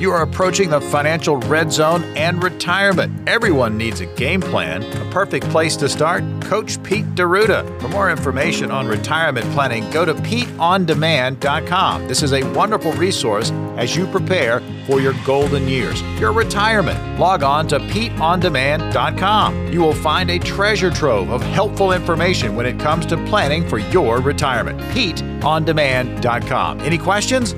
You 0.00 0.10
are 0.10 0.22
approaching 0.22 0.70
the 0.70 0.80
financial 0.80 1.36
red 1.38 1.72
zone 1.72 2.02
and 2.16 2.42
retirement. 2.42 3.28
Everyone 3.28 3.78
needs 3.78 4.00
a 4.00 4.06
game 4.06 4.40
plan. 4.40 4.82
A 4.82 5.10
perfect 5.10 5.48
place 5.50 5.76
to 5.76 5.88
start? 5.88 6.24
Coach 6.42 6.82
Pete 6.82 7.14
D'Arruda. 7.14 7.80
For 7.80 7.88
more 7.88 8.10
information 8.10 8.70
on 8.70 8.88
retirement 8.88 9.46
planning, 9.52 9.88
go 9.90 10.04
to 10.04 10.14
PeteOnDemand.com. 10.14 12.08
This 12.08 12.22
is 12.22 12.32
a 12.32 12.42
wonderful 12.52 12.92
resource 12.92 13.50
as 13.76 13.96
you 13.96 14.06
prepare 14.08 14.60
for 14.86 15.00
your 15.00 15.14
golden 15.24 15.66
years, 15.68 16.02
your 16.20 16.32
retirement. 16.32 17.18
Log 17.18 17.42
on 17.42 17.66
to 17.68 17.78
PeteOnDemand.com. 17.78 19.72
You 19.72 19.80
will 19.80 19.94
find 19.94 20.30
a 20.30 20.38
treasure 20.40 20.90
trove 20.90 21.30
of 21.30 21.40
helpful 21.42 21.92
information 21.92 22.56
when 22.56 22.66
it 22.66 22.78
comes 22.80 23.06
to 23.06 23.16
planning 23.26 23.66
for 23.68 23.78
your 23.78 24.20
retirement. 24.20 24.80
PeteOnDemand.com. 24.80 26.80
Any 26.80 26.98
questions? 26.98 27.54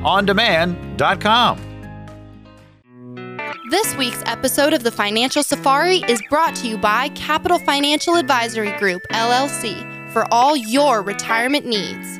PeteOnDemand.com. 0.00 1.66
This 3.70 3.96
week's 3.96 4.22
episode 4.26 4.72
of 4.72 4.82
the 4.82 4.90
Financial 4.90 5.42
Safari 5.42 5.98
is 6.08 6.20
brought 6.28 6.56
to 6.56 6.68
you 6.68 6.76
by 6.76 7.08
Capital 7.10 7.58
Financial 7.60 8.16
Advisory 8.16 8.76
Group, 8.78 9.02
LLC, 9.12 10.12
for 10.12 10.26
all 10.32 10.56
your 10.56 11.02
retirement 11.02 11.66
needs. 11.66 12.19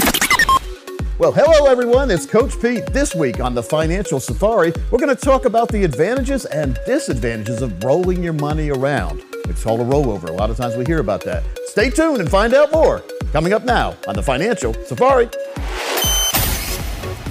Well, 1.21 1.31
hello 1.31 1.67
everyone. 1.67 2.09
It's 2.09 2.25
Coach 2.25 2.59
Pete. 2.59 2.87
This 2.87 3.13
week 3.13 3.39
on 3.39 3.53
the 3.53 3.61
Financial 3.61 4.19
Safari, 4.19 4.73
we're 4.89 4.97
going 4.97 5.15
to 5.15 5.25
talk 5.25 5.45
about 5.45 5.67
the 5.67 5.83
advantages 5.83 6.45
and 6.45 6.79
disadvantages 6.87 7.61
of 7.61 7.83
rolling 7.83 8.23
your 8.23 8.33
money 8.33 8.71
around. 8.71 9.21
It's 9.47 9.63
called 9.63 9.81
a 9.81 9.83
rollover. 9.83 10.29
A 10.29 10.31
lot 10.31 10.49
of 10.49 10.57
times 10.57 10.75
we 10.75 10.83
hear 10.83 10.99
about 10.99 11.23
that. 11.25 11.43
Stay 11.67 11.91
tuned 11.91 12.21
and 12.21 12.27
find 12.27 12.55
out 12.55 12.71
more. 12.71 13.03
Coming 13.33 13.53
up 13.53 13.65
now 13.65 13.95
on 14.07 14.15
the 14.15 14.23
Financial 14.23 14.73
Safari. 14.85 15.29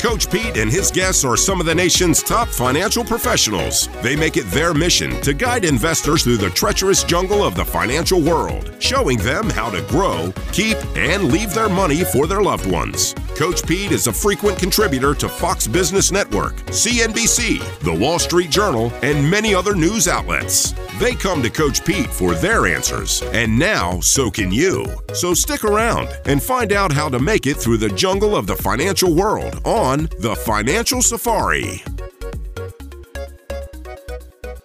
Coach 0.00 0.30
Pete 0.30 0.56
and 0.56 0.72
his 0.72 0.90
guests 0.90 1.26
are 1.26 1.36
some 1.36 1.60
of 1.60 1.66
the 1.66 1.74
nation's 1.74 2.22
top 2.22 2.48
financial 2.48 3.04
professionals. 3.04 3.90
They 4.02 4.16
make 4.16 4.38
it 4.38 4.46
their 4.46 4.72
mission 4.72 5.20
to 5.20 5.34
guide 5.34 5.62
investors 5.62 6.24
through 6.24 6.38
the 6.38 6.48
treacherous 6.48 7.04
jungle 7.04 7.44
of 7.44 7.54
the 7.54 7.66
financial 7.66 8.18
world, 8.18 8.72
showing 8.78 9.18
them 9.18 9.50
how 9.50 9.68
to 9.68 9.82
grow, 9.82 10.32
keep, 10.52 10.78
and 10.96 11.24
leave 11.24 11.52
their 11.52 11.68
money 11.68 12.02
for 12.02 12.26
their 12.26 12.40
loved 12.40 12.64
ones. 12.64 13.14
Coach 13.36 13.66
Pete 13.66 13.92
is 13.92 14.06
a 14.06 14.12
frequent 14.12 14.58
contributor 14.58 15.14
to 15.14 15.28
Fox 15.28 15.66
Business 15.66 16.10
Network, 16.10 16.56
CNBC, 16.68 17.58
The 17.80 17.94
Wall 17.94 18.18
Street 18.18 18.50
Journal, 18.50 18.90
and 19.02 19.30
many 19.30 19.54
other 19.54 19.74
news 19.74 20.08
outlets. 20.08 20.74
They 20.98 21.14
come 21.14 21.42
to 21.42 21.50
Coach 21.50 21.84
Pete 21.84 22.10
for 22.10 22.34
their 22.34 22.66
answers, 22.66 23.22
and 23.32 23.58
now 23.58 24.00
so 24.00 24.30
can 24.30 24.50
you. 24.50 24.86
So 25.14 25.34
stick 25.34 25.64
around 25.64 26.08
and 26.24 26.42
find 26.42 26.72
out 26.72 26.92
how 26.92 27.08
to 27.08 27.18
make 27.18 27.46
it 27.46 27.56
through 27.56 27.78
the 27.78 27.88
jungle 27.90 28.36
of 28.36 28.46
the 28.46 28.56
financial 28.56 29.14
world 29.14 29.60
on 29.64 29.89
The 29.98 30.36
Financial 30.46 31.02
Safari. 31.02 31.82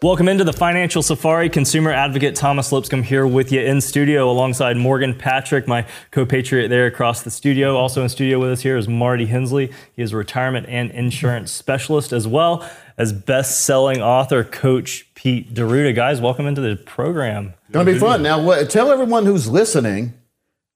Welcome 0.04 0.28
into 0.28 0.44
the 0.44 0.54
Financial 0.54 1.02
Safari. 1.02 1.50
Consumer 1.50 1.90
advocate 1.90 2.36
Thomas 2.36 2.72
Lipscomb 2.72 3.02
here 3.02 3.26
with 3.26 3.52
you 3.52 3.60
in 3.60 3.82
studio 3.82 4.30
alongside 4.30 4.78
Morgan 4.78 5.16
Patrick, 5.16 5.68
my 5.68 5.88
co-patriot 6.12 6.68
there 6.68 6.86
across 6.86 7.24
the 7.24 7.32
studio. 7.32 7.76
Also 7.76 8.04
in 8.04 8.10
studio 8.10 8.40
with 8.40 8.52
us 8.52 8.62
here 8.62 8.78
is 8.78 8.88
Marty 8.88 9.26
Hensley. 9.26 9.72
He 9.96 10.04
is 10.04 10.14
a 10.14 10.18
retirement 10.18 10.68
and 10.70 10.92
insurance 10.92 11.52
specialist 11.52 12.14
as 12.14 12.28
well 12.28 12.64
as 12.96 13.12
best-selling 13.12 14.04
author 14.04 14.44
Coach 14.44 15.08
Pete 15.16 15.56
D'Arruda. 15.56 15.96
Guys, 15.96 16.22
welcome 16.22 16.46
into 16.46 16.62
the 16.62 16.76
program. 16.76 17.56
Going 17.72 17.88
to 17.88 17.94
be 17.94 17.98
fun. 17.98 18.22
Now, 18.22 18.40
what, 18.44 18.70
tell 18.70 18.92
everyone 18.92 19.26
who's 19.26 19.50
listening 19.50 20.14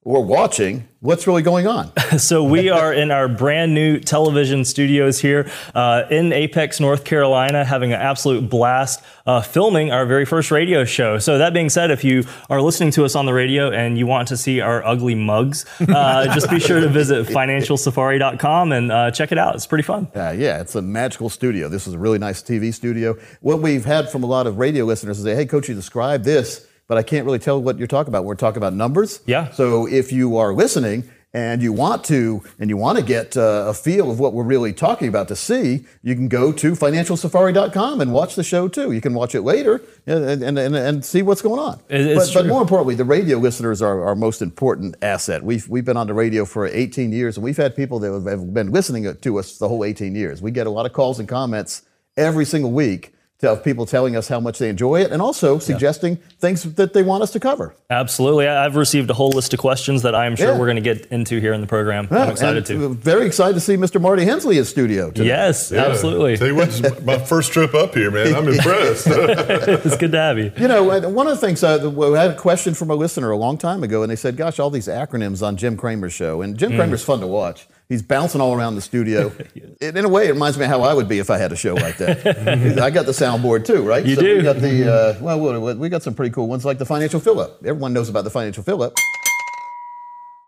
or 0.03 0.23
watching 0.23 0.87
what's 1.01 1.27
really 1.27 1.41
going 1.41 1.67
on. 1.67 1.91
so 2.17 2.43
we 2.43 2.69
are 2.69 2.93
in 2.93 3.11
our 3.11 3.27
brand 3.27 3.73
new 3.73 3.99
television 3.99 4.63
studios 4.63 5.19
here 5.19 5.49
uh, 5.75 6.03
in 6.09 6.31
Apex, 6.31 6.79
North 6.79 7.03
Carolina, 7.03 7.65
having 7.65 7.91
an 7.91 7.99
absolute 7.99 8.49
blast 8.49 9.03
uh, 9.25 9.41
filming 9.41 9.91
our 9.91 10.05
very 10.05 10.25
first 10.25 10.51
radio 10.51 10.85
show. 10.85 11.19
So 11.19 11.37
that 11.37 11.53
being 11.53 11.69
said, 11.69 11.91
if 11.91 12.03
you 12.03 12.23
are 12.49 12.61
listening 12.61 12.91
to 12.91 13.03
us 13.03 13.15
on 13.15 13.25
the 13.25 13.33
radio 13.33 13.71
and 13.71 13.97
you 13.97 14.07
want 14.07 14.29
to 14.29 14.37
see 14.37 14.61
our 14.61 14.85
ugly 14.85 15.15
mugs, 15.15 15.65
uh, 15.81 16.25
just 16.33 16.49
be 16.49 16.59
sure 16.59 16.79
to 16.79 16.87
visit 16.87 17.27
financialsafari.com 17.27 18.71
and 18.71 18.91
uh, 18.91 19.11
check 19.11 19.33
it 19.33 19.37
out. 19.37 19.55
It's 19.55 19.67
pretty 19.67 19.83
fun. 19.83 20.07
Uh, 20.15 20.31
yeah, 20.31 20.61
it's 20.61 20.75
a 20.75 20.81
magical 20.81 21.29
studio. 21.29 21.67
This 21.67 21.87
is 21.87 21.93
a 21.93 21.99
really 21.99 22.19
nice 22.19 22.41
TV 22.41 22.73
studio. 22.73 23.17
What 23.41 23.59
we've 23.59 23.85
had 23.85 24.09
from 24.09 24.23
a 24.23 24.27
lot 24.27 24.47
of 24.47 24.57
radio 24.57 24.85
listeners 24.85 25.19
is 25.19 25.25
say, 25.25 25.35
"Hey, 25.35 25.45
coach, 25.45 25.67
you 25.67 25.75
describe 25.75 26.23
this." 26.23 26.68
But 26.89 26.97
I 26.97 27.03
can't 27.03 27.23
really 27.23 27.39
tell 27.39 27.61
what 27.61 27.77
you're 27.77 27.87
talking 27.87 28.11
about. 28.11 28.25
We're 28.25 28.35
talking 28.35 28.57
about 28.57 28.73
numbers. 28.73 29.21
Yeah. 29.27 29.51
So 29.51 29.87
if 29.87 30.11
you 30.11 30.37
are 30.37 30.53
listening 30.53 31.07
and 31.31 31.61
you 31.61 31.71
want 31.71 32.03
to 32.05 32.41
and 32.57 32.67
you 32.67 32.77
want 32.77 32.97
to 32.97 33.03
get 33.03 33.37
uh, 33.37 33.65
a 33.67 33.73
feel 33.75 34.09
of 34.09 34.19
what 34.19 34.33
we're 34.33 34.43
really 34.43 34.73
talking 34.73 35.07
about 35.07 35.27
to 35.27 35.35
see, 35.35 35.85
you 36.01 36.15
can 36.15 36.27
go 36.27 36.51
to 36.51 36.71
financialsafari.com 36.71 38.01
and 38.01 38.11
watch 38.11 38.33
the 38.33 38.43
show 38.43 38.67
too. 38.67 38.91
You 38.91 39.01
can 39.01 39.13
watch 39.13 39.35
it 39.35 39.43
later 39.43 39.83
and, 40.07 40.43
and, 40.43 40.57
and, 40.57 40.75
and 40.75 41.05
see 41.05 41.21
what's 41.21 41.43
going 41.43 41.59
on. 41.59 41.79
But, 41.87 42.31
but, 42.33 42.47
more 42.47 42.63
importantly, 42.63 42.95
the 42.95 43.05
radio 43.05 43.37
listeners 43.37 43.83
are 43.83 44.03
our 44.03 44.15
most 44.15 44.41
important 44.41 44.95
asset. 45.03 45.43
We've, 45.43 45.69
we've 45.69 45.85
been 45.85 45.95
on 45.95 46.07
the 46.07 46.15
radio 46.15 46.43
for 46.43 46.65
18 46.65 47.11
years 47.11 47.37
and 47.37 47.43
we've 47.43 47.55
had 47.55 47.75
people 47.75 47.99
that 47.99 48.27
have 48.27 48.51
been 48.51 48.71
listening 48.71 49.15
to 49.15 49.37
us 49.37 49.59
the 49.59 49.69
whole 49.69 49.85
18 49.85 50.15
years. 50.15 50.41
We 50.41 50.49
get 50.49 50.65
a 50.65 50.71
lot 50.71 50.87
of 50.87 50.93
calls 50.93 51.19
and 51.19 51.29
comments 51.29 51.83
every 52.17 52.45
single 52.45 52.71
week 52.71 53.13
of 53.47 53.63
people 53.63 53.85
telling 53.85 54.15
us 54.15 54.27
how 54.27 54.39
much 54.39 54.59
they 54.59 54.69
enjoy 54.69 55.01
it 55.01 55.11
and 55.11 55.21
also 55.21 55.59
suggesting 55.59 56.17
yeah. 56.17 56.23
things 56.39 56.63
that 56.75 56.93
they 56.93 57.03
want 57.03 57.23
us 57.23 57.31
to 57.31 57.39
cover. 57.39 57.73
Absolutely. 57.89 58.47
I've 58.47 58.75
received 58.75 59.09
a 59.09 59.13
whole 59.13 59.29
list 59.29 59.53
of 59.53 59.59
questions 59.59 60.01
that 60.01 60.13
I'm 60.13 60.35
sure 60.35 60.51
yeah. 60.51 60.59
we're 60.59 60.65
going 60.65 60.75
to 60.75 60.81
get 60.81 61.05
into 61.07 61.39
here 61.39 61.53
in 61.53 61.61
the 61.61 61.67
program. 61.67 62.07
Yeah, 62.11 62.23
I'm 62.23 62.31
excited 62.31 62.65
to. 62.65 62.93
Very 62.95 63.25
excited 63.25 63.53
to 63.53 63.61
see 63.61 63.75
Mr. 63.75 64.01
Marty 64.01 64.25
Hensley 64.25 64.57
in 64.57 64.65
studio 64.65 65.09
today. 65.11 65.27
Yes, 65.27 65.71
absolutely. 65.71 66.37
Tell 66.37 66.47
you 66.47 66.55
what, 66.55 67.05
my 67.05 67.17
first 67.25 67.53
trip 67.53 67.73
up 67.73 67.93
here, 67.93 68.11
man. 68.11 68.35
I'm 68.35 68.47
impressed. 68.47 69.07
it's 69.09 69.97
good 69.97 70.11
to 70.11 70.17
have 70.17 70.37
you. 70.37 70.51
You 70.57 70.67
know, 70.67 71.09
one 71.09 71.27
of 71.27 71.39
the 71.39 71.45
things, 71.45 71.63
uh, 71.63 71.89
we 71.93 72.11
had 72.17 72.31
a 72.31 72.35
question 72.35 72.73
from 72.73 72.89
a 72.89 72.95
listener 72.95 73.31
a 73.31 73.37
long 73.37 73.57
time 73.57 73.83
ago, 73.83 74.03
and 74.03 74.11
they 74.11 74.15
said, 74.17 74.35
gosh, 74.35 74.59
all 74.59 74.69
these 74.69 74.87
acronyms 74.87 75.45
on 75.45 75.55
Jim 75.55 75.77
Cramer's 75.77 76.13
show. 76.13 76.41
And 76.41 76.57
Jim 76.57 76.73
mm. 76.73 76.75
Cramer's 76.75 77.03
fun 77.03 77.21
to 77.21 77.27
watch. 77.27 77.67
He's 77.89 78.03
bouncing 78.03 78.39
all 78.39 78.53
around 78.53 78.75
the 78.75 78.81
studio. 78.81 79.33
in, 79.81 79.97
in 79.97 80.05
a 80.05 80.09
way, 80.09 80.27
it 80.27 80.33
reminds 80.33 80.59
me 80.59 80.65
of 80.65 80.69
how 80.69 80.83
I 80.83 80.93
would 80.93 81.09
be 81.09 81.17
if 81.17 81.31
I 81.31 81.39
had 81.39 81.51
a 81.51 81.55
show 81.55 81.73
like 81.73 81.97
that. 81.97 82.79
I 82.79 82.91
got 82.91 83.07
the 83.07 83.11
soundboard 83.11 83.65
too, 83.65 83.81
right? 83.81 84.05
You 84.05 84.13
so 84.13 84.21
do. 84.21 84.37
We 84.37 84.43
got 84.43 84.57
the 84.57 84.93
uh, 84.93 85.17
well, 85.19 85.75
we 85.75 85.89
got 85.89 86.03
some 86.03 86.13
pretty 86.13 86.31
cool 86.31 86.47
ones 86.47 86.63
like 86.63 86.77
the 86.77 86.85
financial 86.85 87.19
fill 87.19 87.39
up. 87.39 87.57
Everyone 87.65 87.91
knows 87.91 88.07
about 88.07 88.25
the 88.25 88.29
financial 88.29 88.61
fill 88.61 88.83
up. 88.83 88.93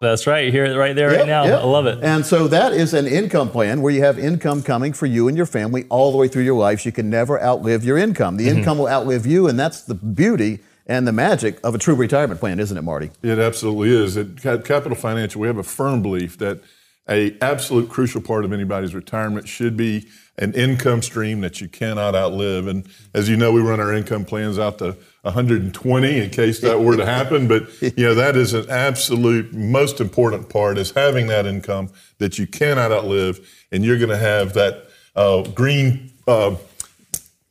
That's 0.01 0.27
right. 0.27 0.45
You 0.45 0.51
hear 0.51 0.65
it 0.65 0.75
right 0.75 0.95
there, 0.95 1.11
yep, 1.11 1.19
right 1.19 1.27
now. 1.27 1.43
Yep. 1.43 1.59
I 1.59 1.63
love 1.63 1.85
it. 1.87 2.03
And 2.03 2.25
so 2.25 2.47
that 2.47 2.73
is 2.73 2.93
an 2.93 3.05
income 3.07 3.49
plan 3.49 3.81
where 3.81 3.93
you 3.93 4.01
have 4.03 4.17
income 4.17 4.63
coming 4.63 4.93
for 4.93 5.05
you 5.07 5.27
and 5.27 5.37
your 5.37 5.45
family 5.45 5.85
all 5.89 6.11
the 6.11 6.17
way 6.17 6.27
through 6.27 6.43
your 6.43 6.57
life. 6.57 6.81
So 6.81 6.89
you 6.89 6.91
can 6.91 7.09
never 7.09 7.41
outlive 7.41 7.83
your 7.83 7.97
income. 7.97 8.37
The 8.37 8.47
mm-hmm. 8.47 8.59
income 8.59 8.77
will 8.79 8.87
outlive 8.87 9.25
you, 9.25 9.47
and 9.47 9.59
that's 9.59 9.81
the 9.81 9.93
beauty 9.95 10.59
and 10.87 11.07
the 11.07 11.11
magic 11.11 11.59
of 11.63 11.73
a 11.73 11.77
true 11.77 11.95
retirement 11.95 12.39
plan, 12.39 12.59
isn't 12.59 12.75
it, 12.75 12.81
Marty? 12.81 13.11
It 13.21 13.37
absolutely 13.37 13.91
is. 13.91 14.17
At 14.17 14.37
Capital 14.41 14.95
Financial, 14.95 15.41
we 15.41 15.47
have 15.47 15.57
a 15.57 15.63
firm 15.63 16.01
belief 16.01 16.37
that 16.39 16.61
a 17.09 17.35
absolute 17.41 17.89
crucial 17.89 18.21
part 18.21 18.45
of 18.45 18.53
anybody's 18.53 18.93
retirement 18.93 19.47
should 19.47 19.75
be 19.75 20.07
an 20.37 20.53
income 20.53 21.01
stream 21.01 21.41
that 21.41 21.61
you 21.61 21.67
cannot 21.67 22.15
outlive. 22.15 22.67
And 22.67 22.87
as 23.13 23.29
you 23.29 23.37
know, 23.37 23.51
we 23.51 23.61
run 23.61 23.79
our 23.79 23.93
income 23.93 24.25
plans 24.25 24.57
out 24.57 24.79
to 24.79 24.95
120 25.23 26.19
in 26.19 26.29
case 26.29 26.61
that 26.61 26.79
were 26.79 26.97
to 26.97 27.05
happen. 27.05 27.47
But 27.47 27.69
you 27.81 28.05
know 28.05 28.15
that 28.15 28.35
is 28.35 28.53
an 28.53 28.69
absolute 28.69 29.53
most 29.53 29.99
important 29.99 30.49
part 30.49 30.77
is 30.77 30.91
having 30.91 31.27
that 31.27 31.45
income 31.45 31.89
that 32.17 32.39
you 32.39 32.47
cannot 32.47 32.91
outlive, 32.91 33.39
and 33.71 33.83
you're 33.83 33.97
going 33.97 34.09
to 34.09 34.17
have 34.17 34.53
that 34.53 34.87
uh, 35.15 35.43
green. 35.43 36.11
Uh, 36.27 36.55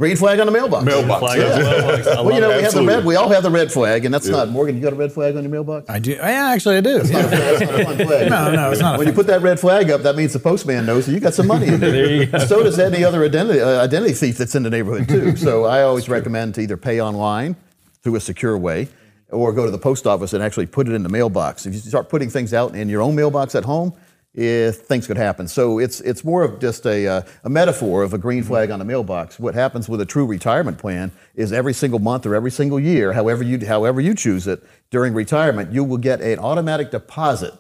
Green 0.00 0.17
flag 0.17 0.41
on 0.41 0.47
the 0.47 0.52
mailbox. 0.52 0.82
Mailbox. 0.82 1.20
Flag 1.20 1.38
yeah. 1.38 1.58
mailbox. 1.58 2.06
well, 2.06 2.32
you 2.32 2.41
know, 2.41 2.56
we 2.56 2.62
have 2.62 2.73
the 2.73 2.82
red. 2.82 3.05
We 3.05 3.17
all 3.17 3.29
have 3.29 3.43
the 3.43 3.50
red 3.50 3.70
flag, 3.70 4.06
and 4.06 4.14
that's 4.14 4.26
yeah. 4.26 4.32
not 4.32 4.49
Morgan. 4.49 4.76
You 4.76 4.82
got 4.82 4.94
a 4.94 4.97
red 4.97 5.12
flag 5.12 5.37
on 5.37 5.43
your 5.43 5.52
mailbox? 5.52 5.91
I 5.91 5.99
do. 5.99 6.12
Yeah, 6.12 6.49
actually, 6.49 6.79
I 6.79 6.81
do. 6.81 7.02
That's, 7.02 7.11
not, 7.11 7.25
a, 7.26 7.29
that's 7.29 7.61
not 7.61 7.81
a 7.81 7.85
fun 7.85 7.97
flag. 8.06 8.31
no, 8.31 8.55
no, 8.55 8.70
it's 8.70 8.81
not. 8.81 8.99
When 8.99 9.06
you 9.06 9.12
put 9.12 9.26
that 9.26 9.43
red 9.43 9.61
flag 9.61 9.91
up, 9.91 10.00
that 10.00 10.17
means 10.17 10.32
the 10.32 10.38
postman 10.38 10.87
knows 10.87 11.05
that 11.05 11.12
you 11.12 11.20
got 11.20 11.35
some 11.35 11.47
money 11.47 11.67
in 11.67 11.81
there. 11.81 11.93
there 11.93 12.14
you 12.14 12.25
go. 12.25 12.38
So 12.38 12.62
does 12.62 12.79
any 12.79 13.05
other 13.05 13.23
identity 13.23 13.61
uh, 13.61 13.85
identity 13.85 14.14
thief 14.14 14.38
that's 14.38 14.55
in 14.55 14.62
the 14.62 14.70
neighborhood 14.70 15.06
too. 15.06 15.37
So 15.37 15.67
I 15.67 15.82
always 15.82 16.08
recommend 16.08 16.55
to 16.55 16.62
either 16.62 16.79
pay 16.79 17.03
online 17.03 17.56
through 18.03 18.14
a 18.14 18.20
secure 18.20 18.56
way 18.56 18.88
or 19.29 19.53
go 19.53 19.67
to 19.67 19.70
the 19.70 19.79
post 19.79 20.06
office 20.06 20.32
and 20.32 20.43
actually 20.43 20.67
put 20.67 20.88
it 20.88 20.94
in 20.94 21.03
the 21.03 21.11
mailbox. 21.11 21.67
If 21.67 21.75
you 21.75 21.81
start 21.81 22.08
putting 22.08 22.31
things 22.31 22.55
out 22.55 22.75
in 22.75 22.88
your 22.88 23.03
own 23.03 23.14
mailbox 23.14 23.55
at 23.55 23.67
home, 23.67 23.93
if 24.32 24.77
things 24.82 25.06
could 25.06 25.17
happen. 25.17 25.49
So 25.49 25.79
it's 25.79 26.00
it's 26.00 26.25
more 26.25 26.43
of 26.43 26.61
just 26.61 26.87
a, 26.87 27.06
uh, 27.06 27.23
a 27.43 27.49
metaphor 27.50 28.03
of 28.03 28.15
a 28.15 28.19
green 28.19 28.44
flag 28.44 28.71
on 28.71 28.81
a 28.81 28.85
mailbox. 28.85 29.41
What 29.41 29.55
happens 29.55 29.88
with 29.88 30.00
a 30.00 30.06
true 30.06 30.25
retirement 30.27 30.79
plan 30.79 31.11
is 31.35 31.53
every 31.53 31.75
single 31.75 31.99
month 31.99 32.27
or 32.27 32.35
every 32.35 32.50
single 32.50 32.79
year, 32.79 33.12
however 33.12 33.43
you 33.43 33.67
however 33.67 34.00
you 34.00 34.15
choose 34.15 34.47
it, 34.47 34.62
during 34.91 35.15
retirement, 35.15 35.73
you 35.73 35.82
will 35.82 35.99
get 35.99 36.21
an 36.21 36.38
automatic 36.38 36.91
deposit 36.91 37.55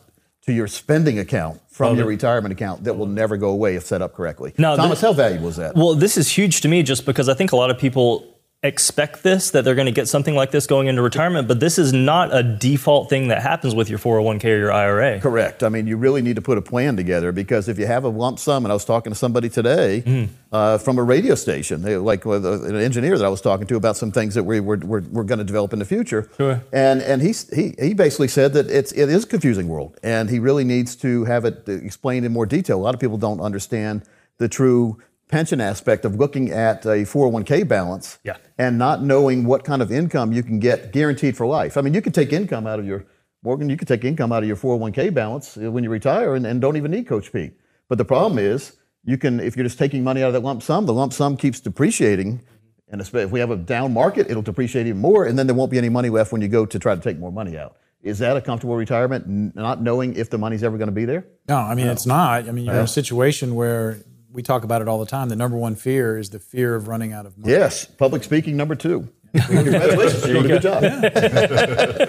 to 0.46 0.52
your 0.52 0.66
spending 0.66 1.18
account 1.18 1.60
from 1.68 1.96
your 1.96 2.06
retirement 2.06 2.52
account 2.52 2.84
that 2.84 2.94
will 2.94 3.06
never 3.06 3.36
go 3.36 3.50
away 3.50 3.74
if 3.74 3.84
set 3.84 4.00
up 4.00 4.14
correctly. 4.14 4.54
Now, 4.56 4.76
Thomas, 4.76 5.00
thi- 5.00 5.06
how 5.08 5.12
valuable 5.12 5.48
is 5.48 5.56
that? 5.56 5.74
Well, 5.74 5.94
this 5.94 6.16
is 6.16 6.28
huge 6.30 6.60
to 6.62 6.68
me 6.68 6.82
just 6.82 7.04
because 7.04 7.28
I 7.28 7.34
think 7.34 7.52
a 7.52 7.56
lot 7.56 7.70
of 7.70 7.78
people 7.78 8.39
expect 8.62 9.22
this 9.22 9.52
that 9.52 9.64
they're 9.64 9.74
going 9.74 9.86
to 9.86 9.92
get 9.92 10.06
something 10.06 10.34
like 10.34 10.50
this 10.50 10.66
going 10.66 10.86
into 10.86 11.00
retirement, 11.00 11.48
but 11.48 11.60
this 11.60 11.78
is 11.78 11.94
not 11.94 12.34
a 12.34 12.42
default 12.42 13.08
thing 13.08 13.28
that 13.28 13.40
happens 13.40 13.74
with 13.74 13.88
your 13.88 13.98
401k 13.98 14.44
or 14.44 14.58
your 14.58 14.72
IRA. 14.72 15.18
Correct. 15.18 15.62
I 15.62 15.70
mean, 15.70 15.86
you 15.86 15.96
really 15.96 16.20
need 16.20 16.36
to 16.36 16.42
put 16.42 16.58
a 16.58 16.62
plan 16.62 16.94
together 16.94 17.32
because 17.32 17.68
if 17.70 17.78
you 17.78 17.86
have 17.86 18.04
a 18.04 18.08
lump 18.08 18.38
sum, 18.38 18.66
and 18.66 18.70
I 18.72 18.74
was 18.74 18.84
talking 18.84 19.12
to 19.12 19.18
somebody 19.18 19.48
today 19.48 20.00
Hmm. 20.00 20.24
uh, 20.52 20.76
from 20.76 20.98
a 20.98 21.02
radio 21.02 21.34
station, 21.36 21.80
they, 21.80 21.96
like 21.96 22.26
with 22.26 22.44
an 22.44 22.76
engineer 22.76 23.16
that 23.16 23.24
I 23.24 23.30
was 23.30 23.40
talking 23.40 23.66
to 23.68 23.76
about 23.76 23.96
some 23.96 24.12
things 24.12 24.34
that 24.34 24.44
we, 24.44 24.60
we're, 24.60 24.76
we're, 24.76 25.00
we're 25.10 25.24
going 25.24 25.38
to 25.38 25.44
develop 25.44 25.72
in 25.72 25.78
the 25.78 25.86
future. 25.86 26.28
Sure. 26.36 26.62
And, 26.70 27.00
and 27.00 27.22
he, 27.22 27.32
he, 27.54 27.74
he 27.78 27.94
basically 27.94 28.28
said 28.28 28.52
that 28.52 28.70
it's, 28.70 28.92
it 28.92 29.08
is 29.08 29.24
a 29.24 29.26
confusing 29.26 29.68
world, 29.68 29.96
and 30.02 30.28
he 30.28 30.38
really 30.38 30.64
needs 30.64 30.96
to 30.96 31.24
have 31.24 31.46
it 31.46 31.66
explained 31.66 32.26
in 32.26 32.32
more 32.32 32.44
detail. 32.44 32.78
A 32.78 32.82
lot 32.82 32.92
of 32.92 33.00
people 33.00 33.16
don't 33.16 33.40
understand 33.40 34.02
the 34.36 34.48
true 34.48 34.98
pension 35.30 35.60
aspect 35.60 36.04
of 36.04 36.16
looking 36.16 36.50
at 36.50 36.84
a 36.84 37.04
401k 37.04 37.66
balance 37.66 38.18
Yeah. 38.24 38.36
and 38.58 38.78
not 38.78 39.02
knowing 39.02 39.44
what 39.44 39.64
kind 39.64 39.80
of 39.82 39.90
income 39.92 40.32
you 40.32 40.42
can 40.42 40.58
get 40.58 40.92
guaranteed 40.92 41.36
for 41.36 41.46
life. 41.46 41.76
I 41.76 41.80
mean, 41.80 41.94
you 41.94 42.02
could 42.02 42.14
take 42.14 42.32
income 42.32 42.66
out 42.66 42.78
of 42.78 42.86
your 42.86 43.04
Morgan, 43.42 43.70
you 43.70 43.76
could 43.78 43.88
take 43.88 44.04
income 44.04 44.32
out 44.32 44.42
of 44.42 44.46
your 44.48 44.56
401k 44.56 45.14
balance 45.14 45.56
uh, 45.56 45.70
when 45.70 45.82
you 45.82 45.88
retire 45.88 46.34
and, 46.34 46.46
and 46.46 46.60
don't 46.60 46.76
even 46.76 46.90
need 46.90 47.06
Coach 47.06 47.32
Pete. 47.32 47.54
But 47.88 47.96
the 47.96 48.04
problem 48.04 48.38
is, 48.38 48.76
you 49.02 49.16
can 49.16 49.40
if 49.40 49.56
you're 49.56 49.64
just 49.64 49.78
taking 49.78 50.04
money 50.04 50.22
out 50.22 50.26
of 50.26 50.32
that 50.34 50.42
lump 50.42 50.62
sum, 50.62 50.84
the 50.84 50.92
lump 50.92 51.12
sum 51.14 51.36
keeps 51.38 51.58
depreciating. 51.58 52.42
And 52.88 53.00
if 53.00 53.12
we 53.12 53.40
have 53.40 53.50
a 53.50 53.56
down 53.56 53.94
market, 53.94 54.28
it'll 54.30 54.42
depreciate 54.42 54.86
even 54.88 55.00
more, 55.00 55.24
and 55.24 55.38
then 55.38 55.46
there 55.46 55.54
won't 55.56 55.70
be 55.70 55.78
any 55.78 55.88
money 55.88 56.10
left 56.10 56.32
when 56.32 56.42
you 56.42 56.48
go 56.48 56.66
to 56.66 56.78
try 56.78 56.94
to 56.94 57.00
take 57.00 57.18
more 57.18 57.30
money 57.32 57.56
out. 57.56 57.76
Is 58.02 58.18
that 58.18 58.36
a 58.36 58.40
comfortable 58.40 58.74
retirement, 58.76 59.26
n- 59.26 59.52
not 59.54 59.80
knowing 59.80 60.16
if 60.16 60.28
the 60.28 60.38
money's 60.38 60.62
ever 60.64 60.76
going 60.76 60.88
to 60.88 60.92
be 60.94 61.04
there? 61.04 61.24
No, 61.48 61.56
I 61.56 61.74
mean 61.74 61.86
it's 61.86 62.04
not. 62.04 62.46
I 62.48 62.52
mean 62.52 62.64
you're 62.66 62.74
in 62.74 62.80
a 62.80 62.86
situation 62.88 63.54
where 63.54 63.98
we 64.32 64.42
talk 64.42 64.64
about 64.64 64.82
it 64.82 64.88
all 64.88 64.98
the 64.98 65.06
time. 65.06 65.28
The 65.28 65.36
number 65.36 65.56
one 65.56 65.74
fear 65.74 66.18
is 66.18 66.30
the 66.30 66.38
fear 66.38 66.74
of 66.74 66.88
running 66.88 67.12
out 67.12 67.26
of 67.26 67.36
money. 67.38 67.52
Yes, 67.52 67.84
public 67.84 68.22
speaking 68.24 68.56
number 68.56 68.74
two. 68.74 69.08
Congratulations, 69.46 70.26
you're 70.26 70.42
doing 70.42 70.46
a 70.46 70.60
good 70.60 70.62
job. 70.62 70.82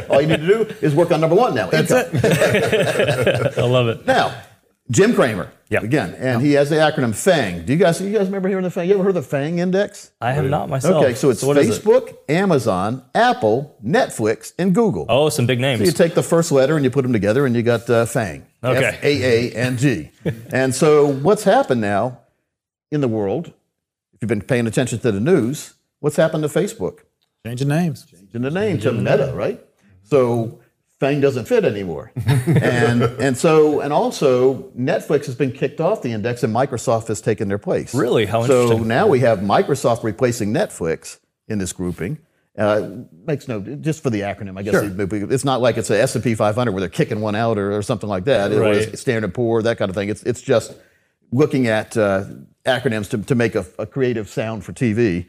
All 0.10 0.22
you 0.22 0.28
need 0.28 0.40
to 0.40 0.48
do 0.48 0.76
is 0.82 0.96
work 0.96 1.12
on 1.12 1.22
number 1.22 1.36
one 1.36 1.54
now. 1.54 1.70
That's 1.70 1.92
it. 1.92 3.58
I 3.58 3.62
love 3.62 3.90
it. 3.90 4.08
Now, 4.08 4.42
Jim 4.92 5.16
Cramer. 5.16 5.52
Yep. 5.70 5.84
Again, 5.84 6.16
and 6.16 6.42
he 6.42 6.52
has 6.54 6.70
the 6.70 6.76
acronym 6.76 7.16
FANG. 7.16 7.66
Do 7.66 7.72
you 7.72 7.80
guys 7.80 8.02
you 8.02 8.12
guys 8.12 8.26
remember 8.26 8.50
hearing 8.50 8.66
the 8.66 8.70
FANG? 8.70 8.90
You 8.90 8.96
ever 8.96 9.04
heard 9.04 9.16
of 9.16 9.24
the 9.24 9.30
FANG 9.30 9.60
index? 9.60 10.12
I 10.20 10.34
have 10.34 10.44
not 10.44 10.68
myself. 10.68 11.02
Okay, 11.02 11.14
so 11.14 11.30
it's 11.30 11.42
what 11.42 11.58
is 11.58 11.78
it? 11.78 11.82
Facebook, 11.82 12.14
Amazon, 12.28 13.02
Apple, 13.16 13.78
Netflix, 13.82 14.52
and 14.60 14.76
Google. 14.76 15.06
Oh, 15.08 15.30
some 15.30 15.46
big 15.46 15.62
names. 15.62 15.80
So 15.80 15.86
you 15.86 15.94
take 15.94 16.14
the 16.14 16.22
first 16.22 16.52
letter 16.52 16.76
and 16.76 16.84
you 16.84 16.92
put 16.92 17.04
them 17.04 17.14
together, 17.14 17.46
and 17.46 17.56
you 17.56 17.64
got 17.64 17.90
uh, 17.90 18.06
FANG. 18.06 18.46
Okay. 18.62 18.84
F 18.84 19.02
A 19.02 19.24
A 19.24 19.52
N 19.54 19.78
G. 19.78 20.12
and 20.52 20.76
so 20.76 21.08
what's 21.08 21.46
happened 21.46 21.80
now 21.80 22.20
in 22.92 23.00
the 23.00 23.08
world? 23.08 23.48
If 24.14 24.22
you've 24.22 24.28
been 24.28 24.42
paying 24.42 24.68
attention 24.68 25.00
to 25.00 25.12
the 25.14 25.22
news, 25.22 25.76
what's 26.02 26.18
happened 26.18 26.44
to 26.44 26.50
Facebook? 26.50 27.00
Changing 27.46 27.70
names. 27.70 28.06
Changing 28.06 28.42
the 28.42 28.52
name 28.52 28.78
to 28.80 28.92
Meta, 28.92 29.32
right? 29.34 29.64
So 30.04 30.60
Fang 31.02 31.20
doesn't 31.20 31.46
fit 31.48 31.66
anymore, 31.66 32.12
and 32.46 33.02
and 33.02 33.36
so 33.36 33.80
and 33.80 33.92
also 33.92 34.70
Netflix 34.78 35.26
has 35.26 35.34
been 35.34 35.52
kicked 35.52 35.82
off 35.82 36.04
the 36.04 36.12
index, 36.12 36.44
and 36.44 36.54
Microsoft 36.56 37.08
has 37.08 37.20
taken 37.22 37.48
their 37.48 37.58
place. 37.58 37.96
Really? 37.96 38.28
How 38.28 38.46
so 38.46 38.78
now 38.78 39.08
we 39.08 39.20
have 39.22 39.40
Microsoft 39.40 40.04
replacing 40.04 40.54
Netflix 40.54 41.18
in 41.48 41.58
this 41.58 41.74
grouping. 41.74 42.20
Uh, 42.56 42.90
makes 43.26 43.48
no 43.48 43.62
just 43.62 44.04
for 44.04 44.12
the 44.12 44.20
acronym, 44.22 44.60
I 44.60 44.62
guess 44.62 44.76
it- 44.76 45.32
it's 45.34 45.44
not 45.44 45.60
like 45.60 45.78
it's 45.78 45.90
a 45.90 46.00
S 46.00 46.14
and 46.14 46.24
P 46.24 46.36
500 46.36 46.72
where 46.72 46.82
they're 46.82 46.88
kicking 46.90 47.20
one 47.20 47.34
out 47.34 47.58
or, 47.58 47.76
or 47.76 47.82
something 47.82 48.08
like 48.10 48.26
that. 48.26 48.52
It 48.52 48.60
Right. 48.60 48.88
was 48.92 49.00
Standard 49.00 49.34
Poor, 49.34 49.64
that 49.64 49.80
kind 49.80 49.90
of 49.90 49.96
thing. 49.96 50.10
It's 50.10 50.22
it's 50.22 50.42
just 50.42 50.76
looking 51.32 51.66
at 51.66 51.98
uh, 51.98 52.26
acronyms 52.66 53.10
to, 53.10 53.18
to 53.18 53.34
make 53.34 53.56
a, 53.56 53.66
a 53.80 53.88
creative 53.88 54.30
sound 54.30 54.64
for 54.66 54.72
TV. 54.74 55.26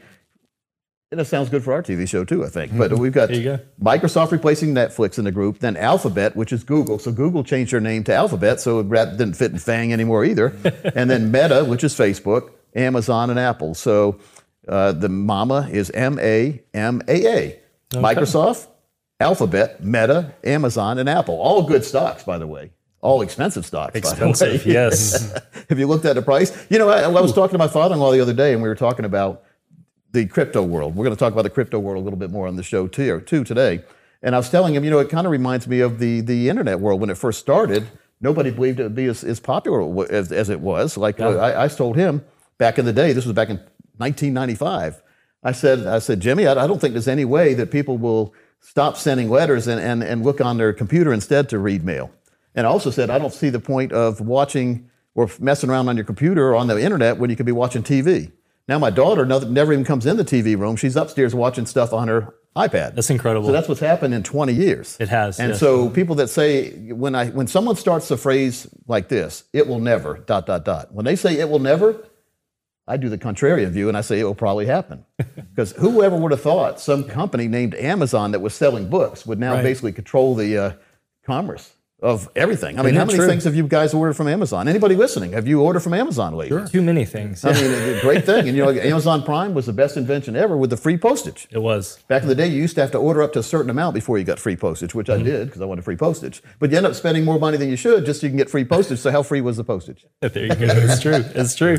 And 1.13 1.21
it 1.21 1.25
sounds 1.25 1.49
good 1.49 1.63
for 1.63 1.73
our 1.73 1.83
TV 1.83 2.09
show 2.09 2.23
too, 2.23 2.43
I 2.43 2.49
think. 2.49 2.75
But 2.75 2.93
we've 2.93 3.11
got 3.11 3.29
go. 3.29 3.59
Microsoft 3.79 4.31
replacing 4.31 4.73
Netflix 4.73 5.19
in 5.19 5.25
the 5.25 5.31
group, 5.31 5.59
then 5.59 5.77
Alphabet, 5.77 6.35
which 6.35 6.51
is 6.51 6.63
Google. 6.63 6.97
So 6.97 7.11
Google 7.11 7.43
changed 7.43 7.71
their 7.71 7.79
name 7.79 8.03
to 8.05 8.15
Alphabet, 8.15 8.59
so 8.59 8.79
it 8.79 8.89
didn't 8.89 9.35
fit 9.35 9.51
in 9.51 9.59
Fang 9.59 9.93
anymore 9.93 10.25
either. 10.25 10.47
and 10.95 11.11
then 11.11 11.31
Meta, 11.31 11.65
which 11.65 11.83
is 11.83 11.93
Facebook, 11.93 12.49
Amazon, 12.75 13.29
and 13.29 13.37
Apple. 13.37 13.75
So 13.75 14.19
uh, 14.67 14.93
the 14.93 15.07
mama 15.07 15.69
is 15.71 15.91
M 15.91 16.17
A 16.17 16.63
M 16.73 17.03
A 17.07 17.37
A. 17.37 17.59
Microsoft, 17.91 18.69
Alphabet, 19.19 19.83
Meta, 19.83 20.33
Amazon, 20.43 20.97
and 20.97 21.07
Apple. 21.07 21.35
All 21.35 21.61
good 21.61 21.85
stocks, 21.85 22.23
by 22.23 22.39
the 22.39 22.47
way. 22.47 22.71
All 23.01 23.21
expensive 23.21 23.67
stocks, 23.67 23.93
by 23.93 23.99
the 23.99 24.07
way. 24.07 24.29
Expensive, 24.31 24.65
yes. 24.65 25.31
Have 25.69 25.77
you 25.77 25.85
looked 25.85 26.05
at 26.05 26.15
the 26.15 26.23
price? 26.23 26.65
You 26.71 26.79
know, 26.79 26.89
I, 26.89 27.01
I 27.01 27.07
was 27.07 27.33
talking 27.33 27.51
to 27.51 27.59
my 27.59 27.67
father-in-law 27.67 28.13
the 28.13 28.19
other 28.21 28.33
day, 28.33 28.53
and 28.53 28.63
we 28.63 28.67
were 28.67 28.73
talking 28.73 29.05
about 29.05 29.42
the 30.13 30.25
crypto 30.27 30.63
world. 30.63 30.95
We're 30.95 31.03
going 31.03 31.15
to 31.15 31.19
talk 31.19 31.33
about 31.33 31.41
the 31.41 31.49
crypto 31.49 31.79
world 31.79 32.01
a 32.01 32.03
little 32.03 32.19
bit 32.19 32.31
more 32.31 32.47
on 32.47 32.55
the 32.55 32.63
show 32.63 32.87
too, 32.87 33.19
too 33.21 33.43
today. 33.43 33.83
And 34.21 34.33
I 34.35 34.37
was 34.37 34.49
telling 34.49 34.73
him, 34.73 34.85
you 34.85 34.89
know, 34.89 34.99
it 34.99 35.09
kind 35.09 35.27
of 35.27 35.31
reminds 35.31 35.67
me 35.67 35.81
of 35.81 35.99
the 35.99 36.21
the 36.21 36.47
internet 36.47 36.79
world 36.79 37.01
when 37.01 37.09
it 37.09 37.17
first 37.17 37.39
started. 37.39 37.89
Nobody 38.21 38.51
believed 38.51 38.79
it 38.79 38.83
would 38.83 38.95
be 38.95 39.07
as, 39.07 39.23
as 39.25 39.41
popular 39.41 40.09
as, 40.09 40.31
as 40.31 40.49
it 40.49 40.61
was. 40.61 40.95
Like 40.95 41.19
uh, 41.19 41.37
I, 41.37 41.65
I 41.65 41.67
told 41.67 41.97
him 41.97 42.23
back 42.57 42.79
in 42.79 42.85
the 42.85 42.93
day, 42.93 43.11
this 43.11 43.25
was 43.25 43.33
back 43.33 43.49
in 43.49 43.57
1995. 43.97 45.01
I 45.43 45.51
said, 45.51 45.85
I 45.85 45.99
said, 45.99 46.21
Jimmy, 46.21 46.47
I, 46.47 46.51
I 46.51 46.67
don't 46.67 46.79
think 46.79 46.93
there's 46.93 47.09
any 47.09 47.25
way 47.25 47.53
that 47.55 47.69
people 47.69 47.97
will 47.97 48.33
stop 48.61 48.95
sending 48.95 49.29
letters 49.29 49.67
and, 49.67 49.81
and, 49.81 50.01
and 50.01 50.23
look 50.23 50.39
on 50.39 50.57
their 50.57 50.71
computer 50.71 51.11
instead 51.11 51.49
to 51.49 51.59
read 51.59 51.83
mail. 51.83 52.11
And 52.55 52.65
I 52.65 52.69
also 52.69 52.91
said, 52.91 53.09
I 53.09 53.19
don't 53.19 53.33
see 53.33 53.49
the 53.49 53.59
point 53.59 53.91
of 53.91 54.21
watching 54.21 54.89
or 55.15 55.29
messing 55.39 55.69
around 55.69 55.89
on 55.89 55.97
your 55.97 56.05
computer 56.05 56.51
or 56.51 56.55
on 56.55 56.67
the 56.67 56.81
internet 56.81 57.17
when 57.17 57.29
you 57.29 57.35
could 57.35 57.45
be 57.45 57.51
watching 57.51 57.83
TV. 57.83 58.31
Now, 58.67 58.79
my 58.79 58.89
daughter 58.89 59.25
never 59.25 59.73
even 59.73 59.83
comes 59.85 60.05
in 60.05 60.15
the 60.17 60.23
TV 60.23 60.57
room. 60.57 60.75
She's 60.77 60.95
upstairs 60.95 61.35
watching 61.35 61.65
stuff 61.65 61.91
on 61.91 62.07
her 62.07 62.33
iPad. 62.55 62.95
That's 62.95 63.09
incredible. 63.09 63.47
So 63.47 63.51
that's 63.51 63.67
what's 63.67 63.81
happened 63.81 64.13
in 64.13 64.23
20 64.23 64.53
years. 64.53 64.95
It 64.99 65.09
has, 65.09 65.39
And 65.39 65.49
yes. 65.49 65.59
so 65.59 65.89
people 65.89 66.15
that 66.15 66.29
say 66.29 66.69
when 66.91 67.15
I 67.15 67.27
when 67.29 67.47
someone 67.47 67.75
starts 67.75 68.09
a 68.11 68.15
phrase 68.17 68.67
like 68.87 69.09
this, 69.09 69.43
it 69.53 69.67
will 69.67 69.79
never 69.79 70.19
dot 70.19 70.45
dot 70.45 70.63
dot. 70.63 70.93
When 70.93 71.03
they 71.03 71.15
say 71.15 71.39
it 71.39 71.49
will 71.49 71.59
never, 71.59 72.05
I 72.87 72.97
do 72.97 73.09
the 73.09 73.17
contrarian 73.17 73.69
view 73.71 73.87
and 73.89 73.97
I 73.97 74.01
say 74.01 74.19
it 74.19 74.23
will 74.23 74.35
probably 74.35 74.65
happen. 74.67 75.05
Because 75.53 75.71
whoever 75.73 76.15
would 76.17 76.31
have 76.31 76.41
thought 76.41 76.79
some 76.79 77.03
company 77.03 77.47
named 77.47 77.75
Amazon 77.75 78.31
that 78.31 78.39
was 78.39 78.55
selling 78.55 78.89
books 78.89 79.23
would 79.25 79.39
now 79.39 79.53
Right. 79.53 79.63
basically 79.63 79.91
control 79.91 80.33
the 80.33 80.57
uh, 80.57 80.71
commerce 81.25 81.73
of 82.03 82.29
everything. 82.35 82.77
I 82.77 82.81
mean, 82.81 82.87
Isn't 82.87 82.97
how 82.97 83.05
many 83.05 83.17
true? 83.17 83.27
things 83.27 83.45
have 83.45 83.55
you 83.55 83.65
guys 83.65 83.93
ordered 83.93 84.13
from 84.13 84.27
Amazon? 84.27 84.67
Anybody 84.67 84.95
listening? 84.95 85.31
Have 85.31 85.47
you 85.47 85.61
ordered 85.61 85.79
from 85.79 85.93
Amazon 85.93 86.35
lately? 86.35 86.67
Too 86.67 86.81
many 86.81 87.05
things. 87.05 87.45
I 87.45 87.53
mean, 87.53 87.71
a 87.71 88.01
great 88.01 88.25
thing. 88.25 88.45
And 88.49 88.57
you 88.57 88.65
know, 88.65 88.71
Amazon 88.71 89.23
Prime 89.23 89.53
was 89.53 89.67
the 89.67 89.73
best 89.73 89.95
invention 89.95 90.35
ever 90.35 90.57
with 90.57 90.69
the 90.69 90.77
free 90.77 90.97
postage. 90.97 91.47
It 91.49 91.59
was. 91.59 92.03
Back 92.09 92.23
in 92.23 92.27
the 92.27 92.35
day, 92.35 92.47
you 92.47 92.57
used 92.61 92.75
to 92.75 92.81
have 92.81 92.91
to 92.91 92.97
order 92.97 93.23
up 93.23 93.31
to 93.33 93.39
a 93.39 93.43
certain 93.43 93.69
amount 93.69 93.93
before 93.93 94.17
you 94.17 94.25
got 94.25 94.37
free 94.37 94.57
postage, 94.57 94.93
which 94.93 95.09
I 95.09 95.15
mm-hmm. 95.15 95.23
did 95.23 95.47
because 95.47 95.61
I 95.61 95.65
wanted 95.65 95.85
free 95.85 95.95
postage. 95.95 96.43
But 96.59 96.71
you 96.71 96.77
end 96.77 96.85
up 96.85 96.93
spending 96.93 97.23
more 97.23 97.39
money 97.39 97.55
than 97.55 97.69
you 97.69 97.77
should 97.77 98.05
just 98.05 98.19
so 98.19 98.27
you 98.27 98.31
can 98.31 98.37
get 98.37 98.49
free 98.49 98.65
postage. 98.65 98.99
So 98.99 99.09
how 99.09 99.23
free 99.23 99.41
was 99.41 99.55
the 99.57 99.63
postage? 99.63 100.05
There 100.33 100.45
you 100.45 100.55
go. 100.55 100.65
It's 100.65 100.99
true. 100.99 101.23
It's 101.35 101.55
true. 101.55 101.77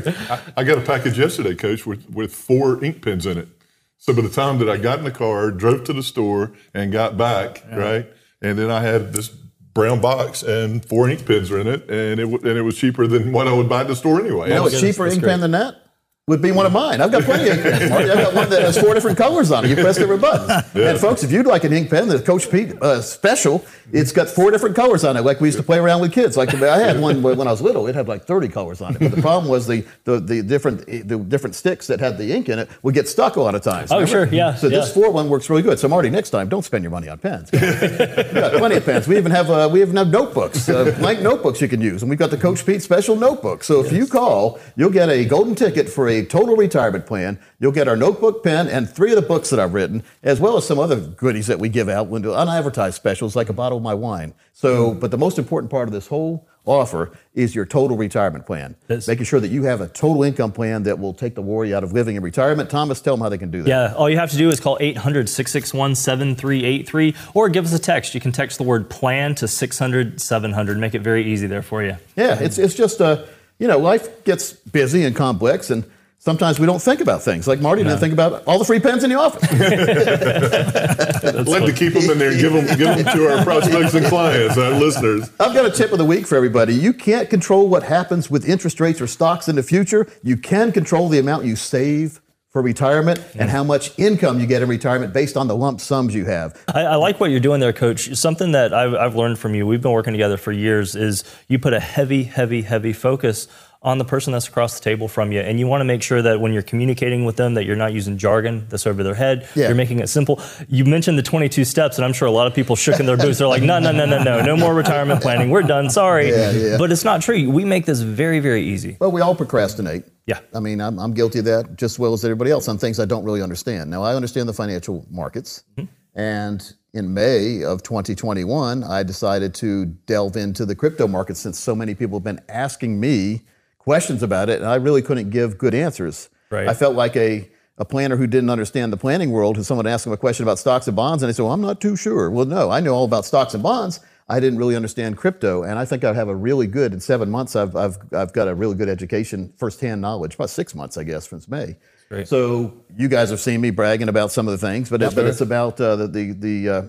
I 0.55 0.63
got 0.63 0.77
a 0.77 0.81
package 0.81 1.19
yesterday, 1.19 1.55
Coach, 1.55 1.85
with, 1.85 2.09
with 2.09 2.33
four 2.33 2.83
ink 2.83 3.03
pens 3.03 3.25
in 3.25 3.37
it. 3.37 3.49
So 3.97 4.13
by 4.13 4.21
the 4.21 4.29
time 4.29 4.59
that 4.59 4.69
I 4.69 4.77
got 4.77 4.99
in 4.99 5.03
the 5.03 5.11
car, 5.11 5.51
drove 5.51 5.83
to 5.85 5.93
the 5.93 6.03
store, 6.03 6.53
and 6.73 6.91
got 6.91 7.17
back, 7.17 7.63
right, 7.71 8.07
and 8.41 8.57
then 8.57 8.69
I 8.69 8.81
had 8.81 9.13
this 9.13 9.29
brown 9.75 10.01
box 10.01 10.41
and 10.41 10.83
four 10.85 11.07
ink 11.09 11.27
pens 11.27 11.51
are 11.51 11.59
in 11.59 11.67
it, 11.67 11.81
and 11.89 12.19
it 12.19 12.23
w- 12.23 12.39
and 12.49 12.57
it 12.57 12.63
was 12.63 12.75
cheaper 12.77 13.05
than 13.05 13.31
what 13.31 13.47
I 13.47 13.53
would 13.53 13.69
buy 13.69 13.81
at 13.81 13.87
the 13.87 13.95
store 13.95 14.19
anyway. 14.19 14.47
You 14.47 14.55
know, 14.55 14.63
And 14.65 14.73
a 14.73 14.75
it's- 14.77 14.81
cheaper 14.81 15.05
ink 15.05 15.23
pen 15.23 15.41
than 15.41 15.51
that 15.51 15.84
would 16.27 16.41
be 16.41 16.51
one 16.51 16.65
of 16.65 16.71
mine. 16.71 17.01
I've 17.01 17.11
got 17.11 17.21
plenty 17.21 17.49
of 17.49 17.57
ink 17.57 17.61
pens. 17.61 17.87
Marty. 17.91 18.09
I've 18.09 18.17
got 18.17 18.33
one 18.33 18.49
that 18.49 18.63
has 18.63 18.79
four 18.79 18.95
different 18.95 19.15
colors 19.15 19.51
on 19.51 19.63
it. 19.63 19.69
You 19.69 19.75
press 19.75 19.95
different 19.97 20.21
buttons. 20.21 20.63
And 20.85 20.99
folks, 20.99 21.23
if 21.23 21.31
you'd 21.31 21.45
like 21.45 21.63
an 21.63 21.71
ink 21.73 21.89
pen, 21.89 22.07
the 22.07 22.19
Coach 22.19 22.49
Pete 22.49 22.73
uh, 22.81 22.99
special, 23.01 23.63
it's 23.93 24.11
got 24.11 24.27
four 24.27 24.49
different 24.49 24.75
colors 24.75 25.03
on 25.03 25.17
it, 25.17 25.21
like 25.21 25.39
we 25.39 25.47
used 25.47 25.57
to 25.57 25.63
play 25.63 25.77
around 25.77 26.01
with 26.01 26.11
kids. 26.13 26.35
Like 26.35 26.53
I 26.55 26.79
had 26.79 26.99
one 26.99 27.21
when 27.21 27.47
I 27.47 27.51
was 27.51 27.61
little; 27.61 27.87
it 27.87 27.93
had 27.95 28.07
like 28.07 28.25
30 28.25 28.47
colors 28.49 28.81
on 28.81 28.95
it. 28.95 28.99
But 28.99 29.11
the 29.11 29.21
problem 29.21 29.49
was 29.49 29.67
the 29.67 29.85
the, 30.03 30.19
the 30.19 30.41
different 30.41 30.85
the 30.87 31.17
different 31.19 31.55
sticks 31.55 31.85
that 31.87 31.99
had 31.99 32.17
the 32.17 32.31
ink 32.33 32.49
in 32.49 32.57
it 32.59 32.69
would 32.81 32.95
get 32.95 33.07
stuck 33.07 33.35
a 33.35 33.41
lot 33.41 33.53
of 33.55 33.61
times. 33.61 33.91
Oh, 33.91 33.95
remember? 33.99 34.25
sure, 34.27 34.35
yeah, 34.35 34.55
So 34.55 34.67
this 34.69 34.91
four 34.93 35.11
one 35.11 35.29
works 35.29 35.49
really 35.49 35.61
good. 35.61 35.77
So 35.79 35.87
Marty, 35.87 36.09
next 36.09 36.31
time, 36.31 36.49
don't 36.49 36.65
spend 36.65 36.83
your 36.83 36.91
money 36.91 37.07
on 37.07 37.19
pens. 37.19 37.49
We've 37.53 37.61
got 37.61 38.53
plenty 38.57 38.75
of 38.77 38.85
pens. 38.85 39.07
We 39.07 39.17
even 39.17 39.31
have 39.31 39.49
uh, 39.51 39.69
we 39.71 39.81
even 39.81 39.95
have 39.95 40.09
notebooks, 40.09 40.67
uh, 40.69 40.95
blank 40.99 41.21
notebooks 41.21 41.61
you 41.61 41.67
can 41.67 41.81
use, 41.81 42.01
and 42.01 42.09
we've 42.09 42.19
got 42.19 42.31
the 42.31 42.37
Coach 42.37 42.65
Pete 42.65 42.81
special 42.81 43.15
notebook. 43.15 43.63
So 43.63 43.83
if 43.83 43.91
you 43.91 44.07
call, 44.07 44.59
you'll 44.75 44.89
get 44.91 45.09
a 45.09 45.23
golden 45.25 45.55
ticket 45.55 45.87
for 45.87 46.09
a 46.09 46.14
a 46.19 46.25
total 46.25 46.55
retirement 46.55 47.05
plan. 47.05 47.39
You'll 47.59 47.71
get 47.71 47.87
our 47.87 47.95
notebook, 47.95 48.43
pen, 48.43 48.67
and 48.67 48.89
three 48.89 49.11
of 49.11 49.15
the 49.15 49.21
books 49.21 49.49
that 49.49 49.59
I've 49.59 49.73
written, 49.73 50.03
as 50.23 50.39
well 50.39 50.57
as 50.57 50.65
some 50.67 50.79
other 50.79 50.95
goodies 50.99 51.47
that 51.47 51.59
we 51.59 51.69
give 51.69 51.89
out 51.89 52.07
when 52.07 52.21
do 52.21 52.33
unadvertised 52.33 52.95
specials, 52.95 53.35
like 53.35 53.49
a 53.49 53.53
bottle 53.53 53.77
of 53.77 53.83
my 53.83 53.93
wine. 53.93 54.33
So, 54.53 54.93
but 54.93 55.11
the 55.11 55.17
most 55.17 55.37
important 55.37 55.69
part 55.71 55.87
of 55.87 55.93
this 55.93 56.07
whole 56.07 56.47
offer 56.65 57.11
is 57.35 57.53
your 57.53 57.65
total 57.65 57.95
retirement 57.95 58.45
plan. 58.47 58.75
That's- 58.87 59.07
Making 59.07 59.25
sure 59.25 59.39
that 59.39 59.49
you 59.49 59.63
have 59.63 59.81
a 59.81 59.87
total 59.87 60.23
income 60.23 60.51
plan 60.51 60.83
that 60.83 60.97
will 60.97 61.13
take 61.13 61.35
the 61.35 61.41
worry 61.41 61.73
out 61.75 61.83
of 61.83 61.93
living 61.93 62.15
in 62.15 62.23
retirement. 62.23 62.69
Thomas, 62.71 63.01
tell 63.01 63.15
them 63.15 63.21
how 63.21 63.29
they 63.29 63.37
can 63.37 63.51
do 63.51 63.61
that. 63.61 63.69
Yeah, 63.69 63.93
all 63.95 64.09
you 64.09 64.17
have 64.17 64.31
to 64.31 64.37
do 64.37 64.49
is 64.49 64.59
call 64.59 64.77
800 64.79 65.29
661 65.29 65.93
7383 65.95 67.15
or 67.33 67.49
give 67.49 67.65
us 67.65 67.73
a 67.73 67.79
text. 67.79 68.15
You 68.15 68.21
can 68.21 68.31
text 68.31 68.57
the 68.57 68.63
word 68.63 68.89
plan 68.89 69.35
to 69.35 69.47
600 69.47 70.19
700. 70.19 70.77
Make 70.79 70.95
it 70.95 71.01
very 71.01 71.23
easy 71.31 71.45
there 71.47 71.61
for 71.61 71.83
you. 71.83 71.97
Yeah, 72.15 72.39
it's, 72.39 72.57
it's 72.57 72.73
just, 72.73 72.99
uh, 73.01 73.25
you 73.59 73.67
know, 73.67 73.77
life 73.77 74.23
gets 74.23 74.51
busy 74.53 75.03
and 75.05 75.15
complex, 75.15 75.69
and 75.69 75.85
sometimes 76.25 76.59
we 76.59 76.65
don't 76.65 76.81
think 76.81 77.01
about 77.01 77.21
things. 77.21 77.47
Like 77.47 77.61
Marty 77.61 77.83
didn't 77.83 77.99
think 77.99 78.11
about 78.11 78.43
all 78.45 78.57
the 78.57 78.65
free 78.65 78.79
pens 78.79 79.03
in 79.03 79.11
the 79.11 79.15
office. 79.15 79.43
I'd 81.35 81.47
like 81.47 81.65
to 81.65 81.71
keep 81.71 81.93
them 81.93 82.09
in 82.09 82.17
there 82.17 82.31
and 82.31 82.41
give 82.41 82.51
them, 82.51 82.65
give 82.65 83.05
them 83.05 83.15
to 83.15 83.27
our 83.27 83.43
prospects 83.43 83.93
and 83.93 84.05
clients, 84.07 84.57
uh, 84.57 84.71
listeners. 84.71 85.29
I've 85.39 85.53
got 85.53 85.65
a 85.65 85.71
tip 85.71 85.91
of 85.91 85.99
the 85.99 86.05
week 86.05 86.25
for 86.25 86.35
everybody. 86.35 86.73
You 86.73 86.93
can't 86.93 87.29
control 87.29 87.69
what 87.69 87.83
happens 87.83 88.29
with 88.29 88.49
interest 88.49 88.79
rates 88.79 88.99
or 88.99 89.07
stocks 89.07 89.47
in 89.47 89.55
the 89.55 89.63
future. 89.63 90.07
You 90.23 90.35
can 90.35 90.71
control 90.71 91.09
the 91.09 91.19
amount 91.19 91.45
you 91.45 91.55
save 91.55 92.21
for 92.55 92.61
retirement 92.61 93.19
and 93.35 93.49
how 93.49 93.65
much 93.65 93.91
income 93.99 94.39
you 94.39 94.47
get 94.47 94.61
in 94.61 94.69
retirement 94.69 95.11
based 95.11 95.35
on 95.35 95.47
the 95.49 95.55
lump 95.55 95.81
sums 95.81 96.15
you 96.15 96.23
have. 96.23 96.57
I, 96.73 96.83
I 96.83 96.95
like 96.95 97.19
what 97.19 97.29
you're 97.29 97.41
doing 97.41 97.59
there, 97.59 97.73
Coach. 97.73 98.15
Something 98.15 98.53
that 98.53 98.73
I've, 98.73 98.93
I've 98.93 99.15
learned 99.15 99.37
from 99.37 99.55
you, 99.55 99.67
we've 99.67 99.81
been 99.81 99.91
working 99.91 100.13
together 100.13 100.37
for 100.37 100.53
years, 100.53 100.95
is 100.95 101.25
you 101.49 101.59
put 101.59 101.73
a 101.73 101.81
heavy, 101.81 102.23
heavy, 102.23 102.61
heavy 102.61 102.93
focus 102.93 103.49
on 103.85 103.99
the 103.99 104.03
person 104.03 104.33
that's 104.33 104.47
across 104.47 104.79
the 104.79 104.83
table 104.83 105.07
from 105.07 105.31
you. 105.31 105.39
And 105.39 105.59
you 105.59 105.67
want 105.67 105.81
to 105.81 105.85
make 105.85 106.01
sure 106.01 106.19
that 106.19 106.41
when 106.41 106.51
you're 106.53 106.63
communicating 106.63 107.23
with 107.23 107.35
them 107.35 107.53
that 107.53 107.65
you're 107.65 107.75
not 107.75 107.93
using 107.93 108.17
jargon 108.17 108.65
that's 108.67 108.87
over 108.87 109.03
their 109.03 109.13
head. 109.13 109.47
Yeah. 109.55 109.67
You're 109.67 109.75
making 109.75 109.99
it 109.99 110.09
simple. 110.09 110.41
You 110.67 110.85
mentioned 110.85 111.19
the 111.19 111.23
22 111.23 111.63
steps, 111.65 111.97
and 111.97 112.03
I'm 112.03 112.11
sure 112.11 112.27
a 112.27 112.31
lot 112.31 112.47
of 112.47 112.55
people 112.55 112.75
shook 112.75 112.99
in 112.99 113.05
their 113.05 113.15
boots. 113.15 113.37
They're 113.37 113.47
like, 113.47 113.61
no, 113.61 113.77
no, 113.77 113.91
no, 113.91 114.07
no, 114.07 114.23
no, 114.23 114.41
no 114.41 114.57
more 114.57 114.73
retirement 114.73 115.21
planning. 115.21 115.51
We're 115.51 115.61
done. 115.61 115.91
Sorry. 115.91 116.31
Yeah, 116.31 116.51
yeah. 116.51 116.77
But 116.77 116.91
it's 116.91 117.03
not 117.03 117.21
true. 117.21 117.47
We 117.49 117.63
make 117.63 117.85
this 117.85 118.01
very, 118.01 118.39
very 118.39 118.63
easy. 118.63 118.97
Well, 118.99 119.11
we 119.11 119.21
all 119.21 119.35
procrastinate. 119.35 120.05
Yeah. 120.25 120.39
I 120.55 120.59
mean, 120.59 120.81
I'm, 120.81 120.99
I'm 120.99 121.13
guilty 121.13 121.39
of 121.39 121.45
that 121.45 121.75
just 121.75 121.95
as 121.95 121.99
well 121.99 122.13
as 122.13 122.25
everybody 122.25 122.49
else 122.49 122.67
on 122.67 122.79
things 122.79 122.99
I 122.99 123.05
don't 123.05 123.23
really 123.23 123.43
understand. 123.43 123.91
Now, 123.91 124.01
I 124.01 124.15
understand 124.15 124.49
the 124.49 124.53
financial 124.53 125.05
markets. 125.11 125.63
Mm-hmm. 125.77 125.91
And 126.19 126.73
in 126.93 127.13
May 127.13 127.63
of 127.63 127.83
2021, 127.83 128.83
I 128.83 129.03
decided 129.03 129.53
to 129.55 129.85
delve 129.85 130.37
into 130.37 130.65
the 130.65 130.73
crypto 130.73 131.07
market 131.07 131.37
since 131.37 131.59
so 131.59 131.75
many 131.75 131.93
people 131.93 132.17
have 132.17 132.23
been 132.23 132.41
asking 132.49 132.99
me 132.99 133.41
questions 133.85 134.23
about 134.23 134.49
it, 134.49 134.59
and 134.59 134.67
I 134.67 134.75
really 134.75 135.03
couldn't 135.03 135.29
give 135.29 135.59
good 135.59 135.75
answers. 135.75 136.29
Right. 136.49 136.67
I 136.67 136.73
felt 136.73 136.95
like 136.95 137.15
a, 137.15 137.47
a 137.77 137.85
planner 137.85 138.17
who 138.17 138.25
didn't 138.25 138.49
understand 138.49 138.91
the 138.91 138.97
planning 138.97 139.29
world, 139.29 139.57
who 139.57 139.63
someone 139.63 139.85
asked 139.85 140.07
him 140.07 140.11
a 140.11 140.17
question 140.17 140.43
about 140.43 140.57
stocks 140.57 140.87
and 140.87 140.95
bonds, 140.95 141.21
and 141.21 141.29
they 141.29 141.33
said, 141.33 141.43
well, 141.43 141.53
I'm 141.53 141.61
not 141.61 141.79
too 141.79 141.95
sure. 141.95 142.31
Well, 142.31 142.45
no, 142.45 142.71
I 142.71 142.79
know 142.79 142.95
all 142.95 143.05
about 143.05 143.25
stocks 143.25 143.53
and 143.53 143.61
bonds. 143.61 143.99
I 144.27 144.39
didn't 144.39 144.57
really 144.57 144.75
understand 144.75 145.17
crypto, 145.17 145.61
and 145.61 145.77
I 145.77 145.85
think 145.85 146.03
I 146.03 146.11
have 146.13 146.29
a 146.29 146.35
really 146.35 146.65
good, 146.65 146.93
in 146.93 146.99
seven 146.99 147.29
months, 147.29 147.55
I've, 147.55 147.75
I've, 147.75 147.97
I've 148.11 148.33
got 148.33 148.47
a 148.47 148.55
really 148.55 148.75
good 148.75 148.89
education, 148.89 149.53
firsthand 149.57 150.01
knowledge, 150.01 150.33
about 150.33 150.49
six 150.49 150.73
months, 150.73 150.97
I 150.97 151.03
guess, 151.03 151.29
since 151.29 151.47
May. 151.47 151.77
Great. 152.09 152.27
So 152.27 152.73
you 152.97 153.07
guys 153.07 153.29
have 153.29 153.39
seen 153.39 153.61
me 153.61 153.69
bragging 153.69 154.09
about 154.09 154.31
some 154.31 154.47
of 154.47 154.59
the 154.59 154.67
things, 154.67 154.89
but, 154.89 155.03
it, 155.03 155.13
but 155.13 155.25
it's 155.25 155.41
about 155.41 155.79
uh, 155.79 155.95
the, 155.95 156.07
the, 156.07 156.31
the, 156.31 156.69
uh, 156.69 156.81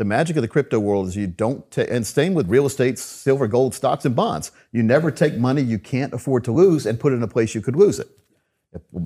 the 0.00 0.04
magic 0.06 0.34
of 0.34 0.40
the 0.40 0.48
crypto 0.48 0.80
world 0.80 1.08
is 1.08 1.14
you 1.14 1.26
don't 1.26 1.70
take, 1.70 1.90
and 1.90 2.06
same 2.06 2.32
with 2.32 2.48
real 2.48 2.64
estate, 2.64 2.98
silver, 2.98 3.46
gold, 3.46 3.74
stocks, 3.74 4.06
and 4.06 4.16
bonds. 4.16 4.50
You 4.72 4.82
never 4.82 5.10
take 5.10 5.36
money 5.36 5.60
you 5.60 5.78
can't 5.78 6.14
afford 6.14 6.42
to 6.44 6.52
lose 6.52 6.86
and 6.86 6.98
put 6.98 7.12
it 7.12 7.16
in 7.16 7.22
a 7.22 7.28
place 7.28 7.54
you 7.54 7.60
could 7.60 7.76
lose 7.76 7.98
it. 7.98 8.08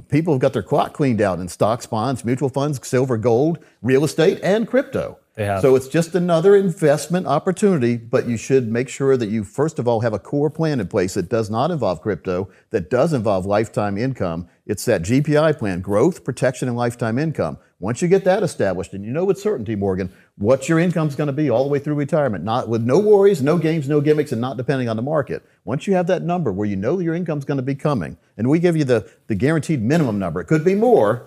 People 0.09 0.35
have 0.35 0.41
got 0.41 0.53
their 0.53 0.63
clock 0.63 0.93
cleaned 0.93 1.21
out 1.21 1.41
in 1.41 1.49
stocks, 1.49 1.85
bonds, 1.85 2.25
mutual 2.25 2.49
funds, 2.49 2.87
silver, 2.87 3.17
gold, 3.17 3.59
real 3.83 4.05
estate, 4.05 4.39
and 4.45 4.69
crypto. 4.69 5.19
So 5.63 5.75
it's 5.75 5.89
just 5.89 6.15
another 6.15 6.55
investment 6.55 7.27
opportunity, 7.27 7.97
but 7.97 8.29
you 8.29 8.37
should 8.37 8.71
make 8.71 8.89
sure 8.89 9.17
that 9.17 9.31
you, 9.31 9.43
first 9.43 9.81
of 9.81 9.89
all, 9.89 10.01
have 10.03 10.13
a 10.13 10.19
core 10.21 10.49
plan 10.49 10.79
in 10.79 10.87
place 10.87 11.15
that 11.15 11.29
does 11.29 11.51
not 11.51 11.73
involve 11.73 12.03
crypto, 12.03 12.49
that 12.71 12.89
does 12.89 13.13
involve 13.13 13.47
lifetime 13.47 13.99
income. 13.99 14.49
It's 14.65 14.85
that 14.85 15.03
GPI 15.03 15.59
plan, 15.59 15.81
growth, 15.81 16.23
protection, 16.23 16.69
and 16.69 16.77
lifetime 16.77 17.19
income. 17.19 17.59
Once 17.85 18.01
you 18.01 18.09
get 18.09 18.25
that 18.25 18.43
established, 18.43 18.95
and 18.95 19.05
you 19.05 19.11
know 19.11 19.27
with 19.27 19.39
certainty, 19.39 19.77
Morgan, 19.77 20.11
what 20.39 20.71
your 20.71 20.79
income's 20.79 21.15
going 21.15 21.27
to 21.27 21.35
be 21.35 21.51
all 21.51 21.65
the 21.65 21.69
way 21.69 21.79
through 21.79 21.95
retirement, 21.95 22.43
not 22.43 22.67
with 22.67 22.81
no 22.81 22.99
worries, 22.99 23.43
no 23.43 23.59
games, 23.59 23.87
no 23.87 24.01
gimmicks, 24.01 24.33
and 24.33 24.41
not 24.41 24.57
depending 24.57 24.89
on 24.89 24.97
the 24.97 25.03
market. 25.03 25.45
Once 25.67 25.87
you 25.87 25.93
have 25.93 26.07
that 26.07 26.23
number 26.23 26.51
where 26.51 26.67
you 26.67 26.77
know 26.77 26.99
your 26.99 27.15
income's 27.15 27.45
going 27.45 27.59
to 27.59 27.63
be 27.63 27.75
coming, 27.75 28.17
and 28.39 28.49
we 28.49 28.59
give 28.59 28.75
you 28.75 28.85
the, 28.85 29.07
the 29.27 29.35
guaranteed 29.35 29.83
minimum 29.83 30.19
number, 30.19 30.41
it 30.41 30.47
could 30.47 30.65
be 30.65 30.75
more, 30.75 31.27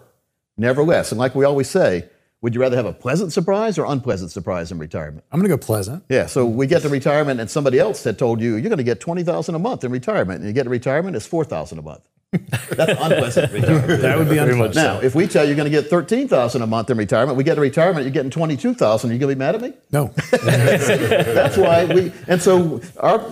never 0.58 0.82
less. 0.82 1.12
And 1.12 1.20
like 1.20 1.36
we 1.36 1.46
always 1.46 1.70
say, 1.70 2.10
would 2.42 2.56
you 2.56 2.62
rather 2.62 2.76
have 2.76 2.88
a 2.88 2.94
pleasant 2.94 3.32
surprise 3.32 3.78
or 3.78 3.86
unpleasant 3.86 4.32
surprise 4.32 4.72
in 4.72 4.80
retirement? 4.80 5.26
I'm 5.32 5.40
going 5.40 5.52
to 5.52 5.56
go 5.56 5.64
pleasant. 5.64 6.06
Yeah, 6.10 6.26
so 6.26 6.44
we 6.44 6.66
get 6.66 6.82
to 6.82 6.90
retirement, 6.90 7.40
and 7.40 7.52
somebody 7.52 7.78
else 7.78 8.04
had 8.04 8.18
told 8.18 8.42
you 8.42 8.54
you're 8.54 8.62
going 8.62 8.78
to 8.78 8.84
get 8.84 9.00
twenty 9.00 9.22
thousand 9.22 9.54
a 9.54 9.60
month 9.60 9.84
in 9.84 9.92
retirement, 9.92 10.40
and 10.40 10.48
you 10.48 10.54
get 10.54 10.64
to 10.64 10.72
retirement, 10.72 11.16
it's 11.16 11.28
four 11.28 11.46
thousand 11.46 11.78
a 11.78 11.84
month. 11.84 12.10
That's 12.70 13.00
unpleasant 13.02 13.54
retirement. 13.54 14.02
That 14.02 14.18
would 14.18 14.30
be 14.30 14.38
unpleasant. 14.38 14.76
Now, 14.76 15.00
if 15.00 15.16
we 15.16 15.28
tell 15.28 15.44
you 15.44 15.50
you're 15.50 15.56
going 15.56 15.72
to 15.72 15.82
get 15.82 15.90
thirteen 15.90 16.28
thousand 16.28 16.62
a 16.62 16.68
month 16.68 16.90
in 16.90 16.98
retirement, 16.98 17.38
we 17.38 17.44
get 17.44 17.56
to 17.56 17.62
retirement, 17.62 18.04
you're 18.04 18.12
getting 18.12 18.32
twenty-two 18.32 18.74
thousand. 18.74 19.12
You 19.12 19.18
going 19.18 19.30
to 19.30 19.36
be 19.36 19.40
mad 19.40 19.56
at 19.56 19.62
me? 19.62 19.74
No. 19.92 20.08
That's 20.32 21.58
why 21.58 21.86
we. 21.86 22.12
And 22.28 22.42
so 22.42 22.82
our 22.98 23.24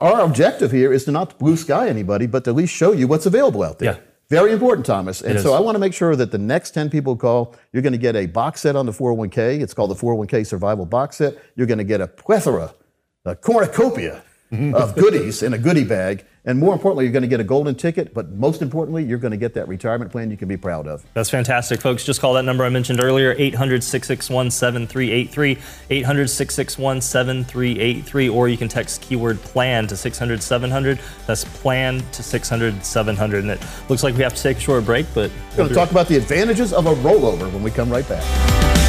our 0.00 0.20
objective 0.20 0.70
here 0.70 0.92
is 0.92 1.04
to 1.04 1.12
not 1.12 1.38
blue 1.38 1.56
sky 1.56 1.88
anybody, 1.88 2.26
but 2.26 2.44
to 2.44 2.50
at 2.50 2.56
least 2.56 2.74
show 2.74 2.92
you 2.92 3.08
what's 3.08 3.24
available 3.24 3.62
out 3.62 3.78
there. 3.78 3.94
Yeah. 3.94 4.00
Very 4.28 4.52
important, 4.52 4.86
Thomas. 4.86 5.20
And 5.22 5.38
so. 5.40 5.52
I 5.52 5.60
want 5.60 5.74
to 5.74 5.78
make 5.78 5.92
sure 5.92 6.16
that 6.16 6.30
the 6.30 6.38
next 6.38 6.70
10 6.70 6.88
people 6.88 7.16
call, 7.16 7.54
you're 7.72 7.82
going 7.82 7.92
to 7.92 7.98
get 7.98 8.16
a 8.16 8.24
box 8.24 8.62
set 8.62 8.76
on 8.76 8.86
the 8.86 8.92
401k. 8.92 9.60
It's 9.60 9.74
called 9.74 9.90
the 9.90 9.94
401k 9.94 10.46
Survival 10.46 10.86
Box 10.86 11.16
Set. 11.16 11.36
You're 11.54 11.66
going 11.66 11.76
to 11.78 11.84
get 11.84 12.00
a 12.00 12.06
plethora, 12.06 12.74
a 13.26 13.36
cornucopia 13.36 14.22
Mm-hmm. 14.52 14.74
of 14.74 14.94
goodies 14.94 15.42
in 15.42 15.54
a 15.54 15.58
goodie 15.58 15.84
bag. 15.84 16.26
And 16.44 16.58
more 16.58 16.74
importantly, 16.74 17.04
you're 17.04 17.12
going 17.12 17.22
to 17.22 17.28
get 17.28 17.40
a 17.40 17.44
golden 17.44 17.74
ticket. 17.74 18.12
But 18.12 18.32
most 18.32 18.60
importantly, 18.60 19.02
you're 19.02 19.18
going 19.18 19.30
to 19.30 19.38
get 19.38 19.54
that 19.54 19.66
retirement 19.66 20.12
plan 20.12 20.30
you 20.30 20.36
can 20.36 20.46
be 20.46 20.58
proud 20.58 20.86
of. 20.86 21.06
That's 21.14 21.30
fantastic, 21.30 21.80
folks. 21.80 22.04
Just 22.04 22.20
call 22.20 22.34
that 22.34 22.44
number 22.44 22.62
I 22.62 22.68
mentioned 22.68 23.02
earlier, 23.02 23.34
800 23.38 23.82
661 23.82 24.50
7383, 24.50 25.58
800 25.88 26.28
661 26.28 27.00
7383, 27.00 28.28
or 28.28 28.48
you 28.48 28.58
can 28.58 28.68
text 28.68 29.00
keyword 29.00 29.40
plan 29.40 29.86
to 29.86 29.96
600 29.96 30.42
700. 30.42 31.00
That's 31.26 31.44
plan 31.44 32.02
to 32.12 32.22
600 32.22 32.84
700. 32.84 33.44
And 33.44 33.52
it 33.52 33.64
looks 33.88 34.02
like 34.02 34.14
we 34.16 34.22
have 34.22 34.34
to 34.34 34.42
take 34.42 34.58
a 34.58 34.60
short 34.60 34.84
break, 34.84 35.06
but 35.14 35.30
We're 35.52 35.56
going 35.56 35.68
to 35.70 35.74
talk 35.74 35.92
about 35.92 36.08
the 36.08 36.16
advantages 36.16 36.74
of 36.74 36.84
a 36.84 36.94
rollover 36.96 37.50
when 37.50 37.62
we 37.62 37.70
come 37.70 37.88
right 37.88 38.06
back. 38.06 38.81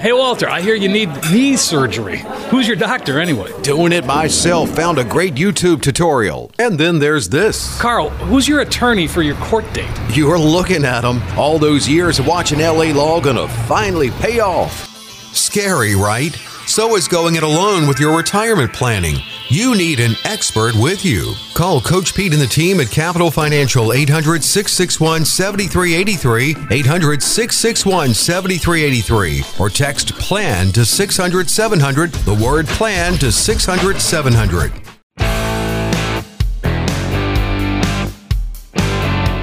Hey, 0.00 0.14
Walter, 0.14 0.48
I 0.48 0.62
hear 0.62 0.74
you 0.74 0.88
need 0.88 1.10
knee 1.30 1.58
surgery. 1.58 2.20
Who's 2.48 2.66
your 2.66 2.74
doctor 2.76 3.20
anyway? 3.20 3.52
Doing 3.60 3.92
it 3.92 4.06
myself, 4.06 4.70
found 4.70 4.96
a 4.96 5.04
great 5.04 5.34
YouTube 5.34 5.82
tutorial. 5.82 6.50
And 6.58 6.80
then 6.80 7.00
there's 7.00 7.28
this. 7.28 7.78
Carl, 7.78 8.08
who's 8.08 8.48
your 8.48 8.60
attorney 8.60 9.06
for 9.06 9.20
your 9.20 9.36
court 9.36 9.70
date? 9.74 9.90
You're 10.16 10.38
looking 10.38 10.86
at 10.86 11.04
him. 11.04 11.20
All 11.38 11.58
those 11.58 11.86
years 11.86 12.18
of 12.18 12.26
watching 12.26 12.60
LA 12.60 12.94
Law 12.94 13.20
gonna 13.20 13.46
finally 13.46 14.10
pay 14.10 14.40
off. 14.40 14.88
Scary, 15.36 15.94
right? 15.94 16.34
So 16.66 16.96
is 16.96 17.06
going 17.06 17.34
it 17.34 17.42
alone 17.42 17.86
with 17.86 18.00
your 18.00 18.16
retirement 18.16 18.72
planning. 18.72 19.16
You 19.52 19.76
need 19.76 19.98
an 19.98 20.14
expert 20.22 20.76
with 20.76 21.04
you. 21.04 21.34
Call 21.54 21.80
Coach 21.80 22.14
Pete 22.14 22.32
and 22.32 22.40
the 22.40 22.46
team 22.46 22.78
at 22.78 22.88
Capital 22.88 23.32
Financial 23.32 23.92
800 23.92 24.44
661 24.44 25.24
7383, 25.24 26.68
800 26.70 27.20
661 27.20 28.14
7383, 28.14 29.42
or 29.58 29.68
text 29.68 30.14
PLAN 30.14 30.70
to 30.70 30.84
600 30.84 31.50
700, 31.50 32.12
the 32.12 32.34
word 32.34 32.68
PLAN 32.68 33.18
to 33.18 33.32
600 33.32 34.00
700. 34.00 34.72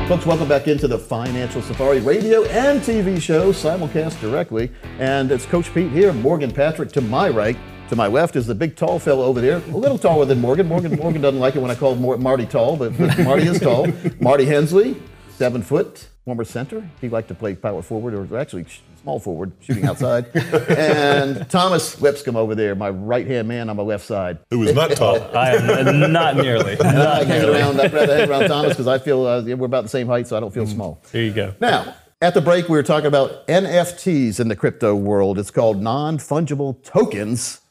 Folks, 0.08 0.26
welcome 0.26 0.48
back 0.48 0.70
into 0.70 0.88
the 0.88 0.98
Financial 0.98 1.62
Safari 1.62 2.00
radio 2.00 2.46
and 2.46 2.80
TV 2.80 3.22
show, 3.22 3.52
simulcast 3.52 4.22
directly. 4.22 4.72
And 5.00 5.30
it's 5.34 5.46
Coach 5.46 5.74
Pete 5.74 5.92
here, 5.92 6.14
Morgan 6.14 6.54
Patrick 6.54 6.94
to 6.94 7.02
my 7.02 7.28
right. 7.28 7.58
To 7.90 7.96
my 7.96 8.08
left 8.08 8.36
is 8.36 8.46
the 8.46 8.56
big 8.56 8.76
tall 8.76 9.00
fellow 9.00 9.24
over 9.24 9.40
there, 9.40 9.58
a 9.58 9.78
little 9.78 9.98
taller 9.98 10.26
than 10.26 10.42
Morgan. 10.42 10.68
Morgan 10.68 10.98
Morgan 10.98 11.22
doesn't 11.22 11.40
like 11.40 11.56
it 11.56 11.60
when 11.60 11.72
I 11.72 11.76
call 11.76 11.96
Marty 11.96 12.46
tall, 12.46 12.76
but, 12.76 12.98
but 12.98 13.18
Marty 13.20 13.48
is 13.48 13.62
tall. 13.62 13.88
Marty 14.20 14.44
Hensley, 14.44 15.02
seven 15.38 15.62
foot, 15.62 16.10
former 16.26 16.44
center. 16.44 16.90
He 17.00 17.08
liked 17.08 17.30
to 17.30 17.34
play 17.34 17.56
power 17.56 17.82
forward, 17.82 18.14
or 18.14 18.38
actually 18.38 18.66
small 19.02 19.22
forward, 19.22 19.54
shooting 19.62 19.86
outside. 19.86 20.26
and 20.36 21.50
Thomas 21.50 22.02
Lipscomb 22.02 22.36
over 22.36 22.56
there, 22.56 22.76
my 22.76 22.90
right 22.90 23.26
hand 23.26 23.48
man 23.48 23.70
on 23.70 23.78
my 23.78 23.84
left 23.84 24.06
side. 24.06 24.40
Who 24.50 24.60
was 24.60 24.74
not 24.74 24.92
tall. 24.92 25.24
I 25.38 25.56
am 25.56 26.12
not 26.12 26.36
nearly. 26.36 26.74
And 26.74 26.98
I 27.02 27.24
hang 27.24 27.48
around, 27.48 27.80
I'd 27.80 27.94
rather 27.94 28.18
hang 28.18 28.30
around 28.30 28.50
Thomas 28.50 28.74
because 28.74 28.88
I 28.88 28.98
feel 28.98 29.26
uh, 29.26 29.44
we're 29.44 29.66
about 29.66 29.84
the 29.84 29.90
same 29.90 30.08
height, 30.08 30.28
so 30.28 30.36
I 30.36 30.42
don't 30.42 30.54
feel 30.54 30.68
small. 30.68 31.02
There 31.14 31.24
you 31.24 31.32
go. 31.32 31.56
Now, 31.62 31.96
at 32.22 32.34
the 32.34 32.42
break, 32.42 32.68
we 32.68 32.76
were 32.76 32.84
talking 32.84 33.08
about 33.08 33.48
NFTs 33.48 34.42
in 34.42 34.50
the 34.50 34.58
crypto 34.58 34.94
world. 34.94 35.40
It's 35.40 35.52
called 35.52 35.82
non 35.82 36.18
fungible 36.18 36.84
tokens. 36.84 37.62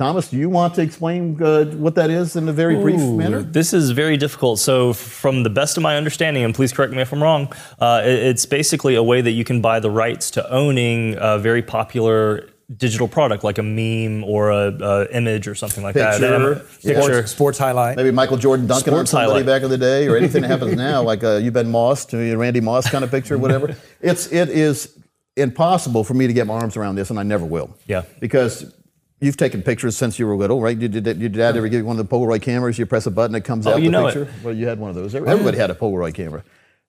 Thomas, 0.00 0.30
do 0.30 0.38
you 0.38 0.48
want 0.48 0.72
to 0.76 0.80
explain 0.82 1.36
uh, 1.42 1.66
what 1.76 1.94
that 1.96 2.08
is 2.08 2.34
in 2.34 2.48
a 2.48 2.54
very 2.54 2.74
brief 2.76 2.98
Ooh, 3.00 3.18
manner? 3.18 3.42
This 3.42 3.74
is 3.74 3.90
very 3.90 4.16
difficult. 4.16 4.58
So, 4.58 4.94
from 4.94 5.42
the 5.42 5.50
best 5.50 5.76
of 5.76 5.82
my 5.82 5.98
understanding, 5.98 6.42
and 6.42 6.54
please 6.54 6.72
correct 6.72 6.94
me 6.94 7.02
if 7.02 7.12
I'm 7.12 7.22
wrong, 7.22 7.52
uh, 7.78 8.00
it- 8.02 8.20
it's 8.30 8.46
basically 8.46 8.94
a 8.94 9.02
way 9.02 9.20
that 9.20 9.32
you 9.32 9.44
can 9.44 9.60
buy 9.60 9.78
the 9.78 9.90
rights 9.90 10.30
to 10.30 10.50
owning 10.50 11.16
a 11.20 11.38
very 11.38 11.60
popular 11.60 12.48
digital 12.74 13.08
product, 13.08 13.44
like 13.44 13.58
a 13.58 13.62
meme 13.62 14.24
or 14.24 14.48
a, 14.50 14.72
a 14.80 15.06
image 15.14 15.46
or 15.46 15.54
something 15.54 15.84
like 15.84 15.94
Picture. 15.96 16.18
that. 16.18 16.62
Yeah. 16.80 16.94
Picture. 16.94 17.02
Sports, 17.12 17.30
sports 17.32 17.58
highlight. 17.58 17.96
Maybe 17.98 18.10
Michael 18.10 18.38
Jordan 18.38 18.66
dunking 18.66 18.94
on 18.94 19.04
somebody 19.06 19.30
highlight. 19.32 19.46
back 19.46 19.62
in 19.64 19.68
the 19.68 19.76
day, 19.76 20.08
or 20.08 20.16
anything 20.16 20.40
that 20.42 20.48
happens 20.48 20.76
now, 20.76 21.02
like 21.12 21.22
uh, 21.22 21.36
you've 21.42 21.52
been 21.52 21.70
Moss 21.70 22.06
to 22.06 22.36
Randy 22.38 22.60
Moss 22.62 22.88
kind 22.88 23.04
of 23.04 23.10
picture, 23.10 23.36
whatever. 23.36 23.76
It's 24.00 24.32
it 24.32 24.48
is 24.48 24.96
impossible 25.36 26.04
for 26.04 26.14
me 26.14 26.26
to 26.26 26.32
get 26.32 26.46
my 26.46 26.54
arms 26.54 26.74
around 26.78 26.94
this, 26.94 27.10
and 27.10 27.18
I 27.20 27.22
never 27.22 27.44
will. 27.44 27.76
Yeah. 27.86 28.04
because 28.18 28.72
you've 29.20 29.36
taken 29.36 29.62
pictures 29.62 29.96
since 29.96 30.18
you 30.18 30.26
were 30.26 30.36
little, 30.36 30.60
right? 30.60 30.78
Did, 30.78 30.92
did, 31.04 31.18
your 31.20 31.28
dad 31.28 31.56
ever 31.56 31.68
give 31.68 31.80
you 31.80 31.84
one 31.84 31.98
of 31.98 32.08
the 32.08 32.16
Polaroid 32.16 32.42
cameras? 32.42 32.78
You 32.78 32.86
press 32.86 33.06
a 33.06 33.10
button, 33.10 33.34
it 33.36 33.44
comes 33.44 33.66
Oh, 33.66 33.72
out 33.72 33.78
you 33.82 33.86
the 33.86 33.90
know 33.92 34.06
it. 34.08 34.14
picture. 34.14 34.32
Well, 34.42 34.54
you 34.54 34.66
had 34.66 34.78
one 34.78 34.90
of 34.90 34.96
those. 34.96 35.14
Everybody 35.14 35.58
had 35.58 35.70
a 35.70 35.74
Polaroid 35.74 36.14
camera, 36.14 36.42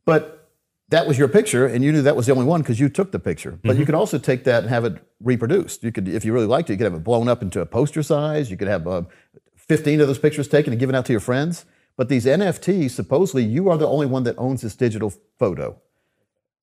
but 0.06 0.38
that 0.90 1.08
was 1.08 1.18
your 1.18 1.28
picture, 1.30 1.66
and 1.66 1.84
you 1.86 1.92
knew 1.94 2.02
that 2.02 2.16
was 2.18 2.26
the 2.26 2.34
only 2.34 2.46
one 2.46 2.62
because 2.62 2.80
you 2.80 2.90
took 2.90 3.12
the 3.12 3.20
picture. 3.20 3.52
But 3.52 3.72
Mm-hmm. 3.72 3.80
you 3.80 3.86
could 3.86 3.96
also 3.96 4.18
take 4.18 4.44
that 4.44 4.64
and 4.64 4.70
have 4.70 4.84
it 4.86 4.96
reproduced. 5.22 5.84
You 5.84 5.92
could, 5.92 6.08
if 6.10 6.26
you 6.26 6.34
really 6.34 6.48
liked 6.48 6.70
it, 6.70 6.74
you 6.74 6.78
could 6.78 6.84
have 6.86 6.94
it 6.96 7.04
blown 7.04 7.28
up 7.30 7.42
into 7.42 7.62
a 7.62 7.66
poster 7.66 8.04
size. 8.04 8.52
You 8.52 8.58
could 8.58 8.68
have 8.68 8.86
uh, 8.88 9.04
15 9.56 10.02
of 10.02 10.08
those 10.08 10.20
pictures 10.20 10.48
taken 10.50 10.74
and 10.74 10.80
given 10.80 10.94
out 10.96 11.06
to 11.06 11.14
your 11.14 11.22
friends. 11.22 11.66
But 11.96 12.10
these 12.10 12.26
NFTs, 12.26 12.92
supposedly, 12.92 13.44
you 13.44 13.70
are 13.70 13.78
the 13.78 13.88
only 13.88 14.06
one 14.06 14.24
that 14.24 14.36
owns 14.38 14.62
this 14.62 14.76
digital 14.76 15.14
photo. 15.40 15.80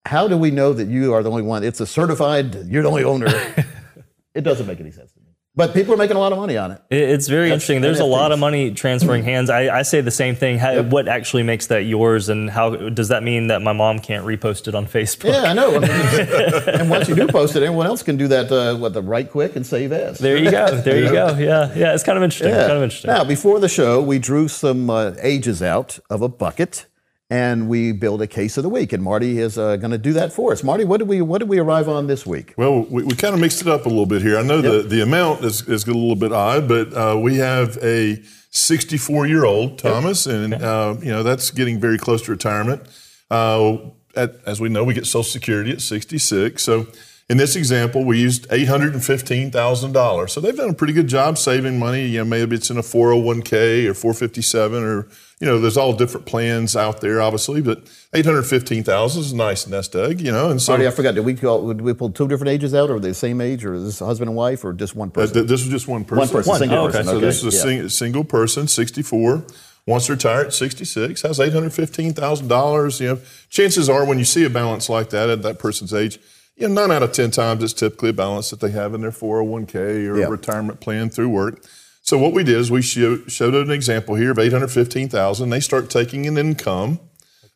How 0.06 0.26
do 0.28 0.36
we 0.36 0.50
know 0.50 0.72
that 0.72 0.88
you 0.88 1.12
are 1.14 1.22
the 1.22 1.30
only 1.30 1.42
one? 1.42 1.62
It's 1.64 1.80
a 1.80 1.86
certified, 1.86 2.54
you're 2.66 2.82
the 2.82 2.88
only 2.88 3.04
owner. 3.04 3.28
it 4.34 4.40
doesn't 4.42 4.66
make 4.66 4.80
any 4.80 4.90
sense 4.90 5.12
to 5.12 5.20
me. 5.20 5.26
But 5.58 5.74
people 5.74 5.92
are 5.92 5.96
making 5.96 6.16
a 6.16 6.20
lot 6.20 6.30
of 6.30 6.38
money 6.38 6.56
on 6.56 6.70
it. 6.70 6.80
It- 6.88 7.10
It's 7.10 7.26
very 7.26 7.48
That's 7.48 7.64
interesting. 7.64 7.80
There's 7.82 7.98
a 7.98 8.04
lot 8.04 8.30
of 8.30 8.38
money 8.38 8.70
transferring 8.70 9.24
hands. 9.24 9.50
I, 9.50 9.78
I 9.80 9.82
say 9.82 10.00
the 10.00 10.12
same 10.12 10.36
thing. 10.36 10.56
How, 10.58 10.82
What 10.82 11.08
actually 11.08 11.42
makes 11.42 11.66
that 11.66 11.82
yours, 11.82 12.28
and 12.28 12.48
how 12.48 12.76
does 12.76 13.08
that 13.08 13.24
mean 13.24 13.48
that 13.48 13.60
my 13.60 13.72
mom 13.72 13.98
can't 13.98 14.24
repost 14.24 14.68
it 14.68 14.76
on 14.76 14.86
Facebook? 14.86 15.32
Yeah, 15.32 15.50
I 15.50 15.54
know. 15.54 15.74
I 15.74 15.78
mean, 15.80 16.80
and 16.80 16.88
once 16.88 17.08
you 17.08 17.16
do 17.16 17.26
post 17.26 17.56
it, 17.56 17.64
everyone 17.64 17.88
else 17.88 18.04
can 18.04 18.16
do 18.16 18.28
that. 18.28 18.52
Uh, 18.52 18.76
what 18.76 18.92
the 18.94 19.02
right 19.02 19.28
click 19.28 19.56
and 19.56 19.66
save 19.66 19.90
as. 19.92 20.18
There 20.20 20.36
you 20.36 20.50
go. 20.52 20.80
There 20.80 21.02
you 21.02 21.10
go. 21.10 21.34
Yeah, 21.38 21.72
yeah. 21.74 21.92
It's 21.94 22.04
kind 22.04 22.16
of 22.16 22.22
interesting. 22.22 22.50
Yeah. 22.50 22.66
Kind 22.68 22.76
of 22.78 22.82
interesting. 22.84 23.10
Now, 23.10 23.24
before 23.24 23.58
the 23.58 23.68
show, 23.68 24.00
we 24.00 24.18
drew 24.20 24.46
some 24.46 24.88
uh, 24.88 25.12
ages 25.20 25.60
out 25.60 25.98
of 26.08 26.22
a 26.22 26.28
bucket, 26.28 26.86
and 27.30 27.68
we 27.68 27.92
build 27.92 28.22
a 28.22 28.26
case 28.26 28.56
of 28.56 28.62
the 28.62 28.68
week. 28.68 28.92
And 28.92 29.02
Marty 29.02 29.38
is 29.38 29.58
uh, 29.58 29.76
going 29.76 29.90
to 29.90 29.98
do 29.98 30.12
that 30.14 30.32
for 30.32 30.52
us. 30.52 30.64
Marty, 30.64 30.84
what 30.84 30.98
did 30.98 31.08
we 31.08 31.20
what 31.20 31.38
did 31.38 31.48
we 31.48 31.58
arrive 31.58 31.88
on 31.88 32.06
this 32.06 32.26
week? 32.26 32.54
Well, 32.56 32.82
we, 32.84 33.04
we 33.04 33.14
kind 33.14 33.34
of 33.34 33.40
mixed 33.40 33.60
it 33.60 33.68
up 33.68 33.86
a 33.86 33.88
little 33.88 34.06
bit 34.06 34.22
here. 34.22 34.38
I 34.38 34.42
know 34.42 34.60
the, 34.60 34.82
the 34.82 35.02
amount 35.02 35.44
is, 35.44 35.66
is 35.68 35.84
a 35.84 35.92
little 35.92 36.16
bit 36.16 36.32
odd, 36.32 36.68
but 36.68 36.92
uh, 36.94 37.18
we 37.18 37.36
have 37.36 37.76
a 37.82 38.22
64 38.50 39.26
year 39.26 39.44
old 39.44 39.78
Thomas, 39.78 40.26
and 40.26 40.54
uh, 40.54 40.96
you 41.00 41.10
know 41.10 41.22
that's 41.22 41.50
getting 41.50 41.78
very 41.78 41.98
close 41.98 42.22
to 42.22 42.30
retirement. 42.30 42.82
Uh, 43.30 43.76
at, 44.16 44.36
as 44.46 44.60
we 44.60 44.68
know, 44.68 44.84
we 44.84 44.94
get 44.94 45.06
Social 45.06 45.22
Security 45.22 45.70
at 45.70 45.80
66. 45.80 46.62
So 46.62 46.86
in 47.30 47.36
this 47.36 47.56
example, 47.56 48.04
we 48.04 48.18
used 48.20 48.48
$815,000. 48.48 50.30
So 50.30 50.40
they've 50.40 50.56
done 50.56 50.70
a 50.70 50.74
pretty 50.74 50.92
good 50.92 51.08
job 51.08 51.36
saving 51.38 51.78
money. 51.78 52.06
You 52.06 52.18
know, 52.20 52.24
maybe 52.24 52.56
it's 52.56 52.70
in 52.70 52.78
a 52.78 52.82
401k 52.82 53.86
or 53.86 53.94
457 53.94 54.82
or 54.82 55.06
you 55.40 55.46
know, 55.46 55.60
there's 55.60 55.76
all 55.76 55.92
different 55.92 56.26
plans 56.26 56.74
out 56.74 57.00
there, 57.00 57.20
obviously, 57.22 57.60
but 57.62 57.82
815,000 58.12 59.20
is 59.22 59.30
a 59.30 59.36
nice 59.36 59.68
nest 59.68 59.94
egg, 59.94 60.20
you 60.20 60.32
know, 60.32 60.50
and 60.50 60.60
so. 60.60 60.72
Marty, 60.72 60.88
I 60.88 60.90
forgot. 60.90 61.14
Did 61.14 61.24
we 61.24 61.34
call, 61.34 61.68
did 61.68 61.80
we 61.80 61.94
pull 61.94 62.10
two 62.10 62.26
different 62.26 62.48
ages 62.48 62.74
out, 62.74 62.90
or 62.90 62.96
are 62.96 62.98
they 62.98 63.10
the 63.10 63.14
same 63.14 63.40
age, 63.40 63.64
or 63.64 63.74
is 63.74 63.84
this 63.84 64.00
husband 64.00 64.30
and 64.30 64.36
wife, 64.36 64.64
or 64.64 64.72
just 64.72 64.96
one 64.96 65.10
Uh, 65.10 65.12
person? 65.12 65.34
th- 65.34 65.46
this 65.46 65.62
was 65.62 65.70
just 65.70 65.86
one 65.86 66.04
person. 66.04 66.18
One 66.18 66.28
person, 66.28 66.54
single 66.56 66.78
Oh, 66.78 66.82
okay. 66.88 66.98
person. 66.98 67.04
So 67.06 67.16
okay. 67.18 67.26
this 67.26 67.44
is 67.44 67.54
a 67.54 67.56
yeah. 67.56 67.62
sing- 67.82 67.88
single 67.88 68.24
person, 68.24 68.66
64, 68.66 69.44
wants 69.86 70.06
to 70.06 70.12
retire 70.14 70.40
at 70.40 70.54
66, 70.54 71.22
has 71.22 71.38
$815,000. 71.38 73.00
You 73.00 73.06
know, 73.06 73.18
chances 73.48 73.88
are 73.88 74.04
when 74.04 74.18
you 74.18 74.24
see 74.24 74.44
a 74.44 74.50
balance 74.50 74.88
like 74.88 75.10
that 75.10 75.30
at 75.30 75.42
that 75.42 75.60
person's 75.60 75.94
age, 75.94 76.18
you 76.58 76.68
know, 76.68 76.74
nine 76.74 76.90
out 76.90 77.02
of 77.02 77.12
10 77.12 77.30
times 77.30 77.62
it's 77.62 77.72
typically 77.72 78.10
a 78.10 78.12
balance 78.12 78.50
that 78.50 78.60
they 78.60 78.72
have 78.72 78.92
in 78.92 79.00
their 79.00 79.12
401k 79.12 80.08
or 80.08 80.22
a 80.22 80.28
retirement 80.28 80.80
plan 80.80 81.08
through 81.08 81.28
work. 81.28 81.64
So 82.02 82.18
what 82.18 82.32
we 82.32 82.42
did 82.42 82.56
is 82.56 82.68
we 82.70 82.82
show, 82.82 83.18
showed 83.26 83.54
an 83.54 83.70
example 83.70 84.16
here 84.16 84.32
of 84.32 84.38
815,000. 84.38 85.50
They 85.50 85.60
start 85.60 85.90
taking 85.90 86.26
an 86.26 86.36
income 86.36 86.98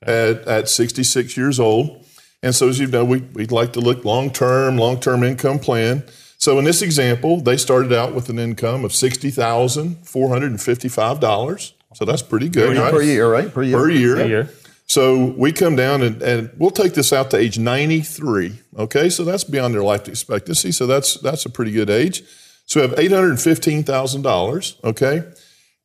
at, 0.03 0.47
at 0.47 0.69
66 0.69 1.37
years 1.37 1.59
old. 1.59 2.07
And 2.43 2.55
so, 2.55 2.69
as 2.69 2.79
you 2.79 2.87
know, 2.87 3.05
we, 3.05 3.21
we'd 3.21 3.53
like 3.53 3.73
to 3.75 3.81
look 3.81 4.05
long 4.05 4.31
term, 4.31 4.77
long 4.77 5.01
term 5.01 5.23
income 5.23 5.59
plan. 5.59 6.05
So, 6.39 6.59
in 6.59 6.65
this 6.65 6.83
example, 6.83 7.41
they 7.41 7.57
started 7.57 7.93
out 7.93 8.15
with 8.15 8.29
an 8.29 8.41
income 8.41 8.85
of 8.85 8.91
$60,455. 8.91 11.73
So, 11.95 12.05
that's 12.05 12.23
pretty 12.23 12.49
good, 12.49 12.77
right? 12.77 12.93
per 12.93 13.01
year, 13.01 13.31
right? 13.31 13.55
Per 13.55 13.63
year. 13.63 13.79
Per 13.79 13.91
year. 13.91 14.17
Per 14.17 14.27
year. 14.27 14.51
So, 14.93 15.33
we 15.39 15.53
come 15.53 15.75
down 15.75 16.03
and, 16.03 16.21
and 16.21 16.51
we'll 16.59 16.71
take 16.71 16.93
this 16.93 17.15
out 17.15 17.31
to 17.31 17.39
age 17.39 17.59
93. 17.59 18.59
Okay. 18.79 19.09
So, 19.09 19.25
that's 19.25 19.43
beyond 19.43 19.73
their 19.73 19.83
life 19.83 20.07
expectancy. 20.07 20.71
So, 20.71 20.87
that's, 20.87 21.15
that's 21.15 21.47
a 21.47 21.51
pretty 21.51 21.73
good 21.73 21.89
age. 21.89 22.23
So, 22.67 22.81
we 22.81 22.89
have 22.89 22.99
$815,000. 22.99 24.85
Okay. 24.85 25.23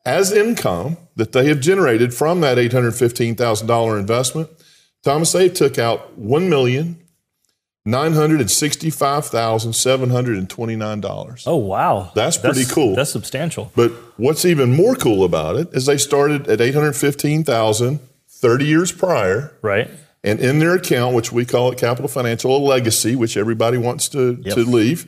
As 0.05 0.33
income 0.33 0.97
that 1.15 1.31
they 1.31 1.47
have 1.47 1.61
generated 1.61 2.13
from 2.13 2.41
that 2.41 2.57
$815,000 2.57 3.99
investment, 3.99 4.49
Thomas, 5.03 5.31
they 5.31 5.47
took 5.47 5.79
out 5.79 6.17
one 6.17 6.49
million 6.49 6.99
nine 7.85 8.11
hundred 8.11 8.41
and 8.41 8.51
sixty-five 8.51 9.25
thousand 9.25 9.73
seven 9.73 10.09
hundred 10.09 10.37
and 10.37 10.49
twenty-nine 10.49 10.99
dollars. 10.99 11.45
Oh 11.47 11.55
wow, 11.55 12.11
That's 12.13 12.37
pretty 12.37 12.65
cool. 12.65 12.95
That's 12.95 13.11
substantial. 13.11 13.71
But 13.75 13.91
what's 14.17 14.43
even 14.43 14.75
more 14.75 14.95
cool 14.95 15.23
about 15.23 15.55
it 15.55 15.69
is 15.71 15.85
they 15.85 15.97
started 15.97 16.47
at 16.49 16.59
eight 16.59 16.75
hundred 16.75 16.93
fifteen 16.93 17.43
thousand 17.45 17.99
30 18.41 18.65
years 18.65 18.91
prior, 18.91 19.53
Right. 19.61 19.89
and 20.23 20.39
in 20.39 20.59
their 20.59 20.75
account, 20.75 21.15
which 21.15 21.31
we 21.31 21.45
call 21.45 21.71
it 21.71 21.77
Capital 21.77 22.07
Financial, 22.07 22.55
a 22.55 22.57
legacy, 22.57 23.15
which 23.15 23.37
everybody 23.37 23.77
wants 23.77 24.09
to, 24.09 24.35
to 24.37 24.59
leave. 24.63 25.07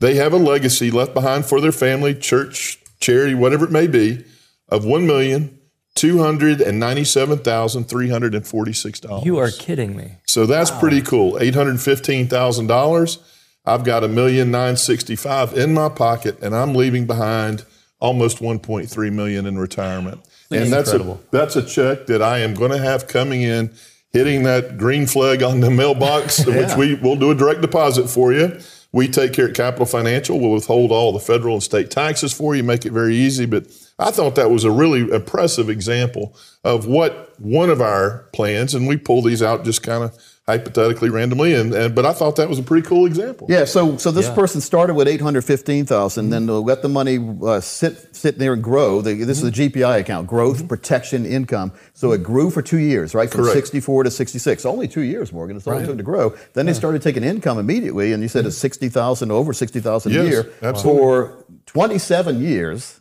They 0.00 0.14
have 0.14 0.32
a 0.32 0.36
legacy 0.36 0.90
left 0.90 1.12
behind 1.14 1.44
for 1.46 1.60
their 1.60 1.72
family, 1.72 2.14
church, 2.14 2.78
charity, 3.00 3.34
whatever 3.34 3.64
it 3.64 3.72
may 3.72 3.86
be, 3.88 4.24
of 4.68 4.84
one 4.84 5.06
million 5.06 5.58
two 5.94 6.18
hundred 6.18 6.60
and 6.60 6.78
ninety-seven 6.78 7.38
thousand 7.38 7.84
three 7.84 8.08
hundred 8.08 8.32
and 8.34 8.46
forty-six 8.46 9.00
dollars. 9.00 9.24
You 9.24 9.38
are 9.38 9.50
kidding 9.50 9.96
me. 9.96 10.12
So 10.26 10.46
that's 10.46 10.70
pretty 10.70 11.00
cool. 11.02 11.36
Eight 11.40 11.54
hundred 11.56 11.80
fifteen 11.80 12.28
thousand 12.28 12.68
dollars. 12.68 13.18
I've 13.64 13.82
got 13.82 14.04
a 14.04 14.08
million 14.08 14.52
nine 14.52 14.76
sixty-five 14.76 15.56
in 15.58 15.74
my 15.74 15.88
pocket, 15.88 16.38
and 16.42 16.54
I'm 16.54 16.74
leaving 16.74 17.06
behind 17.06 17.64
almost 17.98 18.40
one 18.40 18.60
point 18.60 18.88
three 18.88 19.10
million 19.10 19.46
in 19.46 19.58
retirement. 19.58 20.20
And 20.50 20.72
that's 20.72 20.90
incredible. 20.92 21.20
a 21.28 21.30
that's 21.30 21.56
a 21.56 21.62
check 21.62 22.06
that 22.06 22.22
I 22.22 22.38
am 22.38 22.54
going 22.54 22.70
to 22.70 22.78
have 22.78 23.06
coming 23.06 23.42
in, 23.42 23.72
hitting 24.12 24.44
that 24.44 24.78
green 24.78 25.06
flag 25.06 25.42
on 25.42 25.60
the 25.60 25.70
mailbox, 25.70 26.44
which 26.46 26.74
we 26.76 26.94
will 26.94 27.16
do 27.16 27.30
a 27.30 27.34
direct 27.34 27.60
deposit 27.60 28.08
for 28.08 28.32
you. 28.32 28.58
We 28.90 29.06
take 29.06 29.34
care 29.34 29.48
at 29.48 29.54
Capital 29.54 29.84
Financial. 29.84 30.40
We'll 30.40 30.52
withhold 30.52 30.90
all 30.90 31.12
the 31.12 31.20
federal 31.20 31.54
and 31.54 31.62
state 31.62 31.90
taxes 31.90 32.32
for 32.32 32.54
you, 32.54 32.62
make 32.62 32.86
it 32.86 32.92
very 32.92 33.14
easy. 33.14 33.44
But 33.44 33.66
I 33.98 34.10
thought 34.10 34.34
that 34.36 34.50
was 34.50 34.64
a 34.64 34.70
really 34.70 35.12
impressive 35.12 35.68
example 35.68 36.34
of 36.64 36.86
what 36.86 37.38
one 37.38 37.68
of 37.68 37.82
our 37.82 38.28
plans, 38.32 38.74
and 38.74 38.88
we 38.88 38.96
pull 38.96 39.20
these 39.20 39.42
out 39.42 39.64
just 39.64 39.82
kind 39.82 40.04
of 40.04 40.16
hypothetically 40.48 41.10
randomly, 41.10 41.52
and, 41.52 41.74
and 41.74 41.94
but 41.94 42.06
I 42.06 42.14
thought 42.14 42.36
that 42.36 42.48
was 42.48 42.58
a 42.58 42.62
pretty 42.62 42.88
cool 42.88 43.04
example. 43.04 43.46
Yeah, 43.50 43.66
so 43.66 43.98
so 43.98 44.10
this 44.10 44.30
person 44.30 44.62
started 44.62 44.94
with 44.94 45.06
eight 45.06 45.20
hundred 45.20 45.42
fifteen 45.44 45.84
thousand, 45.84 46.30
then 46.30 46.46
they'll 46.46 46.64
let 46.64 46.80
the 46.80 46.88
money 46.88 47.18
uh, 47.44 47.60
sit 47.60 48.16
sit 48.16 48.38
there 48.38 48.54
and 48.54 48.64
grow. 48.64 49.02
The, 49.02 49.12
this 49.24 49.42
is 49.42 49.44
a 49.44 49.52
mm-hmm. 49.52 49.78
GPI 49.78 50.00
account, 50.00 50.26
growth 50.26 50.58
mm-hmm. 50.58 50.68
protection 50.68 51.26
income. 51.26 51.72
So 51.92 52.12
it 52.12 52.22
grew 52.22 52.50
for 52.50 52.62
two 52.62 52.78
years, 52.78 53.14
right, 53.14 53.30
from 53.30 53.42
Correct. 53.42 53.56
sixty 53.56 53.80
four 53.80 54.02
to 54.04 54.10
sixty 54.10 54.38
six. 54.38 54.64
Only 54.64 54.88
two 54.88 55.02
years, 55.02 55.32
Morgan. 55.32 55.58
It's 55.58 55.66
all 55.66 55.76
it 55.76 55.84
took 55.84 55.98
to 55.98 56.02
grow. 56.02 56.34
Then 56.54 56.64
they 56.66 56.72
started 56.72 57.02
taking 57.02 57.22
income 57.22 57.58
immediately, 57.58 58.14
and 58.14 58.22
you 58.22 58.28
said 58.28 58.46
it's 58.46 58.56
mm-hmm. 58.56 58.60
sixty 58.62 58.88
thousand 58.88 59.30
over 59.30 59.52
sixty 59.52 59.80
thousand 59.80 60.12
a 60.12 60.14
Yes, 60.14 60.32
year 60.32 60.52
absolutely. 60.62 61.02
for 61.02 61.44
twenty 61.66 61.98
seven 61.98 62.40
years. 62.40 62.98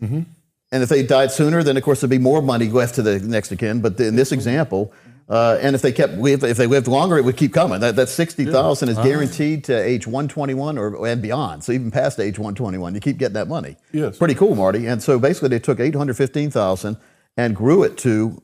And 0.70 0.84
if 0.84 0.90
they 0.90 1.02
died 1.02 1.32
sooner, 1.32 1.64
then 1.64 1.78
of 1.78 1.84
course 1.84 2.02
there'd 2.02 2.10
be 2.10 2.18
more 2.18 2.42
money 2.42 2.68
left 2.68 2.96
to 2.96 3.02
the 3.02 3.20
next 3.20 3.54
of 3.54 3.58
kin. 3.58 3.80
But 3.80 3.98
in 4.02 4.18
this 4.18 4.34
example, 4.34 4.92
uh, 5.30 5.58
and 5.62 5.76
if 5.76 5.82
they 5.82 5.92
kept 5.92 6.14
if 6.14 6.44
if 6.44 6.58
they 6.58 6.68
lived 6.68 6.88
longer, 6.88 7.18
it 7.18 7.26
would 7.26 7.38
keep 7.38 7.54
coming. 7.54 7.80
That 7.80 7.96
that 7.98 8.10
sixty 8.10 8.46
thousand 8.46 8.90
is 8.90 8.98
guaranteed 8.98 9.64
to 9.66 9.76
age 9.76 10.08
one 10.08 10.28
twenty 10.28 10.54
one 10.54 10.78
or 10.78 11.06
and 11.06 11.22
beyond. 11.22 11.64
So 11.64 11.74
even 11.74 11.92
past 11.92 12.20
age 12.20 12.40
one 12.40 12.56
twenty 12.56 12.78
one, 12.78 12.96
you 12.96 13.02
keep 13.02 13.18
getting 13.18 13.34
that 13.34 13.48
money. 13.48 13.76
Yes. 13.92 14.18
pretty 14.18 14.36
cool, 14.36 14.56
Marty. 14.56 14.86
And 14.88 15.04
so 15.04 15.20
basically, 15.20 15.50
they 15.50 15.60
took 15.60 15.80
eight 15.80 15.96
hundred 15.96 16.16
fifteen 16.16 16.50
thousand 16.50 16.98
and 17.36 17.56
grew 17.56 17.84
it 17.84 17.98
to, 18.00 18.42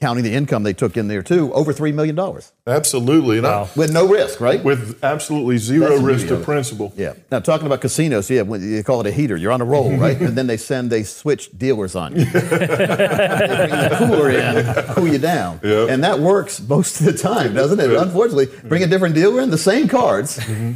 counting 0.00 0.22
the 0.22 0.32
income 0.32 0.62
they 0.62 0.72
took 0.72 0.96
in 0.96 1.08
there 1.08 1.22
too, 1.24 1.52
over 1.54 1.72
three 1.72 1.90
million 1.92 2.14
dollars 2.14 2.52
Absolutely, 2.66 3.38
and 3.38 3.46
I, 3.46 3.68
with 3.74 3.92
no 3.92 4.06
risk, 4.06 4.40
right? 4.40 4.62
with 4.62 5.02
absolutely 5.02 5.58
zero 5.58 5.88
That's 5.90 6.02
risk 6.02 6.26
to 6.28 6.34
of 6.36 6.44
principal. 6.44 6.92
Yeah. 6.96 7.14
Now 7.32 7.40
talking 7.40 7.66
about 7.66 7.80
casinos, 7.80 8.30
yeah, 8.30 8.42
when 8.42 8.62
you 8.62 8.82
call 8.84 9.00
it 9.00 9.06
a 9.06 9.10
heater, 9.10 9.36
you're 9.36 9.50
on 9.52 9.60
a 9.60 9.64
roll, 9.64 9.90
right? 9.96 10.16
and 10.20 10.36
then 10.36 10.46
they 10.46 10.56
send 10.56 10.90
they 10.90 11.02
switch 11.02 11.50
dealers 11.58 11.96
on 11.96 12.14
you. 12.14 12.24
they 12.26 12.30
bring 12.40 13.70
the 13.70 13.96
cooler 13.98 14.30
in, 14.30 14.94
cool 14.94 15.08
you 15.08 15.18
down, 15.18 15.60
Yep. 15.62 15.88
and 15.90 16.04
that 16.04 16.20
works 16.20 16.60
most 16.60 17.00
of 17.00 17.06
the 17.06 17.12
time, 17.14 17.54
doesn't 17.54 17.80
it? 17.80 17.90
Unfortunately, 17.90 18.46
bring 18.68 18.82
a 18.82 18.86
different 18.86 19.14
dealer 19.14 19.40
in, 19.40 19.50
the 19.50 19.58
same 19.58 19.88
cards. 19.88 20.38
Mm-hmm. 20.38 20.72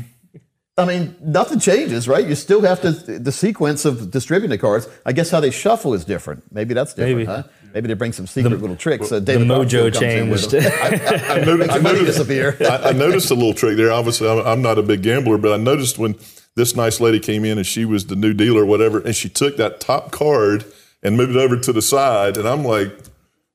I 0.78 0.86
mean, 0.86 1.14
nothing 1.20 1.60
changes, 1.60 2.08
right? 2.08 2.26
You 2.26 2.34
still 2.34 2.62
have 2.62 2.80
to 2.80 2.90
the 2.92 3.30
sequence 3.30 3.84
of 3.84 4.10
distributing 4.10 4.48
the 4.50 4.58
cards. 4.58 4.88
I 5.04 5.12
guess 5.12 5.30
how 5.30 5.38
they 5.40 5.50
shuffle 5.50 5.92
is 5.92 6.04
different. 6.06 6.44
Maybe 6.50 6.72
that's 6.72 6.94
different, 6.94 7.16
Maybe. 7.18 7.26
huh? 7.26 7.42
Maybe 7.74 7.88
they 7.88 7.94
bring 7.94 8.12
some 8.12 8.26
secret 8.26 8.60
little 8.60 8.76
tricks. 8.76 9.10
Uh, 9.10 9.20
the 9.20 9.32
mojo 9.34 9.86
in 9.86 9.92
changed. 9.92 10.54
I, 10.54 11.40
I 11.40 11.40
noticed, 11.44 11.70
I 11.72 11.78
noticed- 11.78 12.04
disappear. 12.06 12.56
I, 12.60 12.90
I 12.90 12.92
noticed 12.92 13.30
a 13.30 13.34
little 13.34 13.54
trick 13.54 13.76
there. 13.76 13.92
Obviously, 13.92 14.28
I'm, 14.28 14.46
I'm 14.46 14.62
not 14.62 14.78
a 14.78 14.82
big 14.82 15.02
gambler, 15.02 15.38
but 15.38 15.52
I 15.52 15.56
noticed 15.56 15.98
when 15.98 16.16
this 16.54 16.76
nice 16.76 17.00
lady 17.00 17.18
came 17.18 17.44
in 17.44 17.56
and 17.58 17.66
she 17.66 17.84
was 17.84 18.06
the 18.06 18.16
new 18.16 18.34
dealer 18.34 18.62
or 18.62 18.66
whatever, 18.66 19.00
and 19.00 19.16
she 19.16 19.28
took 19.28 19.56
that 19.56 19.80
top 19.80 20.10
card 20.12 20.64
and 21.02 21.16
moved 21.16 21.32
it 21.34 21.38
over 21.38 21.56
to 21.58 21.72
the 21.72 21.82
side, 21.82 22.36
and 22.36 22.46
I'm 22.46 22.64
like, 22.64 22.92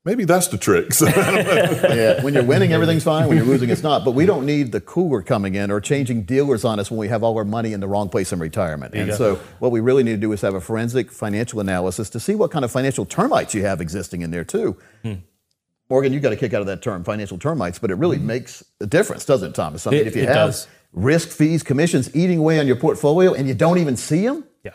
maybe 0.07 0.25
that's 0.25 0.47
the 0.47 0.57
trick. 0.57 0.93
So, 0.93 1.05
I 1.05 1.11
don't 1.11 1.45
know. 1.45 1.93
yeah, 1.93 2.23
when 2.23 2.33
you're 2.33 2.43
winning, 2.43 2.71
everything's 2.73 3.03
fine. 3.03 3.27
When 3.27 3.37
you're 3.37 3.45
losing, 3.45 3.69
it's 3.69 3.83
not. 3.83 4.03
But 4.03 4.11
we 4.11 4.25
don't 4.25 4.45
need 4.45 4.71
the 4.71 4.81
cougar 4.81 5.21
coming 5.21 5.53
in 5.53 5.69
or 5.69 5.79
changing 5.79 6.23
dealers 6.23 6.65
on 6.65 6.79
us 6.79 6.89
when 6.89 6.97
we 6.97 7.09
have 7.09 7.23
all 7.23 7.37
our 7.37 7.45
money 7.45 7.73
in 7.73 7.81
the 7.81 7.87
wrong 7.87 8.09
place 8.09 8.31
in 8.33 8.39
retirement. 8.39 8.95
And 8.95 9.13
so, 9.13 9.35
what 9.59 9.71
we 9.71 9.79
really 9.81 10.03
need 10.03 10.13
to 10.13 10.17
do 10.17 10.31
is 10.31 10.41
have 10.41 10.55
a 10.55 10.61
forensic 10.61 11.11
financial 11.11 11.59
analysis 11.59 12.09
to 12.11 12.19
see 12.19 12.33
what 12.33 12.49
kind 12.49 12.65
of 12.65 12.71
financial 12.71 13.05
termites 13.05 13.53
you 13.53 13.63
have 13.63 13.81
existing 13.81 14.21
in 14.21 14.31
there 14.31 14.45
too. 14.45 14.77
Hmm. 15.03 15.15
Morgan, 15.89 16.11
you 16.13 16.19
got 16.19 16.33
a 16.33 16.35
kick 16.35 16.53
out 16.53 16.61
of 16.61 16.67
that 16.67 16.81
term, 16.81 17.03
financial 17.03 17.37
termites, 17.37 17.79
but 17.79 17.91
it 17.91 17.95
really 17.95 18.17
hmm. 18.17 18.27
makes 18.27 18.63
a 18.81 18.87
difference, 18.87 19.25
doesn't 19.25 19.49
it, 19.49 19.55
Thomas? 19.55 19.85
I 19.85 19.91
mean, 19.91 20.01
It- 20.01 20.07
if 20.07 20.15
you 20.15 20.25
have 20.25 20.51
does. 20.51 20.67
risk, 20.93 21.29
fees, 21.29 21.63
commissions 21.63 22.13
eating 22.15 22.39
away 22.39 22.59
on 22.59 22.65
your 22.67 22.75
portfolio 22.75 23.33
and 23.33 23.47
you 23.47 23.53
don't 23.53 23.77
even 23.77 23.95
see 23.95 24.25
them, 24.25 24.45
Yeah. 24.63 24.71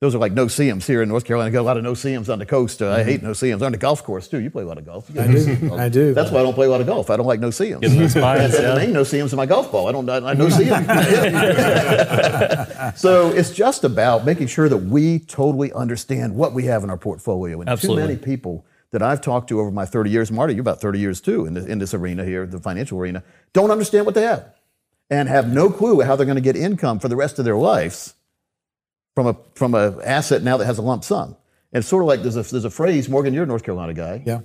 Those 0.00 0.14
are 0.14 0.18
like 0.18 0.32
no-see-ums 0.32 0.86
here 0.86 1.02
in 1.02 1.10
North 1.10 1.26
Carolina. 1.26 1.50
Got 1.50 1.60
a 1.60 1.62
lot 1.62 1.76
of 1.76 1.82
no-see-ums 1.82 2.30
on 2.30 2.38
the 2.38 2.46
coast. 2.46 2.80
Uh, 2.80 2.90
I 2.90 3.04
hate 3.04 3.22
no 3.22 3.34
seams 3.34 3.60
on 3.60 3.72
the 3.72 3.76
golf 3.76 4.02
course 4.02 4.28
too. 4.28 4.40
You 4.40 4.48
play 4.48 4.62
a 4.62 4.66
lot 4.66 4.78
of 4.78 4.86
golf. 4.86 5.14
I 5.14 5.26
do. 5.26 5.38
seams. 5.38 5.72
I 5.72 5.90
do. 5.90 6.14
That's 6.14 6.30
why 6.30 6.40
I 6.40 6.42
don't 6.42 6.54
play 6.54 6.66
a 6.66 6.70
lot 6.70 6.80
of 6.80 6.86
golf. 6.86 7.10
I 7.10 7.18
don't 7.18 7.26
like 7.26 7.38
no 7.38 7.50
seams. 7.50 7.80
Getting 7.80 7.98
those 7.98 8.12
spines, 8.12 8.56
There 8.56 8.80
ain't 8.80 8.94
no 8.94 9.04
seams 9.04 9.34
in 9.34 9.36
my 9.36 9.44
golf 9.44 9.70
ball. 9.70 9.88
I 9.88 9.92
don't. 9.92 10.08
I, 10.08 10.30
I 10.30 10.32
no 10.32 10.48
seams. 10.48 10.70
so 12.98 13.28
it's 13.28 13.50
just 13.50 13.84
about 13.84 14.24
making 14.24 14.46
sure 14.46 14.70
that 14.70 14.78
we 14.78 15.18
totally 15.18 15.70
understand 15.74 16.34
what 16.34 16.54
we 16.54 16.64
have 16.64 16.82
in 16.82 16.88
our 16.88 16.96
portfolio. 16.96 17.60
And 17.60 17.68
Absolutely. 17.68 18.02
too 18.02 18.08
many 18.08 18.18
people 18.18 18.64
that 18.92 19.02
I've 19.02 19.20
talked 19.20 19.50
to 19.50 19.60
over 19.60 19.70
my 19.70 19.84
30 19.84 20.08
years, 20.08 20.32
Marty, 20.32 20.54
you're 20.54 20.62
about 20.62 20.80
30 20.80 20.98
years 20.98 21.20
too 21.20 21.44
in, 21.44 21.52
the, 21.52 21.66
in 21.66 21.78
this 21.78 21.92
arena 21.92 22.24
here, 22.24 22.46
the 22.46 22.58
financial 22.58 22.98
arena, 22.98 23.22
don't 23.52 23.70
understand 23.70 24.06
what 24.06 24.14
they 24.14 24.22
have 24.22 24.54
and 25.10 25.28
have 25.28 25.52
no 25.52 25.68
clue 25.68 26.00
how 26.00 26.16
they're 26.16 26.24
going 26.24 26.36
to 26.36 26.40
get 26.40 26.56
income 26.56 26.98
for 26.98 27.08
the 27.08 27.16
rest 27.16 27.38
of 27.38 27.44
their 27.44 27.56
lives 27.56 28.14
from 29.20 29.26
a 29.26 29.36
from 29.54 29.74
a 29.74 30.02
asset 30.04 30.42
now 30.42 30.56
that 30.56 30.64
has 30.66 30.78
a 30.78 30.82
lump 30.82 31.04
sum. 31.04 31.36
And 31.72 31.80
it's 31.82 31.88
sort 31.88 32.02
of 32.02 32.08
like 32.08 32.22
there's 32.22 32.36
a 32.36 32.42
there's 32.42 32.64
a 32.64 32.70
phrase. 32.70 33.08
Morgan, 33.08 33.34
you're 33.34 33.44
a 33.44 33.46
North 33.46 33.62
Carolina 33.62 33.92
guy. 33.92 34.22
Yeah. 34.24 34.40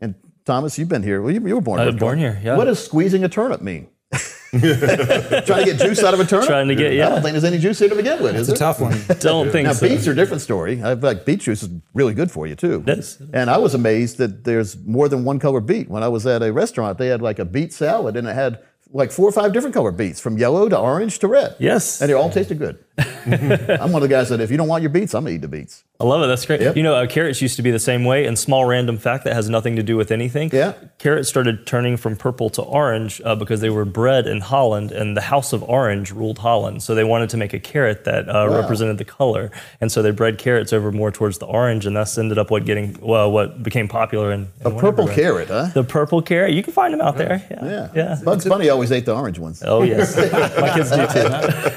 And 0.00 0.14
Thomas, 0.44 0.78
you've 0.78 0.88
been 0.88 1.02
here. 1.02 1.20
Well, 1.20 1.32
you, 1.34 1.46
you 1.46 1.54
were 1.56 1.60
born. 1.60 1.80
I 1.80 1.86
was 1.86 1.96
born 1.96 2.18
here, 2.18 2.40
yeah. 2.42 2.56
What 2.56 2.64
does 2.66 2.82
squeezing 2.84 3.24
a 3.24 3.28
turnip 3.28 3.60
mean? 3.60 3.88
Trying 4.50 4.60
to 4.60 5.62
get 5.64 5.78
juice 5.78 6.02
out 6.02 6.14
of 6.14 6.20
a 6.20 6.24
turnip. 6.24 6.46
Trying 6.48 6.68
to 6.68 6.74
get- 6.74 6.92
yeah. 6.94 7.06
I 7.06 7.10
don't 7.10 7.22
think 7.22 7.32
there's 7.32 7.44
any 7.44 7.58
juice 7.58 7.78
here 7.78 7.88
to 7.88 7.94
begin 7.94 8.22
with. 8.22 8.34
Is 8.36 8.48
It's 8.48 8.58
a 8.58 8.64
tough 8.64 8.80
one. 8.80 8.98
Don't 9.20 9.50
think 9.52 9.66
Now 9.66 9.72
so. 9.74 9.88
beets 9.88 10.08
are 10.08 10.12
a 10.12 10.14
different 10.14 10.42
story. 10.42 10.82
I 10.82 10.94
feel 10.96 10.98
like 11.02 11.24
beet 11.24 11.40
juice 11.40 11.62
is 11.62 11.68
really 11.94 12.14
good 12.14 12.30
for 12.32 12.46
you 12.48 12.56
too. 12.56 12.82
It 12.86 12.98
is. 12.98 13.22
And 13.32 13.48
I 13.50 13.58
was 13.58 13.74
amazed 13.74 14.18
that 14.18 14.42
there's 14.44 14.76
more 14.84 15.08
than 15.08 15.24
one 15.24 15.38
color 15.38 15.60
beet. 15.60 15.88
When 15.88 16.02
I 16.02 16.08
was 16.08 16.26
at 16.26 16.42
a 16.42 16.52
restaurant, 16.52 16.98
they 16.98 17.06
had 17.08 17.22
like 17.22 17.38
a 17.38 17.44
beet 17.44 17.72
salad 17.72 18.16
and 18.16 18.26
it 18.26 18.34
had 18.34 18.60
like 18.92 19.12
four 19.12 19.28
or 19.28 19.32
five 19.32 19.52
different 19.52 19.72
color 19.72 19.92
beets, 19.92 20.18
from 20.18 20.36
yellow 20.36 20.68
to 20.68 20.76
orange 20.76 21.20
to 21.20 21.28
red. 21.28 21.54
Yes. 21.60 22.00
And 22.00 22.10
they 22.10 22.14
all 22.14 22.28
tasted 22.28 22.58
good. 22.58 22.82
I'm 23.00 23.92
one 23.92 24.02
of 24.02 24.08
the 24.08 24.14
guys 24.14 24.28
that 24.30 24.40
if 24.40 24.50
you 24.50 24.56
don't 24.56 24.68
want 24.68 24.82
your 24.82 24.90
beets, 24.90 25.14
I'm 25.14 25.24
gonna 25.24 25.34
eat 25.34 25.42
the 25.42 25.48
beets. 25.48 25.84
I 26.00 26.04
love 26.04 26.22
it. 26.22 26.28
That's 26.28 26.46
great. 26.46 26.62
Yep. 26.62 26.76
You 26.76 26.82
know, 26.82 26.94
uh, 26.94 27.06
carrots 27.06 27.42
used 27.42 27.56
to 27.56 27.62
be 27.62 27.70
the 27.70 27.78
same 27.78 28.04
way. 28.04 28.24
And 28.24 28.38
small 28.38 28.64
random 28.64 28.96
fact 28.96 29.24
that 29.24 29.34
has 29.34 29.50
nothing 29.50 29.76
to 29.76 29.82
do 29.82 29.98
with 29.98 30.10
anything. 30.10 30.48
Yeah. 30.50 30.72
Carrots 30.98 31.28
started 31.28 31.66
turning 31.66 31.98
from 31.98 32.16
purple 32.16 32.48
to 32.50 32.62
orange 32.62 33.20
uh, 33.22 33.34
because 33.34 33.60
they 33.60 33.68
were 33.68 33.84
bred 33.84 34.26
in 34.26 34.40
Holland, 34.40 34.92
and 34.92 35.14
the 35.14 35.20
House 35.20 35.52
of 35.52 35.62
Orange 35.62 36.10
ruled 36.10 36.38
Holland. 36.38 36.82
So 36.82 36.94
they 36.94 37.04
wanted 37.04 37.28
to 37.30 37.36
make 37.36 37.52
a 37.52 37.58
carrot 37.58 38.04
that 38.04 38.34
uh, 38.34 38.48
represented 38.48 38.96
the 38.96 39.04
color, 39.04 39.50
and 39.82 39.92
so 39.92 40.00
they 40.00 40.10
bred 40.10 40.38
carrots 40.38 40.72
over 40.72 40.90
more 40.90 41.10
towards 41.10 41.36
the 41.36 41.46
orange, 41.46 41.84
and 41.84 41.94
thus 41.94 42.16
ended 42.16 42.38
up 42.38 42.50
what 42.50 42.64
getting 42.64 42.96
well, 43.02 43.30
what 43.30 43.62
became 43.62 43.86
popular 43.86 44.32
in, 44.32 44.48
in 44.64 44.66
A 44.66 44.70
purple 44.70 45.06
carrot, 45.06 45.48
huh? 45.48 45.66
The 45.74 45.84
purple 45.84 46.22
carrot. 46.22 46.54
You 46.54 46.62
can 46.62 46.72
find 46.72 46.94
them 46.94 47.02
out 47.02 47.18
there. 47.18 47.46
Yeah. 47.50 47.64
Yeah. 47.64 47.88
Yeah. 47.94 48.20
Bugs 48.24 48.46
Bunny 48.46 48.70
always 48.70 48.90
ate 48.90 49.04
the 49.04 49.14
orange 49.14 49.38
ones. 49.38 49.62
Oh 49.66 49.82
yes, 49.82 50.16
my 50.60 50.72
kids 50.74 50.90
do 50.90 50.96
too. 50.96 51.28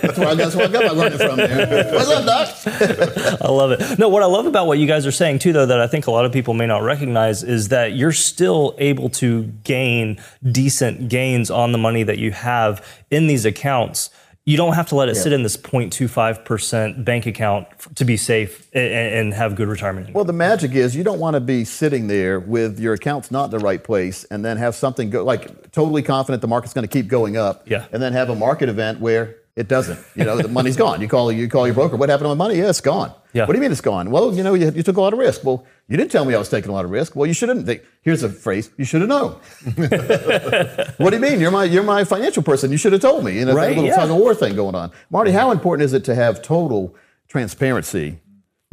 That's 0.01 0.17
where 0.17 0.27
I, 0.29 0.35
that's 0.35 0.55
where 0.55 0.67
I 0.67 0.71
got 0.71 0.95
my 0.95 1.09
from 1.17 1.37
there. 1.37 1.93
What's 1.93 2.09
up, 2.09 2.25
Doc? 2.25 3.41
I 3.41 3.49
love 3.49 3.71
it. 3.71 3.99
No, 3.99 4.09
what 4.09 4.23
I 4.23 4.27
love 4.27 4.45
about 4.45 4.67
what 4.67 4.79
you 4.79 4.87
guys 4.87 5.05
are 5.05 5.11
saying 5.11 5.39
too, 5.39 5.53
though, 5.53 5.65
that 5.65 5.79
I 5.79 5.87
think 5.87 6.07
a 6.07 6.11
lot 6.11 6.25
of 6.25 6.31
people 6.31 6.53
may 6.53 6.67
not 6.67 6.83
recognize 6.83 7.43
is 7.43 7.69
that 7.69 7.93
you're 7.93 8.11
still 8.11 8.75
able 8.77 9.09
to 9.11 9.43
gain 9.63 10.21
decent 10.51 11.09
gains 11.09 11.49
on 11.51 11.71
the 11.71 11.77
money 11.77 12.03
that 12.03 12.17
you 12.17 12.31
have 12.31 12.85
in 13.11 13.27
these 13.27 13.45
accounts. 13.45 14.09
You 14.45 14.57
don't 14.57 14.73
have 14.73 14.89
to 14.89 14.95
let 14.95 15.07
it 15.07 15.15
sit 15.15 15.31
in 15.31 15.41
this 15.43 15.55
0.25% 15.55 17.05
bank 17.05 17.25
account 17.25 17.65
to 17.95 18.03
be 18.03 18.17
safe 18.17 18.67
and, 18.73 18.91
and 18.91 19.33
have 19.33 19.55
good 19.55 19.69
retirement. 19.69 20.07
income. 20.07 20.15
Well, 20.15 20.25
the 20.25 20.33
magic 20.33 20.73
is 20.73 20.97
you 20.97 21.03
don't 21.05 21.19
want 21.19 21.35
to 21.35 21.39
be 21.39 21.63
sitting 21.63 22.07
there 22.07 22.41
with 22.41 22.77
your 22.77 22.93
accounts 22.93 23.31
not 23.31 23.45
in 23.45 23.51
the 23.51 23.59
right 23.59 23.81
place 23.81 24.25
and 24.25 24.43
then 24.43 24.57
have 24.57 24.75
something 24.75 25.09
go 25.09 25.23
like 25.23 25.71
totally 25.71 26.01
confident 26.01 26.41
the 26.41 26.49
market's 26.49 26.73
going 26.73 26.85
to 26.85 26.91
keep 26.91 27.07
going 27.07 27.37
up. 27.37 27.69
Yeah. 27.69 27.85
And 27.93 28.03
then 28.03 28.11
have 28.11 28.29
a 28.29 28.35
market 28.35 28.67
event 28.67 28.99
where 28.99 29.37
it 29.55 29.67
doesn't. 29.67 29.99
You 30.15 30.25
know, 30.25 30.37
the 30.37 30.47
money's 30.47 30.75
gone. 30.75 30.99
You 30.99 31.07
call 31.07 31.31
you 31.31 31.47
call 31.47 31.67
your 31.67 31.75
broker. 31.75 31.95
What 31.95 32.09
happened 32.09 32.25
to 32.25 32.29
my 32.29 32.35
money? 32.35 32.57
Yeah, 32.57 32.69
it's 32.69 32.81
gone. 32.81 33.13
Yeah. 33.33 33.45
What 33.45 33.53
do 33.53 33.57
you 33.57 33.61
mean 33.61 33.71
it's 33.71 33.81
gone? 33.81 34.09
Well, 34.09 34.33
you 34.33 34.43
know, 34.43 34.55
you, 34.55 34.71
you 34.71 34.81
took 34.83 34.97
a 34.97 35.01
lot 35.01 35.13
of 35.13 35.19
risk. 35.19 35.43
Well, 35.43 35.63
you 35.87 35.95
didn't 35.97 36.11
tell 36.11 36.25
me 36.25 36.33
I 36.33 36.39
was 36.39 36.49
taking 36.49 36.69
a 36.71 36.73
lot 36.73 36.85
of 36.85 36.91
risk. 36.91 37.15
Well, 37.15 37.27
you 37.27 37.33
shouldn't. 37.33 37.65
They, 37.67 37.81
here's 38.01 38.23
a 38.23 38.29
phrase: 38.29 38.71
you 38.77 38.85
should 38.85 39.01
have 39.01 39.09
known. 39.09 39.31
what 40.97 41.11
do 41.11 41.15
you 41.15 41.21
mean? 41.21 41.39
You're 41.39 41.51
my 41.51 41.65
you're 41.65 41.83
my 41.83 42.03
financial 42.03 42.41
person. 42.41 42.71
You 42.71 42.77
should 42.77 42.93
have 42.93 43.01
told 43.01 43.23
me. 43.23 43.37
You 43.37 43.45
know, 43.45 43.53
Right, 43.53 43.65
a 43.67 43.69
little 43.69 43.85
yeah. 43.85 43.95
tug 43.95 44.09
of 44.09 44.17
war 44.17 44.33
thing 44.33 44.55
going 44.55 44.75
on. 44.75 44.91
Marty, 45.11 45.31
how 45.31 45.51
important 45.51 45.85
is 45.85 45.93
it 45.93 46.03
to 46.05 46.15
have 46.15 46.41
total 46.41 46.95
transparency 47.27 48.19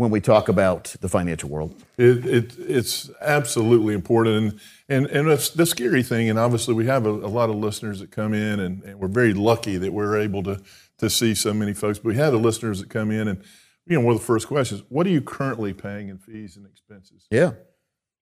when 0.01 0.11
we 0.11 0.19
talk 0.19 0.49
about 0.49 0.97
the 1.03 1.11
financial 1.11 1.51
world? 1.51 1.75
It, 1.99 2.25
it, 2.25 2.59
it's 2.59 3.11
absolutely 3.21 3.93
important. 3.93 4.35
And, 4.35 4.61
and, 4.89 5.07
and 5.15 5.29
it's 5.29 5.51
the 5.51 5.67
scary 5.67 6.03
thing, 6.03 6.31
and 6.31 6.39
obviously 6.39 6.73
we 6.73 6.87
have 6.87 7.05
a, 7.05 7.11
a 7.11 7.29
lot 7.29 7.51
of 7.51 7.57
listeners 7.57 8.01
that 8.01 8.11
come 8.11 8.33
in, 8.33 8.61
and, 8.61 8.83
and 8.83 8.99
we're 8.99 9.09
very 9.09 9.35
lucky 9.35 9.77
that 9.77 9.93
we're 9.93 10.17
able 10.17 10.43
to, 10.45 10.59
to 10.97 11.11
see 11.11 11.35
so 11.35 11.53
many 11.53 11.75
folks. 11.75 11.99
But 11.99 12.09
we 12.09 12.15
have 12.15 12.33
the 12.33 12.39
listeners 12.39 12.81
that 12.81 12.89
come 12.89 13.11
in, 13.11 13.29
and 13.29 13.45
you 13.85 13.99
know, 13.99 14.01
one 14.01 14.15
of 14.15 14.21
the 14.21 14.27
first 14.27 14.49
questions, 14.49 14.83
what 14.89 15.07
are 15.07 15.11
you 15.11 15.21
currently 15.21 15.75
paying 15.75 16.09
in 16.09 16.17
fees 16.17 16.57
and 16.57 16.65
expenses? 16.65 17.27
Yeah. 17.31 17.53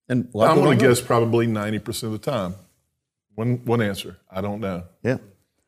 And 0.09 0.27
I'm 0.35 0.55
going 0.55 0.77
to 0.77 0.85
guess 0.85 0.99
probably 0.99 1.47
90% 1.47 2.03
of 2.03 2.11
the 2.11 2.17
time. 2.17 2.55
One, 3.35 3.63
one 3.63 3.81
answer, 3.81 4.17
I 4.29 4.41
don't 4.41 4.59
know. 4.59 4.79
don't 4.79 4.81
know. 4.81 4.87
Yeah. 5.01 5.17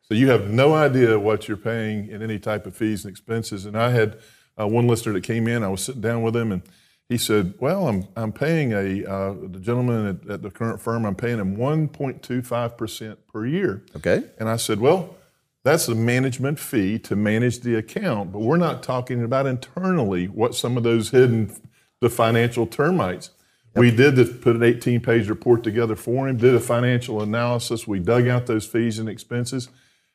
So 0.02 0.12
you 0.12 0.28
have 0.28 0.50
no 0.50 0.74
idea 0.74 1.18
what 1.18 1.48
you're 1.48 1.56
paying 1.56 2.08
in 2.08 2.20
any 2.20 2.38
type 2.38 2.66
of 2.66 2.76
fees 2.76 3.06
and 3.06 3.10
expenses. 3.10 3.64
And 3.64 3.78
I 3.78 3.92
had 3.92 4.18
uh, 4.58 4.66
one 4.66 4.86
listener 4.86 5.12
that 5.14 5.22
came 5.22 5.48
in. 5.48 5.62
I 5.62 5.68
was 5.68 5.82
sitting 5.82 6.00
down 6.00 6.22
with 6.22 6.36
him, 6.36 6.52
and 6.52 6.62
he 7.08 7.18
said, 7.18 7.54
"Well, 7.58 7.88
I'm 7.88 8.06
I'm 8.16 8.32
paying 8.32 8.72
a 8.72 9.04
uh, 9.04 9.34
the 9.34 9.60
gentleman 9.60 10.06
at, 10.06 10.30
at 10.30 10.42
the 10.42 10.50
current 10.50 10.80
firm. 10.80 11.04
I'm 11.04 11.14
paying 11.14 11.38
him 11.38 11.56
1.25 11.56 12.76
percent 12.76 13.26
per 13.28 13.46
year." 13.46 13.82
Okay. 13.96 14.24
And 14.38 14.48
I 14.48 14.56
said, 14.56 14.80
"Well, 14.80 15.16
that's 15.64 15.88
a 15.88 15.94
management 15.94 16.58
fee 16.58 16.98
to 17.00 17.16
manage 17.16 17.60
the 17.60 17.76
account, 17.76 18.32
but 18.32 18.40
we're 18.40 18.56
not 18.56 18.82
talking 18.82 19.22
about 19.22 19.46
internally 19.46 20.26
what 20.26 20.54
some 20.54 20.76
of 20.76 20.82
those 20.82 21.10
hidden 21.10 21.54
the 22.00 22.10
financial 22.10 22.66
termites." 22.66 23.30
We 23.74 23.90
did 23.90 24.16
the, 24.16 24.26
put 24.26 24.56
an 24.56 24.62
18 24.62 25.00
page 25.00 25.28
report 25.28 25.62
together 25.62 25.96
for 25.96 26.28
him, 26.28 26.36
did 26.36 26.54
a 26.54 26.60
financial 26.60 27.22
analysis. 27.22 27.86
We 27.86 28.00
dug 28.00 28.28
out 28.28 28.46
those 28.46 28.66
fees 28.66 28.98
and 28.98 29.08
expenses. 29.08 29.68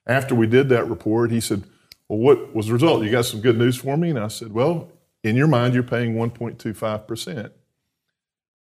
After 0.05 0.35
we 0.35 0.47
did 0.47 0.69
that 0.69 0.87
report, 0.87 1.31
he 1.31 1.39
said, 1.39 1.63
Well, 2.09 2.19
what 2.19 2.55
was 2.55 2.67
the 2.67 2.73
result? 2.73 3.03
You 3.03 3.11
got 3.11 3.25
some 3.25 3.41
good 3.41 3.57
news 3.57 3.77
for 3.77 3.97
me? 3.97 4.09
And 4.09 4.19
I 4.19 4.27
said, 4.27 4.53
Well, 4.53 4.89
in 5.23 5.35
your 5.35 5.47
mind, 5.47 5.73
you're 5.73 5.83
paying 5.83 6.15
1.25%. 6.15 7.51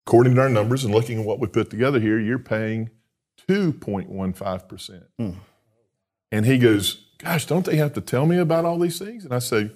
According 0.05 0.35
to 0.35 0.41
our 0.41 0.49
numbers 0.49 0.83
and 0.83 0.93
looking 0.93 1.19
at 1.19 1.25
what 1.25 1.39
we 1.39 1.47
put 1.47 1.69
together 1.69 1.99
here, 1.99 2.19
you're 2.19 2.39
paying 2.39 2.89
2.15%. 3.47 5.03
Hmm. 5.17 5.31
And 6.31 6.45
he 6.45 6.57
goes, 6.57 7.05
Gosh, 7.19 7.45
don't 7.45 7.65
they 7.65 7.77
have 7.77 7.93
to 7.93 8.01
tell 8.01 8.25
me 8.25 8.37
about 8.37 8.65
all 8.65 8.79
these 8.79 8.99
things? 8.99 9.25
And 9.25 9.33
I 9.33 9.39
say, 9.39 9.71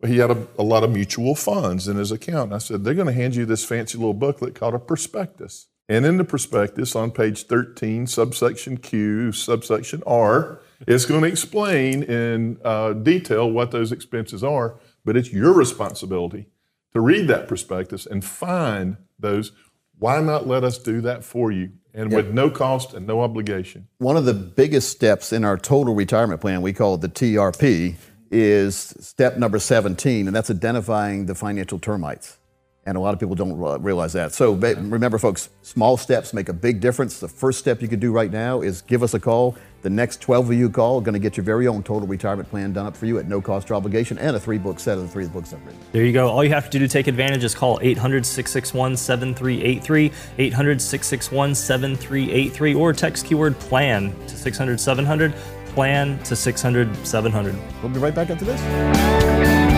well, 0.00 0.10
he 0.10 0.18
had 0.18 0.30
a, 0.30 0.46
a 0.58 0.62
lot 0.62 0.84
of 0.84 0.90
mutual 0.90 1.34
funds 1.34 1.88
in 1.88 1.96
his 1.96 2.12
account. 2.12 2.46
And 2.46 2.54
I 2.54 2.58
said, 2.58 2.84
they're 2.84 2.94
going 2.94 3.06
to 3.06 3.12
hand 3.12 3.34
you 3.34 3.46
this 3.46 3.64
fancy 3.64 3.98
little 3.98 4.14
booklet 4.14 4.54
called 4.54 4.74
a 4.74 4.78
prospectus. 4.78 5.66
And 5.88 6.04
in 6.04 6.18
the 6.18 6.24
prospectus 6.24 6.94
on 6.94 7.10
page 7.10 7.44
13, 7.44 8.06
subsection 8.06 8.76
Q, 8.76 9.32
subsection 9.32 10.02
R, 10.06 10.60
it's 10.86 11.04
going 11.04 11.22
to 11.22 11.28
explain 11.28 12.02
in 12.04 12.58
uh, 12.64 12.92
detail 12.92 13.50
what 13.50 13.70
those 13.70 13.92
expenses 13.92 14.44
are, 14.44 14.78
but 15.04 15.16
it's 15.16 15.32
your 15.32 15.52
responsibility 15.52 16.46
to 16.92 17.00
read 17.00 17.28
that 17.28 17.48
prospectus 17.48 18.06
and 18.06 18.24
find 18.24 18.96
those. 19.18 19.52
Why 19.98 20.20
not 20.20 20.46
let 20.46 20.62
us 20.62 20.78
do 20.78 21.00
that 21.00 21.24
for 21.24 21.50
you? 21.50 21.72
And 21.94 22.12
with 22.12 22.32
no 22.32 22.48
cost 22.48 22.94
and 22.94 23.06
no 23.08 23.22
obligation. 23.22 23.88
One 23.98 24.16
of 24.16 24.24
the 24.24 24.34
biggest 24.34 24.90
steps 24.90 25.32
in 25.32 25.44
our 25.44 25.56
total 25.56 25.96
retirement 25.96 26.40
plan, 26.40 26.62
we 26.62 26.72
call 26.72 26.94
it 26.94 27.00
the 27.00 27.08
TRP, 27.08 27.96
is 28.30 28.94
step 29.00 29.36
number 29.36 29.58
17, 29.58 30.26
and 30.26 30.36
that's 30.36 30.50
identifying 30.50 31.26
the 31.26 31.34
financial 31.34 31.78
termites. 31.78 32.38
And 32.86 32.96
a 32.96 33.00
lot 33.00 33.14
of 33.14 33.20
people 33.20 33.34
don't 33.34 33.82
realize 33.82 34.12
that. 34.12 34.32
So 34.32 34.52
remember, 34.52 35.18
folks, 35.18 35.50
small 35.62 35.96
steps 35.96 36.32
make 36.32 36.48
a 36.48 36.52
big 36.52 36.80
difference. 36.80 37.20
The 37.20 37.28
first 37.28 37.58
step 37.58 37.82
you 37.82 37.88
could 37.88 38.00
do 38.00 38.12
right 38.12 38.30
now 38.30 38.62
is 38.62 38.80
give 38.82 39.02
us 39.02 39.12
a 39.12 39.20
call. 39.20 39.56
The 39.80 39.90
next 39.90 40.20
12 40.20 40.50
of 40.50 40.56
you 40.56 40.68
call 40.70 40.98
are 40.98 41.02
going 41.02 41.12
to 41.12 41.20
get 41.20 41.36
your 41.36 41.44
very 41.44 41.68
own 41.68 41.84
total 41.84 42.08
retirement 42.08 42.50
plan 42.50 42.72
done 42.72 42.86
up 42.86 42.96
for 42.96 43.06
you 43.06 43.18
at 43.18 43.28
no 43.28 43.40
cost 43.40 43.70
or 43.70 43.74
obligation 43.74 44.18
and 44.18 44.34
a 44.34 44.40
three 44.40 44.58
book 44.58 44.80
set 44.80 44.98
of 44.98 45.04
the 45.04 45.08
three 45.08 45.28
books 45.28 45.52
I've 45.52 45.64
written. 45.64 45.80
There 45.92 46.04
you 46.04 46.12
go. 46.12 46.28
All 46.28 46.42
you 46.42 46.50
have 46.50 46.64
to 46.64 46.70
do 46.70 46.80
to 46.80 46.88
take 46.88 47.06
advantage 47.06 47.44
is 47.44 47.54
call 47.54 47.78
800 47.80 48.26
661 48.26 48.96
7383, 48.96 50.12
800 50.38 50.82
661 50.82 51.54
7383, 51.54 52.74
or 52.74 52.92
text 52.92 53.26
keyword 53.26 53.56
plan 53.60 54.12
to 54.26 54.36
600 54.36 54.80
700, 54.80 55.32
plan 55.66 56.18
to 56.24 56.34
600 56.34 57.06
700. 57.06 57.56
We'll 57.82 57.92
be 57.92 58.00
right 58.00 58.14
back 58.14 58.30
after 58.30 58.44
this. 58.44 59.77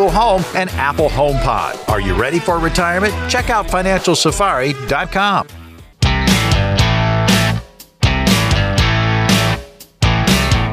Home, 0.09 0.43
and 0.55 0.69
Apple 0.71 1.09
HomePod. 1.09 1.89
Are 1.89 2.01
you 2.01 2.15
ready 2.15 2.39
for 2.39 2.59
retirement? 2.59 3.13
Check 3.29 3.49
out 3.49 3.67
financialsafari.com. 3.67 5.60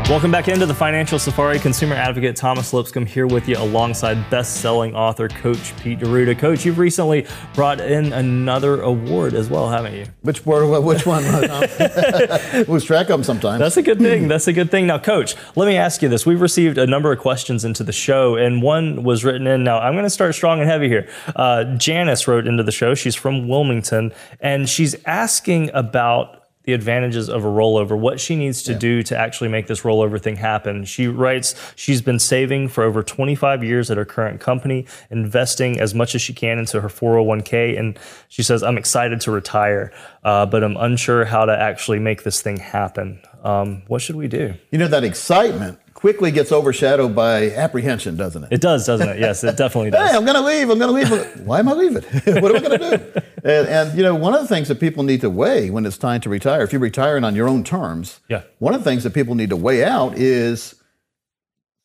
Welcome 0.08 0.30
back 0.30 0.48
into 0.48 0.64
the 0.64 0.72
Financial 0.72 1.18
Safari. 1.18 1.58
Consumer 1.58 1.94
advocate 1.94 2.34
Thomas 2.34 2.72
Lipscomb 2.72 3.04
here 3.04 3.26
with 3.26 3.46
you 3.46 3.58
alongside 3.58 4.30
best-selling 4.30 4.94
author 4.96 5.28
Coach 5.28 5.76
Pete 5.82 5.98
D'Arruda. 5.98 6.38
Coach, 6.38 6.64
you've 6.64 6.78
recently 6.78 7.26
brought 7.52 7.78
in 7.78 8.14
another 8.14 8.80
award 8.80 9.34
as 9.34 9.50
well, 9.50 9.68
haven't 9.68 9.92
you? 9.92 10.06
Which 10.22 10.46
word? 10.46 10.82
Which 10.82 11.04
one? 11.04 11.24
Lose 12.68 12.84
track 12.84 13.10
of 13.10 13.18
them 13.18 13.22
sometimes. 13.22 13.58
That's 13.58 13.76
a 13.76 13.82
good 13.82 13.98
thing. 13.98 14.28
That's 14.28 14.48
a 14.48 14.52
good 14.54 14.70
thing. 14.70 14.86
Now, 14.86 14.98
Coach, 14.98 15.34
let 15.56 15.66
me 15.66 15.76
ask 15.76 16.00
you 16.00 16.08
this. 16.08 16.24
We've 16.24 16.40
received 16.40 16.78
a 16.78 16.86
number 16.86 17.12
of 17.12 17.18
questions 17.18 17.62
into 17.62 17.84
the 17.84 17.92
show, 17.92 18.34
and 18.34 18.62
one 18.62 19.04
was 19.04 19.26
written 19.26 19.46
in. 19.46 19.62
Now, 19.62 19.78
I'm 19.78 19.92
going 19.92 20.04
to 20.04 20.10
start 20.10 20.34
strong 20.34 20.60
and 20.60 20.70
heavy 20.70 20.88
here. 20.88 21.06
Uh, 21.36 21.64
Janice 21.76 22.26
wrote 22.26 22.46
into 22.46 22.62
the 22.62 22.72
show. 22.72 22.94
She's 22.94 23.14
from 23.14 23.46
Wilmington, 23.46 24.14
and 24.40 24.70
she's 24.70 24.96
asking 25.04 25.70
about 25.74 26.37
the 26.68 26.74
advantages 26.74 27.30
of 27.30 27.46
a 27.46 27.48
rollover, 27.48 27.98
what 27.98 28.20
she 28.20 28.36
needs 28.36 28.62
to 28.64 28.74
do 28.74 29.02
to 29.02 29.16
actually 29.16 29.48
make 29.48 29.68
this 29.68 29.80
rollover 29.84 30.20
thing 30.20 30.36
happen. 30.36 30.84
She 30.84 31.08
writes 31.08 31.54
she's 31.76 32.02
been 32.02 32.18
saving 32.18 32.68
for 32.68 32.84
over 32.84 33.02
25 33.02 33.64
years 33.64 33.90
at 33.90 33.96
her 33.96 34.04
current 34.04 34.38
company, 34.38 34.84
investing 35.08 35.80
as 35.80 35.94
much 35.94 36.14
as 36.14 36.20
she 36.20 36.34
can 36.34 36.58
into 36.58 36.82
her 36.82 36.88
401k. 36.88 37.78
And 37.78 37.98
she 38.28 38.42
says, 38.42 38.62
I'm 38.62 38.76
excited 38.76 39.22
to 39.22 39.30
retire, 39.30 39.94
uh, 40.24 40.44
but 40.44 40.62
I'm 40.62 40.76
unsure 40.76 41.24
how 41.24 41.46
to 41.46 41.58
actually 41.58 42.00
make 42.00 42.24
this 42.24 42.42
thing 42.42 42.58
happen. 42.58 43.22
Um, 43.42 43.84
what 43.86 44.02
should 44.02 44.16
we 44.16 44.28
do? 44.28 44.52
You 44.70 44.76
know, 44.76 44.88
that 44.88 45.04
excitement 45.04 45.78
quickly 45.98 46.30
gets 46.30 46.52
overshadowed 46.52 47.12
by 47.16 47.50
apprehension, 47.50 48.16
doesn't 48.16 48.44
it? 48.44 48.52
It 48.52 48.60
does, 48.60 48.86
doesn't 48.86 49.08
it? 49.08 49.18
Yes, 49.18 49.42
it 49.42 49.56
definitely 49.56 49.90
does. 49.96 50.08
hey, 50.10 50.16
I'm 50.16 50.24
going 50.24 50.36
to 50.36 50.42
leave. 50.46 50.70
I'm 50.70 50.78
going 50.78 51.04
to 51.04 51.14
leave. 51.16 51.40
Why 51.44 51.58
am 51.58 51.68
I 51.68 51.72
leaving? 51.72 52.02
what 52.40 52.54
am 52.54 52.56
I 52.56 52.68
going 52.68 52.80
to 52.80 52.98
do? 52.98 53.20
And, 53.44 53.68
and, 53.68 53.96
you 53.96 54.02
know, 54.02 54.16
one 54.16 54.34
of 54.34 54.40
the 54.40 54.48
things 54.48 54.66
that 54.66 54.80
people 54.80 55.04
need 55.04 55.20
to 55.20 55.30
weigh 55.30 55.70
when 55.70 55.86
it's 55.86 55.96
time 55.96 56.20
to 56.22 56.28
retire, 56.28 56.62
if 56.62 56.72
you're 56.72 56.80
retiring 56.80 57.22
on 57.22 57.36
your 57.36 57.48
own 57.48 57.62
terms, 57.62 58.18
Yeah. 58.28 58.42
one 58.58 58.74
of 58.74 58.82
the 58.82 58.90
things 58.90 59.04
that 59.04 59.14
people 59.14 59.36
need 59.36 59.50
to 59.50 59.56
weigh 59.56 59.84
out 59.84 60.18
is 60.18 60.74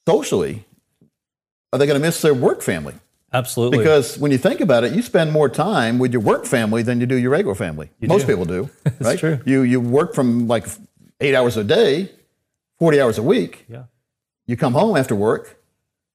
socially, 0.08 0.66
are 1.72 1.80
they 1.80 1.86
going 1.86 2.00
to 2.00 2.06
miss 2.06 2.22
their 2.22 2.34
work 2.34 2.62
family? 2.64 2.96
Absolutely. 3.32 3.78
Because 3.78 4.18
when 4.18 4.32
you 4.32 4.38
think 4.40 4.62
about 4.62 4.84
it, 4.84 4.94
you 4.94 5.02
spend 5.04 5.32
more 5.32 5.48
time 5.50 6.00
with 6.00 6.12
your 6.12 6.22
work 6.22 6.46
family 6.46 6.82
than 6.84 7.00
you 7.00 7.06
do 7.06 7.16
your 7.16 7.32
regular 7.32 7.56
family. 7.56 7.90
Most 8.02 8.22
do. 8.26 8.34
people 8.34 8.46
do, 8.46 8.70
It's 8.86 9.02
right? 9.02 9.18
true. 9.20 9.40
You 9.46 9.62
you 9.62 9.80
work 9.80 10.14
from 10.16 10.48
like 10.48 10.68
eight 11.20 11.34
hours 11.36 11.56
a 11.58 11.64
day, 11.64 12.12
forty 12.78 13.00
hours 13.02 13.18
a 13.18 13.24
week. 13.24 13.66
Yeah. 13.70 13.84
You 14.46 14.58
come 14.58 14.74
home 14.74 14.98
after 14.98 15.16
work. 15.16 15.60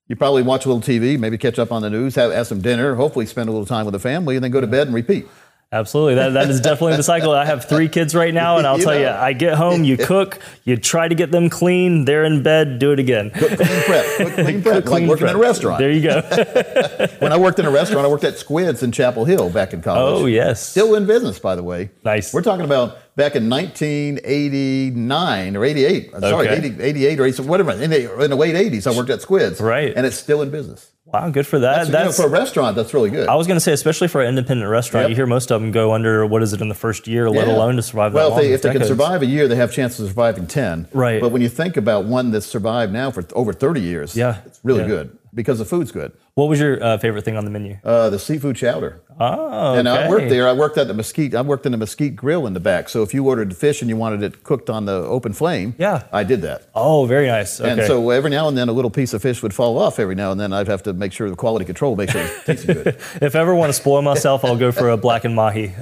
You 0.09 0.17
probably 0.17 0.43
watch 0.43 0.64
a 0.64 0.73
little 0.73 0.83
TV, 0.83 1.19
maybe 1.19 1.37
catch 1.37 1.59
up 1.59 1.71
on 1.71 1.83
the 1.83 1.91
news, 1.91 2.14
have, 2.14 2.33
have 2.33 2.47
some 2.47 2.62
dinner, 2.62 2.95
hopefully 2.95 3.27
spend 3.27 3.49
a 3.49 3.53
little 3.53 3.67
time 3.67 3.85
with 3.85 3.93
the 3.93 3.99
family, 3.99 4.37
and 4.37 4.45
then 4.45 4.51
go 4.51 4.61
to 4.61 4.67
bed 4.67 4.87
and 4.87 4.95
repeat. 4.95 5.27
Absolutely. 5.71 6.15
That, 6.15 6.31
that 6.31 6.49
is 6.49 6.63
definitely 6.63 6.97
the 6.97 7.03
cycle. 7.03 7.31
I 7.33 7.45
have 7.45 7.69
three 7.69 7.91
kids 7.91 8.15
right 8.15 8.33
now, 8.33 8.57
and 8.57 8.67
I'll 8.67 8.79
You 8.79 8.85
tell 8.85 8.99
you. 8.99 9.07
I 9.07 9.35
get 9.35 9.55
home, 9.55 9.85
you 9.85 9.97
cook, 9.99 10.41
you 10.65 10.79
try 10.79 11.09
to 11.09 11.15
get 11.15 11.31
them 11.31 11.51
clean, 11.51 12.07
they're 12.07 12.25
in 12.25 12.43
bed, 12.43 12.79
do 12.79 12.93
it 12.93 12.99
again. 12.99 13.31
Clean 13.31 13.55
prep, 13.57 14.07
Cook, 14.17 14.33
clean 14.33 14.63
prep, 14.63 14.75
like 14.77 14.85
Clean 14.87 15.07
working 15.07 15.29
in 15.29 15.37
a 15.37 15.39
restaurant. 15.39 15.79
There 15.79 15.91
you 15.91 16.01
go. 16.01 16.23
when 17.19 17.33
I 17.33 17.37
worked 17.37 17.59
in 17.59 17.67
a 17.67 17.71
restaurant, 17.71 18.07
I 18.07 18.09
worked 18.09 18.25
at 18.25 18.39
Squids 18.39 18.83
in 18.83 18.93
Chapel 18.93 19.27
Hill 19.27 19.51
back 19.51 19.75
in 19.75 19.83
college. 19.83 20.23
Oh, 20.23 20.25
yes. 20.25 20.67
Still 20.67 20.95
in 20.95 21.05
business, 21.05 21.39
by 21.39 21.55
the 21.55 21.63
way. 21.63 21.91
Nice. 22.03 22.33
We're 22.33 22.41
talking 22.41 22.65
about 22.65 22.97
back 23.17 23.37
in 23.37 23.51
1989 23.51 25.55
or 25.57 25.65
88. 25.67 26.11
I'm 26.15 26.21
Sorry, 26.23 26.49
Okay. 26.49 26.67
80, 26.67 26.83
88 26.83 27.21
or 27.21 27.25
80, 27.27 27.43
whatever. 27.43 27.73
In 27.73 27.91
the, 27.91 28.23
in 28.23 28.31
the 28.31 28.37
late 28.37 28.55
80s, 28.55 28.87
I 28.91 28.97
worked 28.97 29.11
at 29.11 29.21
Squids. 29.21 29.61
Right. 29.61 29.93
And 29.95 30.07
it's 30.07 30.17
still 30.17 30.41
in 30.41 30.49
business. 30.51 30.93
Wow, 31.12 31.31
good 31.31 31.47
for 31.47 31.59
that. 31.61 31.88
That's, 31.88 31.88
you 31.88 32.05
know, 32.05 32.12
for 32.12 32.27
a 32.27 32.40
restaurant, 32.40 32.77
that's 32.77 32.92
really 32.92 33.09
good. 33.09 33.29
I 33.29 33.35
was 33.35 33.47
going 33.47 33.57
to 33.57 33.61
say, 33.61 33.73
especially 33.73 34.09
for 34.09 34.21
an 34.21 34.29
independent 34.29 34.71
restaurant, 34.71 35.05
Yep. 35.05 35.11
you 35.11 35.16
hear 35.16 35.27
most 35.27 35.51
of 35.51 35.61
them 35.61 35.71
go 35.71 35.92
under, 35.94 36.27
what 36.27 36.42
is 36.42 36.53
it, 36.53 36.61
in 36.61 36.68
the 36.68 36.75
first 36.75 37.09
year, 37.09 37.31
let 37.31 37.47
Yeah. 37.49 37.55
alone 37.57 37.77
to 37.77 37.83
survive 37.83 38.12
well, 38.12 38.37
if 38.37 38.37
they, 38.42 38.53
if 38.53 38.62
they 38.62 38.73
can 38.73 38.85
survive 38.85 39.23
a 39.23 39.27
year, 39.27 39.49
they 39.49 39.57
have 39.57 39.73
chances 39.73 40.01
of 40.01 40.09
surviving 40.11 40.47
10. 40.47 40.87
Right. 40.92 41.21
But 41.21 41.31
when 41.33 41.40
you 41.40 41.49
think 41.49 41.79
about 41.79 42.05
one 42.05 42.31
that's 42.31 42.44
survived 42.47 42.92
now 42.92 43.11
for 43.11 43.25
over 43.35 43.53
30 43.55 43.81
years, 43.81 44.14
Yeah. 44.16 44.37
it's 44.44 44.61
really 44.62 44.81
Yeah. 44.83 44.87
good 44.88 45.18
because 45.35 45.59
the 45.59 45.64
food's 45.64 45.92
good. 45.92 46.12
What 46.35 46.49
was 46.49 46.61
your 46.61 46.83
uh, 46.83 46.99
favorite 46.99 47.25
thing 47.25 47.37
on 47.37 47.44
the 47.47 47.51
menu? 47.51 47.79
Uh, 47.85 48.11
the 48.11 48.18
seafood 48.18 48.57
chowder. 48.57 49.01
Oh, 49.21 49.75
And 49.75 49.89
I 49.89 50.09
worked 50.09 50.29
there. 50.29 50.47
I 50.49 50.53
worked 50.53 50.79
at 50.79 50.87
the 50.89 50.95
mesquite. 50.95 51.35
I 51.35 51.43
worked 51.43 51.67
in 51.67 51.73
the 51.73 51.79
mesquite 51.79 52.15
grill 52.17 52.47
in 52.47 52.53
the 52.55 52.61
back. 52.61 52.89
So 52.89 53.03
if 53.03 53.13
you 53.13 53.27
ordered 53.27 53.57
fish 53.57 53.81
and 53.83 53.89
you 53.89 53.97
wanted 53.97 54.23
it 54.23 54.45
cooked 54.45 54.71
on 54.71 54.85
the 54.87 54.93
open 54.93 55.33
flame, 55.33 55.75
Yeah. 55.79 56.05
I 56.13 56.25
did 56.25 56.43
that. 56.43 56.69
Oh, 56.75 57.07
very 57.07 57.27
nice. 57.27 57.61
Okay. 57.61 57.71
And 57.71 57.83
so 57.83 58.11
every 58.11 58.31
now 58.31 58.49
and 58.49 58.57
then 58.57 58.69
a 58.69 58.73
little 58.73 58.91
piece 58.91 59.13
of 59.15 59.23
fish 59.23 59.43
would 59.43 59.55
fall 59.55 59.79
off. 59.79 59.99
Every 59.99 60.15
now 60.15 60.31
and 60.33 60.41
then 60.41 60.53
I'd 60.53 60.69
have 60.69 60.83
to 60.85 60.93
make 60.93 61.13
sure 61.13 61.29
the 61.29 61.37
quality 61.37 61.65
control, 61.65 61.97
make 61.97 62.11
sure 62.11 62.21
it 62.23 62.31
tasted 62.47 62.85
good. 62.85 62.87
if 63.23 63.35
I 63.35 63.41
ever 63.41 63.55
want 63.55 63.71
to 63.71 63.73
spoil 63.75 64.03
myself, 64.03 64.45
I'll 64.45 64.57
go 64.57 64.71
for 64.73 64.91
a 64.91 64.97
black 64.97 65.25
and 65.25 65.35
mahi. 65.35 65.69
Uh, 65.69 65.73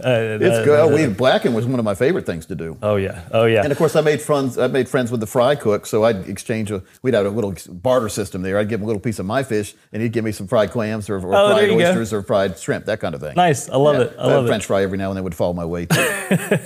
It's 0.41 0.43
that- 0.59 0.65
good. 0.65 0.91
That- 0.91 0.95
we 0.97 1.07
blackened 1.13 1.55
was 1.55 1.67
one 1.67 1.79
of 1.79 1.85
my 1.85 1.95
favorite 1.95 2.27
things 2.27 2.47
to 2.47 2.55
do. 2.55 2.77
oh 2.83 2.97
yeah. 2.97 3.21
Oh 3.33 3.45
yeah. 3.45 3.63
And 3.63 3.73
of 3.73 3.79
course, 3.79 3.97
I 3.97 4.01
made 4.01 4.23
friends. 4.23 4.57
I 4.59 4.67
made 4.69 4.89
friends 4.89 5.11
with 5.11 5.21
the 5.21 5.27
fry 5.27 5.55
cook, 5.57 5.87
so 5.87 6.05
I'd 6.05 6.29
exchange. 6.29 6.71
A, 6.71 6.83
we'd 7.03 7.15
have 7.15 7.27
a 7.27 7.31
little 7.31 7.55
barter 7.71 8.09
system 8.09 8.43
there. 8.43 8.59
I'd 8.59 8.69
give 8.69 8.81
him 8.81 8.85
a 8.85 8.87
little 8.87 9.01
piece 9.01 9.19
of 9.19 9.27
my 9.27 9.43
fish, 9.43 9.75
and 9.93 10.03
he'd 10.03 10.13
give 10.13 10.25
me 10.25 10.33
some 10.33 10.47
fried 10.47 10.71
clams 10.71 11.11
or, 11.11 11.17
or 11.17 11.35
Oh, 11.35 11.51
fried 11.51 11.71
you 11.71 11.79
go. 11.79 11.85
oysters 11.89 12.13
or 12.13 12.23
fried 12.23 12.59
shrimp, 12.59 12.87
that 12.87 13.01
kind 13.01 13.15
of 13.15 13.21
thing. 13.21 13.26
Nice. 13.35 13.69
I 13.69 13.77
love 13.77 13.97
Yeah. 13.97 14.03
it. 14.03 14.15
I 14.19 14.27
love 14.27 14.45
it. 14.45 14.49
French 14.49 14.67
fry 14.67 14.83
every 14.83 14.99
now 14.99 15.11
and 15.11 15.17
then 15.17 15.25
would 15.25 15.35
fall 15.35 15.55
my 15.55 15.65
way. 15.65 15.87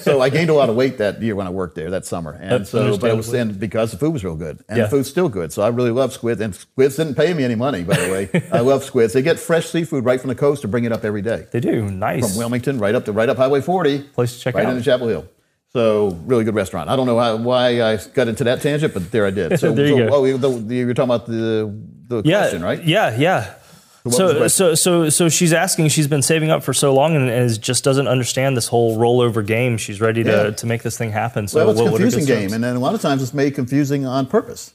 So 0.01 0.20
I 0.23 0.31
gained 0.31 0.49
a 0.51 0.55
lot 0.55 0.68
of 0.70 0.77
weight 0.77 0.99
that 0.99 1.20
year 1.23 1.35
when 1.37 1.46
I 1.46 1.51
worked 1.51 1.75
there 1.75 1.90
that 1.90 2.05
summer, 2.07 2.33
and 2.40 2.51
That's 2.51 2.70
so 2.70 2.96
but 2.96 3.11
it 3.11 3.16
was 3.16 3.33
and 3.35 3.59
because 3.61 3.90
the 3.90 3.99
food 3.99 4.12
was 4.12 4.25
real 4.25 4.35
good, 4.37 4.62
and 4.68 4.79
Yeah. 4.79 4.85
the 4.85 4.90
food's 4.90 5.09
still 5.11 5.29
good. 5.29 5.53
So 5.53 5.62
I 5.62 5.68
really 5.68 5.90
love 5.90 6.12
squid, 6.12 6.40
and 6.40 6.55
squids 6.55 6.96
didn't 6.96 7.14
pay 7.14 7.33
me 7.35 7.44
any 7.44 7.55
money, 7.57 7.83
by 7.85 7.96
the 7.96 8.11
way. 8.11 8.42
I 8.53 8.61
love 8.61 8.85
squids. 8.85 9.12
They 9.12 9.23
get 9.23 9.38
fresh 9.38 9.66
seafood 9.68 10.05
right 10.05 10.20
from 10.20 10.29
the 10.29 10.35
coast 10.35 10.62
to 10.62 10.68
bring 10.68 10.85
it 10.85 10.92
up 10.92 11.05
every 11.05 11.23
day 11.23 11.46
They 11.53 11.61
do. 11.61 11.90
Nice. 11.90 12.27
from 12.29 12.38
Wilmington 12.38 12.79
right 12.79 12.94
up 12.94 13.05
to 13.07 13.12
right 13.12 13.29
up 13.29 13.37
Highway 13.37 13.61
40. 13.61 13.99
Place 14.14 14.33
to 14.35 14.40
check 14.40 14.55
right 14.55 14.64
out. 14.66 14.73
into 14.73 14.83
Chapel 14.85 15.09
Hill. 15.09 15.27
So 15.73 16.18
really 16.27 16.42
good 16.44 16.55
restaurant. 16.57 16.88
I 16.90 16.96
don't 16.96 17.07
know 17.07 17.18
how, 17.18 17.37
why 17.37 17.81
I 17.83 17.96
got 18.14 18.27
into 18.29 18.42
that 18.44 18.61
tangent, 18.61 18.92
but 18.92 19.11
there 19.12 19.25
I 19.27 19.31
did. 19.31 19.57
So, 19.61 19.73
There 19.73 19.87
you 19.87 19.99
so 19.99 20.09
go. 20.09 20.14
oh, 20.16 20.25
you- 20.25 20.38
the, 20.38 20.49
the, 20.49 20.75
you're 20.77 20.94
talking 20.94 21.11
about 21.14 21.27
the 21.27 21.73
the 22.09 22.23
yeah, 22.25 22.40
question, 22.40 22.62
right? 22.62 22.83
Yeah, 22.83 23.16
yeah. 23.16 23.55
What 24.03 24.19
was 24.19 24.35
the 24.35 24.49
So, 24.49 24.75
so, 24.75 25.05
so, 25.05 25.09
so 25.11 25.29
she's 25.29 25.53
asking. 25.53 25.89
She's 25.89 26.07
been 26.09 26.23
saving 26.23 26.51
up 26.51 26.63
for 26.63 26.73
so 26.73 26.95
long 26.95 27.17
and, 27.17 27.29
and 27.29 27.45
is- 27.45 27.59
just 27.59 27.85
doesn't 27.85 28.09
understand 28.09 28.57
this 28.57 28.69
whole 28.69 28.97
rollover 28.99 29.47
game. 29.47 29.77
She's 29.77 30.01
ready 30.01 30.23
to, 30.25 30.31
Yeah. 30.31 30.51
to 30.51 30.67
make 30.67 30.83
this 30.83 30.97
thing 30.97 31.11
happen. 31.13 31.49
So, 31.49 31.59
Well, 31.67 31.71
it's 31.71 31.81
a 31.81 31.85
confusing 31.85 32.25
game, 32.25 32.53
and 32.53 32.63
then 32.65 32.77
a 32.77 32.81
lot 32.81 32.95
of 32.95 33.01
times 33.01 33.23
it's 33.23 33.35
made 33.35 33.55
confusing 33.55 34.07
on 34.07 34.27
purpose. 34.27 34.73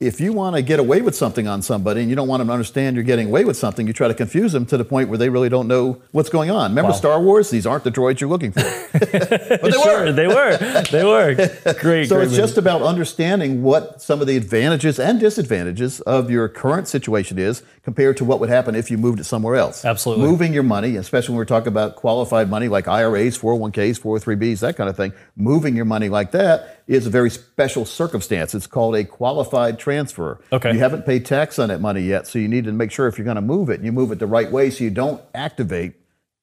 If 0.00 0.18
you 0.18 0.32
want 0.32 0.56
to 0.56 0.62
get 0.62 0.80
away 0.80 1.02
with 1.02 1.14
something 1.14 1.46
on 1.46 1.60
somebody 1.60 2.00
and 2.00 2.08
you 2.08 2.16
don't 2.16 2.26
want 2.26 2.40
them 2.40 2.46
to 2.46 2.54
understand 2.54 2.96
you're 2.96 3.04
getting 3.04 3.26
away 3.28 3.44
with 3.44 3.58
something, 3.58 3.86
you 3.86 3.92
try 3.92 4.08
to 4.08 4.14
confuse 4.14 4.50
them 4.52 4.64
to 4.64 4.78
the 4.78 4.84
point 4.84 5.10
where 5.10 5.18
they 5.18 5.28
really 5.28 5.50
don't 5.50 5.68
know 5.68 6.00
what's 6.12 6.30
going 6.30 6.50
on. 6.50 6.70
Remember 6.70 6.92
Wow. 6.92 6.96
Star 6.96 7.20
Wars? 7.20 7.50
These 7.50 7.66
aren't 7.66 7.84
the 7.84 7.90
droids 7.90 8.18
you're 8.18 8.30
looking 8.30 8.50
for. 8.50 8.62
but 8.92 9.60
they 9.62 9.70
sure, 9.72 10.04
were. 10.06 10.12
they 10.12 10.26
were, 10.26 10.56
they 10.90 11.04
were 11.04 11.34
great. 11.80 12.08
So 12.08 12.14
great 12.16 12.22
it's 12.24 12.30
movie. 12.30 12.36
just 12.36 12.56
about 12.56 12.80
understanding 12.80 13.62
what 13.62 14.00
some 14.00 14.22
of 14.22 14.26
the 14.26 14.38
advantages 14.38 14.98
and 14.98 15.20
disadvantages 15.20 16.00
of 16.00 16.30
your 16.30 16.48
current 16.48 16.88
situation 16.88 17.38
is 17.38 17.62
compared 17.82 18.16
to 18.16 18.24
what 18.24 18.40
would 18.40 18.48
happen 18.48 18.74
if 18.74 18.90
you 18.90 18.96
moved 18.96 19.20
it 19.20 19.24
somewhere 19.24 19.56
else. 19.56 19.84
Absolutely. 19.84 20.24
Moving 20.26 20.54
your 20.54 20.62
money, 20.62 20.96
especially 20.96 21.32
when 21.34 21.38
we're 21.38 21.44
talking 21.44 21.68
about 21.68 21.96
qualified 21.96 22.48
money 22.48 22.68
like 22.68 22.88
IRAs, 22.88 23.36
401ks, 23.38 24.00
403bs, 24.00 24.60
that 24.60 24.78
kind 24.78 24.88
of 24.88 24.96
thing, 24.96 25.12
moving 25.36 25.76
your 25.76 25.84
money 25.84 26.08
like 26.08 26.30
that 26.30 26.79
is 26.96 27.06
a 27.06 27.10
very 27.10 27.30
special 27.30 27.84
circumstance. 27.84 28.54
It's 28.54 28.66
called 28.66 28.96
a 28.96 29.04
qualified 29.04 29.78
transfer. 29.78 30.40
Okay. 30.52 30.72
You 30.72 30.80
haven't 30.80 31.06
paid 31.06 31.24
tax 31.24 31.58
on 31.58 31.68
that 31.68 31.80
money 31.80 32.02
yet, 32.02 32.26
so 32.26 32.38
you 32.38 32.48
need 32.48 32.64
to 32.64 32.72
make 32.72 32.90
sure 32.90 33.06
if 33.06 33.16
you're 33.16 33.24
going 33.24 33.36
to 33.36 33.40
move 33.40 33.70
it, 33.70 33.80
you 33.80 33.92
move 33.92 34.10
it 34.10 34.18
the 34.18 34.26
right 34.26 34.50
way 34.50 34.70
so 34.70 34.82
you 34.82 34.90
don't 34.90 35.22
activate 35.34 35.94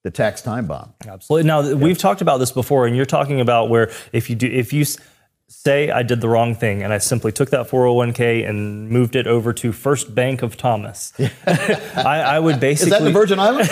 the 0.03 0.11
tax 0.11 0.41
time 0.41 0.65
bomb. 0.65 0.93
Absolutely. 1.05 1.45
Now 1.47 1.73
we've 1.73 1.97
talked 1.97 2.21
about 2.21 2.37
this 2.37 2.51
before, 2.53 2.87
and 2.87 2.95
you're 2.95 3.05
talking 3.05 3.41
about 3.41 3.69
where 3.69 3.91
if 4.13 4.29
you 4.29 4.37
do 4.37 4.47
if 4.47 4.71
you 4.71 4.81
s- 4.83 4.97
say 5.49 5.89
I 5.91 6.03
did 6.03 6.19
the 6.21 6.27
wrong 6.27 6.55
thing 6.55 6.83
and 6.83 6.91
I 6.91 6.97
simply 6.97 7.31
took 7.31 7.51
that 7.51 7.67
401k 7.69 8.47
and 8.47 8.89
moved 8.89 9.15
it 9.15 9.27
over 9.27 9.53
to 9.53 9.71
First 9.71 10.13
Bank 10.13 10.41
of 10.41 10.57
Thomas, 10.57 11.13
I, 11.47 12.21
I 12.35 12.39
would 12.39 12.59
basically. 12.59 12.93
Is 12.93 12.99
that 12.99 13.03
the 13.05 13.11
Virgin 13.11 13.39
Islands? 13.39 13.69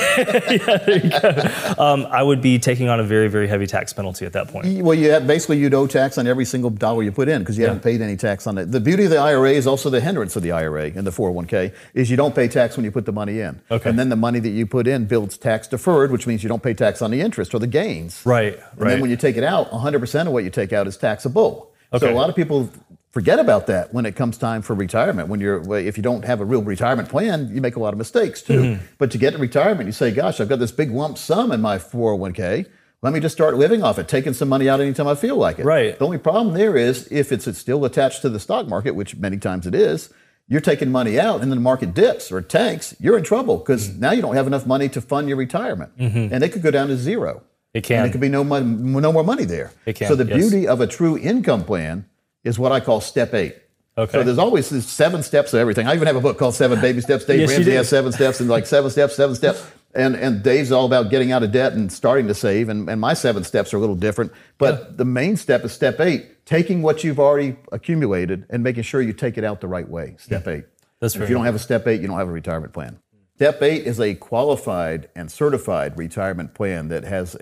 um, 1.80 2.06
I 2.10 2.24
would 2.24 2.42
be 2.42 2.60
taking 2.60 2.88
on 2.90 3.00
a 3.00 3.04
very 3.04 3.28
very 3.28 3.48
heavy 3.48 3.68
tax 3.68 3.94
penalty 3.94 4.26
at 4.26 4.34
that 4.34 4.48
point. 4.48 4.84
Well, 4.84 4.98
you 4.98 5.12
have, 5.12 5.28
basically 5.28 5.58
you'd 5.60 5.74
owe 5.74 5.88
tax 5.88 6.18
on 6.18 6.28
every 6.28 6.46
single 6.46 6.70
dollar 6.70 7.04
you 7.04 7.12
put 7.12 7.28
in 7.28 7.42
because 7.42 7.58
you 7.58 7.66
haven't 7.66 7.84
paid 7.84 8.02
any 8.02 8.16
tax 8.16 8.48
on 8.48 8.58
it. 8.58 8.72
The 8.72 8.80
beauty 8.80 9.06
of 9.06 9.10
the 9.10 9.18
IRA 9.18 9.52
is 9.52 9.68
also 9.68 9.90
the 9.90 10.02
hindrance 10.02 10.36
of 10.36 10.44
the 10.44 10.52
IRA 10.52 10.86
and 10.96 11.06
the 11.06 11.12
401k 11.12 11.74
is 11.94 12.10
you 12.10 12.18
don't 12.18 12.36
pay 12.36 12.48
tax 12.48 12.78
when 12.78 12.86
you 12.86 12.92
put 12.92 13.06
the 13.06 13.12
money 13.12 13.40
in. 13.40 13.62
Okay. 13.70 13.90
And 13.90 14.00
then 14.00 14.10
the 14.10 14.16
money 14.16 14.40
that 14.40 14.50
you 14.50 14.66
put 14.66 14.88
in 14.88 15.06
builds 15.06 15.38
tax 15.38 15.68
deferred, 15.68 16.12
which 16.12 16.26
means 16.28 16.44
you 16.44 16.50
don't 16.50 16.64
pay 16.64 16.74
tax 16.74 17.02
on 17.02 17.12
the 17.12 17.22
interest 17.22 17.54
or 17.54 17.60
the 17.60 17.68
gains. 17.68 18.26
Right. 18.26 18.54
And 18.54 18.82
Right. 18.82 18.90
then 18.92 19.02
when 19.02 19.10
you 19.10 19.18
take 19.18 19.38
it 19.38 19.44
out, 19.44 19.72
100% 19.72 20.28
of 20.28 20.34
what 20.34 20.44
you 20.44 20.50
take 20.50 20.72
out 20.74 20.88
is 20.88 20.98
taxable. 20.98 21.65
So 22.00 22.10
a 22.12 22.14
lot 22.14 22.30
of 22.30 22.36
people 22.36 22.70
forget 23.12 23.40
about 23.40 23.68
that 23.68 23.94
when 23.94 24.06
it 24.06 24.16
comes 24.16 24.38
time 24.38 24.62
for 24.62 24.74
retirement. 24.74 25.30
When 25.30 25.40
you're, 25.40 25.78
if 25.78 25.96
you 25.98 26.04
don't 26.04 26.26
have 26.26 26.42
a 26.42 26.46
real 26.46 26.62
retirement 26.62 27.08
plan, 27.10 27.50
you 27.54 27.62
make 27.62 27.76
a 27.76 27.80
lot 27.80 27.94
of 27.94 27.98
mistakes 27.98 28.42
too. 28.42 28.62
Mm-hmm. 28.62 28.86
But 28.98 29.12
to 29.12 29.18
get 29.18 29.32
to 29.32 29.38
retirement, 29.38 29.88
you 29.88 29.94
say, 29.94 30.12
"Gosh, 30.12 30.40
I've 30.40 30.50
got 30.50 30.60
this 30.60 30.72
big 30.72 30.92
lump 30.92 31.18
sum 31.18 31.52
in 31.52 31.62
my 31.62 31.78
401k. 31.78 32.66
Let 33.02 33.14
me 33.14 33.20
just 33.20 33.36
start 33.36 33.56
living 33.56 33.84
off 33.84 34.00
it, 34.00 34.08
taking 34.08 34.34
some 34.34 34.50
money 34.50 34.68
out 34.68 34.82
anytime 34.82 35.08
I 35.08 35.16
feel 35.16 35.36
like 35.38 35.60
it." 35.60 35.66
Right. 35.66 35.98
The 35.98 36.06
only 36.06 36.18
problem 36.18 36.54
there 36.56 36.76
is 36.76 37.08
if 37.12 37.32
it's, 37.32 37.48
it's 37.48 37.60
still 37.60 37.86
attached 37.86 38.22
to 38.24 38.30
the 38.30 38.40
stock 38.40 38.68
market, 38.68 38.92
which 38.96 39.16
many 39.16 39.38
times 39.38 39.66
it 39.68 39.76
is. 39.76 40.10
You're 40.48 40.62
taking 40.62 40.92
money 40.92 41.20
out, 41.20 41.42
and 41.42 41.50
then 41.52 41.58
the 41.58 41.64
market 41.72 41.94
dips 41.96 42.32
or 42.32 42.40
tanks. 42.42 42.96
You're 43.00 43.18
in 43.18 43.24
trouble 43.24 43.58
because 43.58 43.90
Mm-hmm. 43.90 44.00
now 44.00 44.12
you 44.12 44.22
don't 44.22 44.36
have 44.36 44.46
enough 44.48 44.66
money 44.68 44.90
to 44.90 45.02
fund 45.02 45.28
your 45.28 45.38
retirement, 45.38 45.92
and 45.98 46.44
it 46.44 46.50
could 46.52 46.62
go 46.62 46.70
down 46.72 46.88
to 46.90 46.98
zero. 46.98 47.44
It 47.76 47.84
can. 47.84 48.00
And 48.00 48.08
it 48.08 48.12
could 48.14 48.22
be 48.22 48.30
no 48.30 48.42
no 48.42 49.12
more 49.12 49.24
money 49.24 49.44
there. 49.44 49.74
It 49.86 49.98
can, 49.98 50.08
So 50.08 50.16
the 50.16 50.26
yes. 50.26 50.38
beauty 50.38 50.66
of 50.66 50.80
a 50.80 50.88
true 50.88 51.18
income 51.18 51.66
plan 51.66 52.06
is 52.46 52.58
what 52.58 52.72
I 52.72 52.80
call 52.80 53.02
step 53.02 53.34
eight. 53.34 53.58
Okay. 53.98 54.12
So 54.14 54.24
there's 54.24 54.38
always 54.38 54.70
these 54.70 54.88
seven 54.88 55.22
steps 55.24 55.54
of 55.54 55.60
everything. 55.60 55.86
I 55.86 55.94
even 55.94 56.08
have 56.08 56.16
a 56.16 56.22
book 56.22 56.38
called 56.38 56.56
Seven 56.56 56.80
Baby 56.80 57.02
Steps. 57.02 57.26
Dave 57.26 57.42
Yes, 57.42 57.50
Ramsey 57.50 57.72
has 57.74 57.90
seven 57.90 58.14
steps 58.14 58.40
and 58.40 58.50
like 58.50 58.66
seven 58.66 58.90
steps, 58.92 59.16
seven 59.16 59.36
steps. 59.36 59.66
And 59.94 60.16
and 60.16 60.42
Dave's 60.42 60.72
all 60.72 60.86
about 60.86 61.10
getting 61.10 61.34
out 61.34 61.44
of 61.44 61.52
debt 61.52 61.74
and 61.74 61.92
starting 61.92 62.28
to 62.28 62.34
save. 62.34 62.70
And, 62.70 62.90
and 62.90 63.00
my 63.02 63.14
seven 63.14 63.44
steps 63.44 63.74
are 63.74 63.78
a 63.78 63.80
little 63.82 63.96
different. 63.96 64.32
But 64.58 64.96
the 64.98 65.06
main 65.06 65.36
step 65.36 65.66
is 65.66 65.74
step 65.74 66.00
eight, 66.00 66.46
taking 66.46 66.82
what 66.82 67.04
you've 67.04 67.20
already 67.20 67.58
accumulated 67.74 68.46
and 68.50 68.64
making 68.64 68.84
sure 68.84 69.02
you 69.02 69.12
take 69.12 69.38
it 69.38 69.44
out 69.44 69.60
the 69.60 69.68
right 69.68 69.88
way. 69.88 70.16
Step 70.18 70.48
eight. 70.48 70.64
That's 71.02 71.18
right. 71.18 71.24
if 71.24 71.30
you 71.30 71.36
don't 71.36 71.46
have 71.46 71.56
a 71.56 71.60
step 71.60 71.88
eight, 71.88 72.00
you 72.00 72.08
don't 72.08 72.18
have 72.18 72.30
a 72.30 72.34
retirement 72.34 72.72
plan. 72.72 73.00
Step 73.36 73.62
eight 73.62 73.86
is 73.86 74.00
a 74.00 74.16
qualified 74.16 75.10
and 75.14 75.30
certified 75.30 75.98
retirement 75.98 76.54
plan 76.54 76.88
that 76.88 77.04
has 77.04 77.36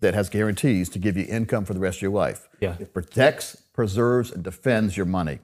that 0.00 0.14
has 0.14 0.28
guarantees 0.28 0.88
to 0.90 0.98
give 0.98 1.16
you 1.16 1.24
income 1.28 1.64
for 1.64 1.74
the 1.74 1.80
rest 1.80 1.98
of 1.98 2.02
your 2.02 2.10
life. 2.10 2.48
Yeah. 2.60 2.76
It 2.78 2.92
protects, 2.92 3.56
preserves, 3.72 4.30
and 4.30 4.42
defends 4.42 4.96
your 4.96 5.06
money. 5.06 5.40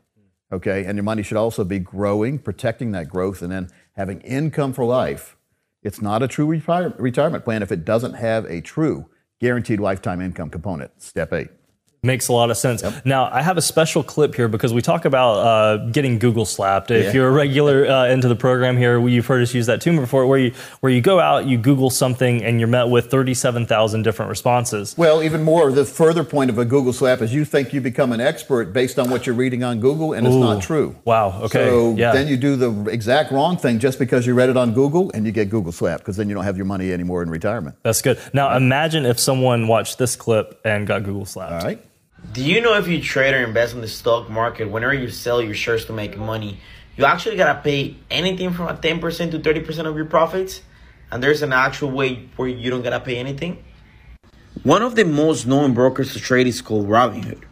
Okay, 0.52 0.84
and 0.84 0.96
your 0.96 1.02
money 1.02 1.22
should 1.22 1.36
also 1.36 1.64
be 1.64 1.80
growing, 1.80 2.38
protecting 2.38 2.92
that 2.92 3.08
growth, 3.08 3.42
and 3.42 3.50
then 3.50 3.68
having 3.94 4.20
income 4.20 4.72
for 4.72 4.84
life. 4.84 5.36
It's 5.82 6.00
not 6.00 6.22
a 6.22 6.28
true 6.28 6.46
retire- 6.46 6.94
retirement 6.98 7.44
plan 7.44 7.62
if 7.62 7.72
it 7.72 7.84
doesn't 7.84 8.14
have 8.14 8.44
a 8.44 8.60
true 8.60 9.06
guaranteed 9.40 9.80
lifetime 9.80 10.20
income 10.20 10.50
component. 10.50 11.02
Step 11.02 11.32
eight. 11.32 11.48
Makes 12.06 12.28
a 12.28 12.32
lot 12.32 12.50
of 12.50 12.56
sense. 12.56 12.84
Now, 13.04 13.28
I 13.32 13.42
have 13.42 13.56
a 13.56 13.62
special 13.62 14.02
clip 14.04 14.34
here 14.36 14.46
because 14.46 14.72
we 14.72 14.80
talk 14.80 15.04
about 15.04 15.32
uh, 15.38 15.76
getting 15.86 16.18
Google 16.20 16.44
slapped. 16.44 16.90
If 16.92 17.06
Yeah. 17.06 17.12
you're 17.12 17.28
a 17.28 17.32
regular 17.32 17.86
uh, 17.86 18.06
into 18.06 18.28
the 18.28 18.36
program 18.36 18.76
here, 18.76 19.04
you've 19.06 19.26
heard 19.26 19.42
us 19.42 19.52
use 19.52 19.66
that 19.66 19.80
term 19.80 19.96
before, 19.96 20.26
where 20.26 20.38
you 20.38 20.52
where 20.80 20.92
you 20.92 21.00
go 21.00 21.18
out, 21.18 21.46
you 21.46 21.58
Google 21.58 21.90
something, 21.90 22.44
and 22.44 22.60
you're 22.60 22.68
met 22.68 22.88
with 22.88 23.10
37,000 23.10 24.02
different 24.02 24.28
responses. 24.30 24.94
Well, 24.96 25.22
even 25.22 25.42
more, 25.42 25.72
the 25.72 25.84
further 25.84 26.22
point 26.22 26.48
of 26.50 26.58
a 26.58 26.64
Google 26.64 26.92
slap 26.92 27.20
is 27.22 27.34
you 27.34 27.44
think 27.44 27.72
you 27.72 27.80
become 27.80 28.12
an 28.12 28.20
expert 28.20 28.72
based 28.72 28.98
on 28.98 29.10
what 29.10 29.26
you're 29.26 29.34
reading 29.34 29.64
on 29.64 29.80
Google, 29.80 30.12
and 30.12 30.26
it's 30.26 30.36
not 30.36 30.62
true. 30.62 30.94
Wow. 31.04 31.40
Okay. 31.42 31.68
So 31.68 31.94
yeah. 31.96 32.12
then 32.12 32.28
you 32.28 32.36
do 32.36 32.54
the 32.54 32.88
exact 32.90 33.32
wrong 33.32 33.56
thing 33.56 33.80
just 33.80 33.98
because 33.98 34.26
you 34.26 34.34
read 34.34 34.48
it 34.48 34.56
on 34.56 34.72
Google, 34.74 35.10
and 35.12 35.26
you 35.26 35.32
get 35.32 35.50
Google 35.50 35.72
slapped 35.72 36.02
because 36.04 36.16
then 36.16 36.28
you 36.28 36.34
don't 36.36 36.44
have 36.44 36.56
your 36.56 36.66
money 36.66 36.92
anymore 36.92 37.22
in 37.22 37.30
retirement. 37.30 37.76
That's 37.82 38.00
good. 38.00 38.18
Now, 38.32 38.56
imagine 38.56 39.04
if 39.06 39.18
someone 39.18 39.66
watched 39.66 39.98
this 39.98 40.14
clip 40.14 40.60
and 40.64 40.86
got 40.86 41.02
Google 41.02 41.26
slapped. 41.26 41.52
All 41.64 41.68
right. 41.68 41.82
Do 42.36 42.44
you 42.44 42.60
know 42.60 42.74
if 42.74 42.86
you 42.86 43.00
trade 43.00 43.32
or 43.32 43.38
invest 43.38 43.74
in 43.74 43.80
the 43.80 43.88
stock 43.88 44.28
market, 44.28 44.70
whenever 44.70 44.92
you 44.92 45.08
sell 45.08 45.40
your 45.40 45.54
shares 45.54 45.86
to 45.86 45.94
make 45.94 46.18
money, 46.18 46.60
you 46.94 47.06
actually 47.06 47.36
gotta 47.36 47.62
pay 47.62 47.96
anything 48.10 48.52
from 48.52 48.68
a 48.68 48.74
10% 48.74 49.30
to 49.30 49.38
30% 49.38 49.86
of 49.86 49.96
your 49.96 50.04
profits? 50.04 50.60
And 51.10 51.22
there's 51.22 51.40
an 51.40 51.54
actual 51.54 51.90
way 51.92 52.28
where 52.36 52.46
you 52.46 52.68
don't 52.68 52.82
gotta 52.82 53.00
pay 53.00 53.16
anything? 53.16 53.64
One 54.64 54.82
of 54.82 54.96
the 54.96 55.06
most 55.06 55.46
known 55.46 55.72
brokers 55.72 56.12
to 56.12 56.20
trade 56.20 56.46
is 56.46 56.60
called 56.60 56.88
Robinhood, 56.88 57.42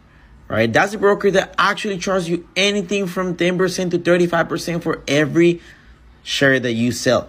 right? 0.47 0.71
That's 0.71 0.91
the 0.91 0.99
broker 0.99 1.31
that 1.31 1.55
actually 1.57 1.97
charges 1.97 2.29
you 2.29 2.47
anything 2.55 3.07
from 3.07 3.35
10% 3.35 3.89
to 3.89 3.97
35% 3.97 4.83
for 4.83 5.01
every 5.07 5.61
share 6.21 6.59
that 6.59 6.73
you 6.73 6.91
sell. 6.91 7.27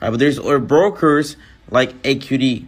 Right? 0.00 0.08
But 0.08 0.18
there's 0.18 0.38
other 0.38 0.60
brokers 0.60 1.36
like 1.70 1.92
AQD, 2.04 2.66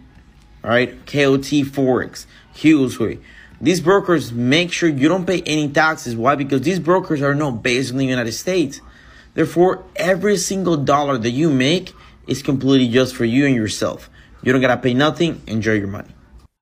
right, 0.63 1.03
KOT 1.07 1.65
Forex, 1.65 2.27
Hughley. 2.53 3.21
These 3.61 3.81
brokers 3.81 4.31
make 4.31 4.71
sure 4.71 4.87
you 4.87 5.09
don't 5.09 5.25
pay 5.25 5.41
any 5.41 5.69
taxes. 5.69 6.15
Why? 6.15 6.35
Because 6.35 6.61
these 6.61 6.79
brokers 6.79 7.21
are 7.21 7.35
not 7.35 7.61
based 7.61 7.91
in 7.91 7.97
the 7.97 8.05
United 8.05 8.31
States. 8.31 8.79
Therefore, 9.33 9.83
every 9.95 10.37
single 10.37 10.77
dollar 10.77 11.17
that 11.17 11.31
you 11.31 11.49
make 11.49 11.93
is 12.25 12.41
completely 12.41 12.87
just 12.87 13.15
for 13.15 13.25
you 13.25 13.45
and 13.45 13.55
yourself. 13.55 14.09
You 14.43 14.53
don't 14.53 14.61
gotta 14.61 14.77
pay 14.77 14.93
nothing. 14.93 15.41
Enjoy 15.47 15.73
your 15.73 15.87
money. 15.87 16.13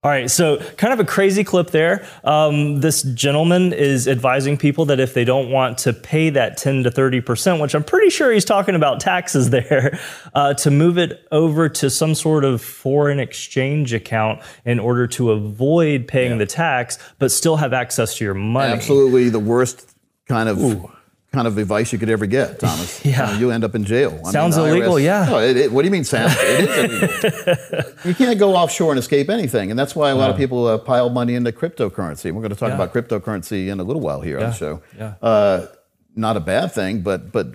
All 0.03 0.11
right, 0.11 0.29
so 0.29 0.57
kind 0.77 0.93
of 0.93 0.99
a 0.99 1.05
crazy 1.05 1.43
clip 1.43 1.71
there. 1.71 2.07
Um, 2.23 2.81
this 2.81 3.01
gentleman 3.01 3.73
is 3.73 4.07
advising 4.07 4.55
people 4.55 4.85
that 4.85 4.99
if 4.99 5.15
they 5.15 5.25
don't 5.25 5.49
want 5.49 5.79
to 5.79 5.91
pay 5.91 6.29
that 6.29 6.55
10 6.55 6.83
to 6.83 6.91
30%, 6.91 7.59
which 7.59 7.73
I'm 7.73 7.83
pretty 7.83 8.11
sure 8.11 8.31
he's 8.31 8.45
talking 8.45 8.75
about 8.75 8.99
taxes 8.99 9.49
there, 9.51 9.99
uh, 10.35 10.53
to 10.53 10.69
move 10.69 10.99
it 10.99 11.27
over 11.31 11.67
to 11.67 11.89
some 11.89 12.13
sort 12.13 12.45
of 12.45 12.61
foreign 12.61 13.19
exchange 13.19 13.91
account 13.91 14.41
in 14.65 14.79
order 14.79 15.07
to 15.07 15.31
avoid 15.31 16.07
paying 16.07 16.37
the 16.37 16.45
tax, 16.45 16.99
but 17.17 17.31
still 17.31 17.57
have 17.57 17.73
access 17.73 18.17
to 18.17 18.23
your 18.23 18.35
money. 18.35 18.73
Absolutely 18.73 19.29
the 19.29 19.39
worst 19.39 19.95
kind 20.27 20.47
of 20.47 20.59
kind 21.37 21.47
of 21.47 21.57
advice 21.57 21.93
you 21.93 21.99
could 21.99 22.09
ever 22.09 22.25
get, 22.25 22.59
Thomas. 22.59 23.05
Yeah. 23.05 23.29
Uh, 23.29 23.37
you 23.39 23.51
end 23.51 23.63
up 23.63 23.75
in 23.75 23.83
jail. 23.85 24.19
I 24.25 24.31
Sounds 24.31 24.55
the 24.55 24.65
illegal, 24.65 24.99
yeah. 24.99 25.25
No, 25.29 25.39
it, 25.39 25.55
it- 25.57 25.71
what 25.71 25.83
do 25.83 25.87
you 25.87 25.91
mean 25.91 26.03
sounds? 26.03 26.33
It 26.39 26.69
is 26.69 27.23
illegal. 27.23 27.93
you 28.05 28.15
can't 28.15 28.39
go 28.39 28.55
offshore 28.55 28.91
and 28.91 28.99
escape 28.99 29.29
anything, 29.29 29.69
and 29.69 29.77
that's 29.79 29.95
why 29.95 30.09
a 30.09 30.15
lot 30.15 30.29
of 30.31 30.37
people 30.37 30.65
uh, 30.67 30.77
pile 30.79 31.09
money 31.09 31.35
into 31.35 31.51
cryptocurrency. 31.51 32.31
We're 32.31 32.41
going 32.41 32.49
to 32.49 32.55
talk 32.55 32.69
Yeah. 32.69 32.75
about 32.81 32.93
cryptocurrency 32.93 33.67
in 33.67 33.79
a 33.79 33.83
little 33.83 34.01
while 34.01 34.21
here 34.21 34.37
on 34.39 34.45
the 34.45 34.51
show. 34.53 34.81
yeah. 34.97 35.13
Uh, 35.21 35.67
not 36.15 36.35
a 36.35 36.39
bad 36.39 36.71
thing, 36.71 37.01
but 37.01 37.31
but 37.31 37.47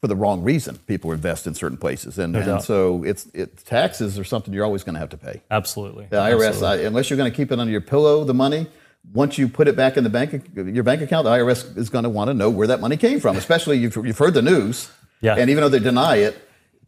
for 0.00 0.08
the 0.08 0.16
wrong 0.16 0.42
reason, 0.42 0.78
people 0.88 1.12
invest 1.12 1.46
in 1.46 1.54
certain 1.54 1.78
places, 1.78 2.18
and, 2.18 2.34
and 2.36 2.60
so 2.60 3.04
it's 3.04 3.26
it, 3.32 3.64
taxes 3.64 4.18
are 4.18 4.24
something 4.24 4.52
you're 4.52 4.64
always 4.64 4.82
going 4.82 4.94
to 4.94 4.98
have 4.98 5.10
to 5.10 5.16
pay. 5.16 5.40
Absolutely. 5.52 6.06
The 6.10 6.16
IRS, 6.16 6.48
Absolutely. 6.48 6.84
I, 6.84 6.88
unless 6.88 7.08
you're 7.08 7.16
going 7.16 7.30
to 7.30 7.36
keep 7.36 7.52
it 7.52 7.60
under 7.60 7.70
your 7.70 7.80
pillow, 7.94 8.24
the 8.24 8.34
money. 8.34 8.66
Once 9.12 9.36
you 9.36 9.48
put 9.48 9.66
it 9.68 9.76
back 9.76 9.96
in 9.96 10.04
the 10.04 10.10
bank, 10.10 10.50
your 10.54 10.84
bank 10.84 11.02
account, 11.02 11.24
the 11.24 11.30
IRS 11.30 11.76
is 11.76 11.90
going 11.90 12.04
to 12.04 12.08
want 12.08 12.28
to 12.28 12.34
know 12.34 12.48
where 12.48 12.68
that 12.68 12.80
money 12.80 12.96
came 12.96 13.18
from. 13.20 13.36
Especially 13.36 13.76
you've, 13.76 13.96
you've 13.96 14.18
heard 14.18 14.32
the 14.34 14.42
news, 14.42 14.90
Yeah. 15.20 15.34
and 15.36 15.50
even 15.50 15.62
though 15.62 15.68
they 15.68 15.80
deny 15.80 16.16
it, 16.16 16.36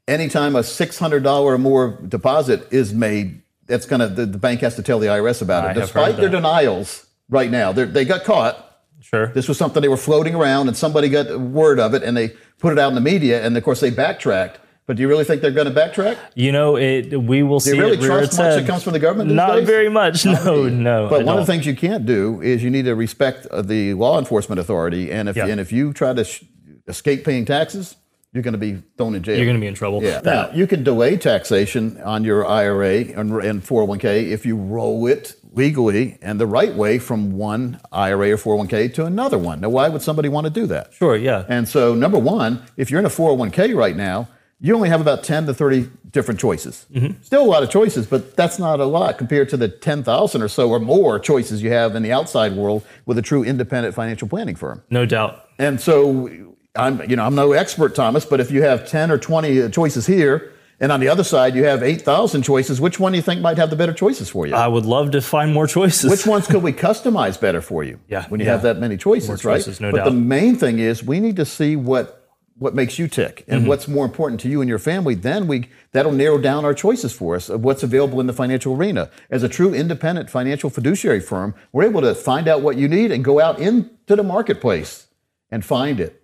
anytime 0.06 0.54
a 0.56 0.62
six 0.62 0.98
hundred 0.98 1.22
dollar 1.24 1.54
or 1.54 1.58
more 1.58 1.98
deposit 2.06 2.68
is 2.72 2.94
made, 2.94 3.42
that's 3.66 3.84
going 3.84 4.00
to 4.00 4.06
the, 4.08 4.26
the 4.26 4.38
bank 4.38 4.60
has 4.60 4.76
to 4.76 4.82
tell 4.82 4.98
the 5.00 5.08
IRS 5.08 5.42
about 5.42 5.64
it. 5.64 5.68
have 5.76 5.76
Despite 5.88 6.16
their 6.16 6.28
denials 6.28 7.04
right 7.28 7.50
now, 7.50 7.72
they're- 7.72 7.86
they 7.86 8.04
got 8.04 8.24
caught. 8.24 8.60
Sure. 9.00 9.26
This 9.26 9.48
was 9.48 9.58
something 9.58 9.82
they 9.82 9.88
were 9.88 9.96
floating 9.98 10.34
around, 10.34 10.68
and 10.68 10.76
somebody 10.76 11.08
got 11.10 11.38
word 11.38 11.78
of 11.78 11.92
it, 11.94 12.02
and 12.02 12.16
they 12.16 12.28
put 12.58 12.72
it 12.72 12.78
out 12.78 12.88
in 12.88 12.94
the 12.94 13.00
media, 13.02 13.44
and 13.44 13.54
of 13.56 13.62
course 13.64 13.80
they 13.80 13.90
backtracked. 13.90 14.60
But 14.86 14.96
do 14.96 15.02
you 15.02 15.08
really 15.08 15.24
think 15.24 15.40
they're 15.40 15.50
going 15.50 15.72
to 15.72 15.72
backtrack? 15.72 16.18
You 16.34 16.52
know, 16.52 16.76
it. 16.76 17.16
We 17.16 17.42
will 17.42 17.58
Do 17.58 17.70
see. 17.70 17.76
you 17.76 17.82
really 17.82 17.96
it 17.96 18.02
trust 18.02 18.36
much 18.36 18.54
that 18.56 18.66
comes 18.66 18.82
from 18.82 18.92
the 18.92 18.98
government? 18.98 19.30
Not 19.30 19.56
days? 19.56 19.66
very 19.66 19.88
much. 19.88 20.26
No, 20.26 20.68
no. 20.68 21.08
But 21.08 21.24
one 21.24 21.38
of 21.38 21.46
the 21.46 21.50
things 21.52 21.64
you 21.64 21.74
can't 21.74 22.04
do 22.04 22.42
is 22.42 22.62
you 22.62 22.70
need 22.70 22.84
to 22.84 22.94
respect 22.94 23.46
uh, 23.46 23.62
the 23.62 23.94
law 23.94 24.18
enforcement 24.18 24.58
authority, 24.60 25.10
and 25.10 25.28
if 25.28 25.36
Yeah. 25.36 25.46
and 25.46 25.58
if 25.60 25.72
you 25.72 25.92
try 25.94 26.12
to 26.12 26.24
sh- 26.24 26.44
escape 26.86 27.24
paying 27.24 27.44
taxes, 27.46 27.96
you're 28.34 28.42
going 28.42 28.52
to 28.52 28.58
be 28.58 28.82
thrown 28.98 29.14
in 29.14 29.22
jail. 29.22 29.36
You're 29.36 29.46
going 29.46 29.56
to 29.56 29.60
be 29.60 29.68
in 29.68 29.74
trouble. 29.74 30.02
Yeah. 30.02 30.20
Now 30.22 30.50
you 30.52 30.66
can 30.66 30.82
delay 30.84 31.16
taxation 31.16 31.98
on 32.02 32.24
your 32.24 32.44
IRA 32.46 32.96
and, 33.18 33.30
and 33.42 33.62
401k 33.62 34.30
if 34.32 34.44
you 34.44 34.56
roll 34.56 35.06
it 35.06 35.36
legally 35.52 36.18
and 36.20 36.38
the 36.40 36.46
right 36.46 36.74
way 36.74 36.98
from 36.98 37.38
one 37.38 37.80
IRA 37.92 38.32
or 38.32 38.36
401k 38.36 38.92
to 38.94 39.06
another 39.06 39.38
one. 39.38 39.60
Now, 39.60 39.68
why 39.68 39.88
would 39.88 40.02
somebody 40.02 40.28
want 40.28 40.44
to 40.46 40.50
do 40.50 40.66
that? 40.66 40.92
Sure. 40.92 41.16
Yeah. 41.16 41.44
And 41.48 41.68
so, 41.68 41.94
number 41.94 42.18
one, 42.18 42.64
if 42.76 42.90
you're 42.90 42.98
in 43.00 43.06
a 43.06 43.08
401k 43.10 43.74
right 43.74 43.96
now, 43.96 44.28
you 44.64 44.74
only 44.74 44.88
have 44.88 45.02
about 45.02 45.22
10 45.22 45.44
to 45.44 45.52
30 45.52 45.90
different 46.10 46.40
choices. 46.40 46.86
Mm-hmm. 46.90 47.20
Still 47.22 47.42
a 47.42 47.50
lot 47.54 47.62
of 47.62 47.68
choices, 47.68 48.06
but 48.06 48.34
that's 48.34 48.58
not 48.58 48.80
a 48.80 48.86
lot 48.86 49.18
compared 49.18 49.50
to 49.50 49.58
the 49.58 49.68
10,000 49.68 50.40
or 50.40 50.48
so 50.48 50.70
or 50.70 50.80
more 50.80 51.18
choices 51.18 51.62
you 51.62 51.70
have 51.70 51.94
in 51.94 52.02
the 52.02 52.10
outside 52.10 52.54
world 52.56 52.82
with 53.04 53.18
a 53.18 53.22
true 53.22 53.44
independent 53.44 53.94
financial 53.94 54.26
planning 54.26 54.54
firm. 54.56 54.82
No 54.88 55.04
doubt. 55.04 55.44
And 55.58 55.78
so, 55.82 56.30
I'm, 56.74 57.02
you 57.10 57.14
know, 57.14 57.26
I'm 57.26 57.34
no 57.34 57.52
expert, 57.52 57.94
Thomas, 57.94 58.24
but 58.24 58.40
if 58.40 58.50
you 58.50 58.62
have 58.62 58.88
10 58.88 59.10
or 59.10 59.18
20 59.18 59.68
choices 59.68 60.06
here, 60.06 60.50
and 60.80 60.90
on 60.90 60.98
the 61.00 61.08
other 61.08 61.24
side, 61.24 61.54
you 61.54 61.64
have 61.64 61.82
8,000 61.82 62.42
choices. 62.42 62.80
Which 62.80 62.98
one 62.98 63.12
do 63.12 63.16
you 63.16 63.22
think 63.22 63.42
might 63.42 63.58
have 63.58 63.68
the 63.68 63.76
better 63.76 63.92
choices 63.92 64.30
for 64.30 64.46
you? 64.46 64.54
I 64.54 64.66
would 64.66 64.86
love 64.86 65.10
to 65.10 65.20
find 65.20 65.52
more 65.52 65.66
choices. 65.66 66.10
Which 66.10 66.26
ones 66.26 66.46
could 66.46 66.62
we 66.62 66.72
customize 66.72 67.38
better 67.38 67.60
for 67.60 67.84
you? 67.84 68.00
Yeah, 68.08 68.26
When 68.28 68.40
you 68.40 68.46
yeah. 68.46 68.52
have 68.52 68.62
that 68.62 68.78
many 68.78 68.96
choices, 68.96 69.28
More 69.28 69.52
right? 69.54 69.80
no 69.80 69.90
but 69.90 69.98
doubt. 69.98 70.04
the 70.06 70.10
main 70.12 70.56
thing 70.56 70.78
is 70.78 71.04
we 71.04 71.20
need 71.20 71.36
to 71.36 71.44
see 71.44 71.76
what 71.76 72.23
what 72.56 72.74
makes 72.74 72.98
you 72.98 73.08
tick 73.08 73.44
and 73.48 73.62
Mhm. 73.64 73.66
what's 73.68 73.88
more 73.88 74.04
important 74.04 74.40
to 74.42 74.48
you 74.48 74.60
and 74.60 74.68
your 74.68 74.78
family. 74.78 75.14
Then 75.14 75.46
we 75.48 75.68
that'll 75.92 76.12
narrow 76.12 76.38
down 76.38 76.64
our 76.64 76.74
choices 76.74 77.12
for 77.12 77.34
us 77.34 77.48
of 77.48 77.64
what's 77.64 77.82
available 77.82 78.20
in 78.20 78.26
the 78.28 78.32
financial 78.32 78.74
arena. 78.76 79.10
As 79.30 79.42
a 79.42 79.48
true 79.48 79.74
independent 79.74 80.30
financial 80.30 80.70
fiduciary 80.70 81.20
firm, 81.20 81.54
we're 81.72 81.84
able 81.84 82.00
to 82.02 82.14
find 82.14 82.46
out 82.46 82.62
what 82.62 82.76
you 82.76 82.86
need 82.88 83.10
and 83.10 83.24
go 83.24 83.40
out 83.40 83.58
into 83.58 83.88
the 84.16 84.22
marketplace 84.22 85.08
and 85.50 85.64
find 85.64 85.98
it 85.98 86.22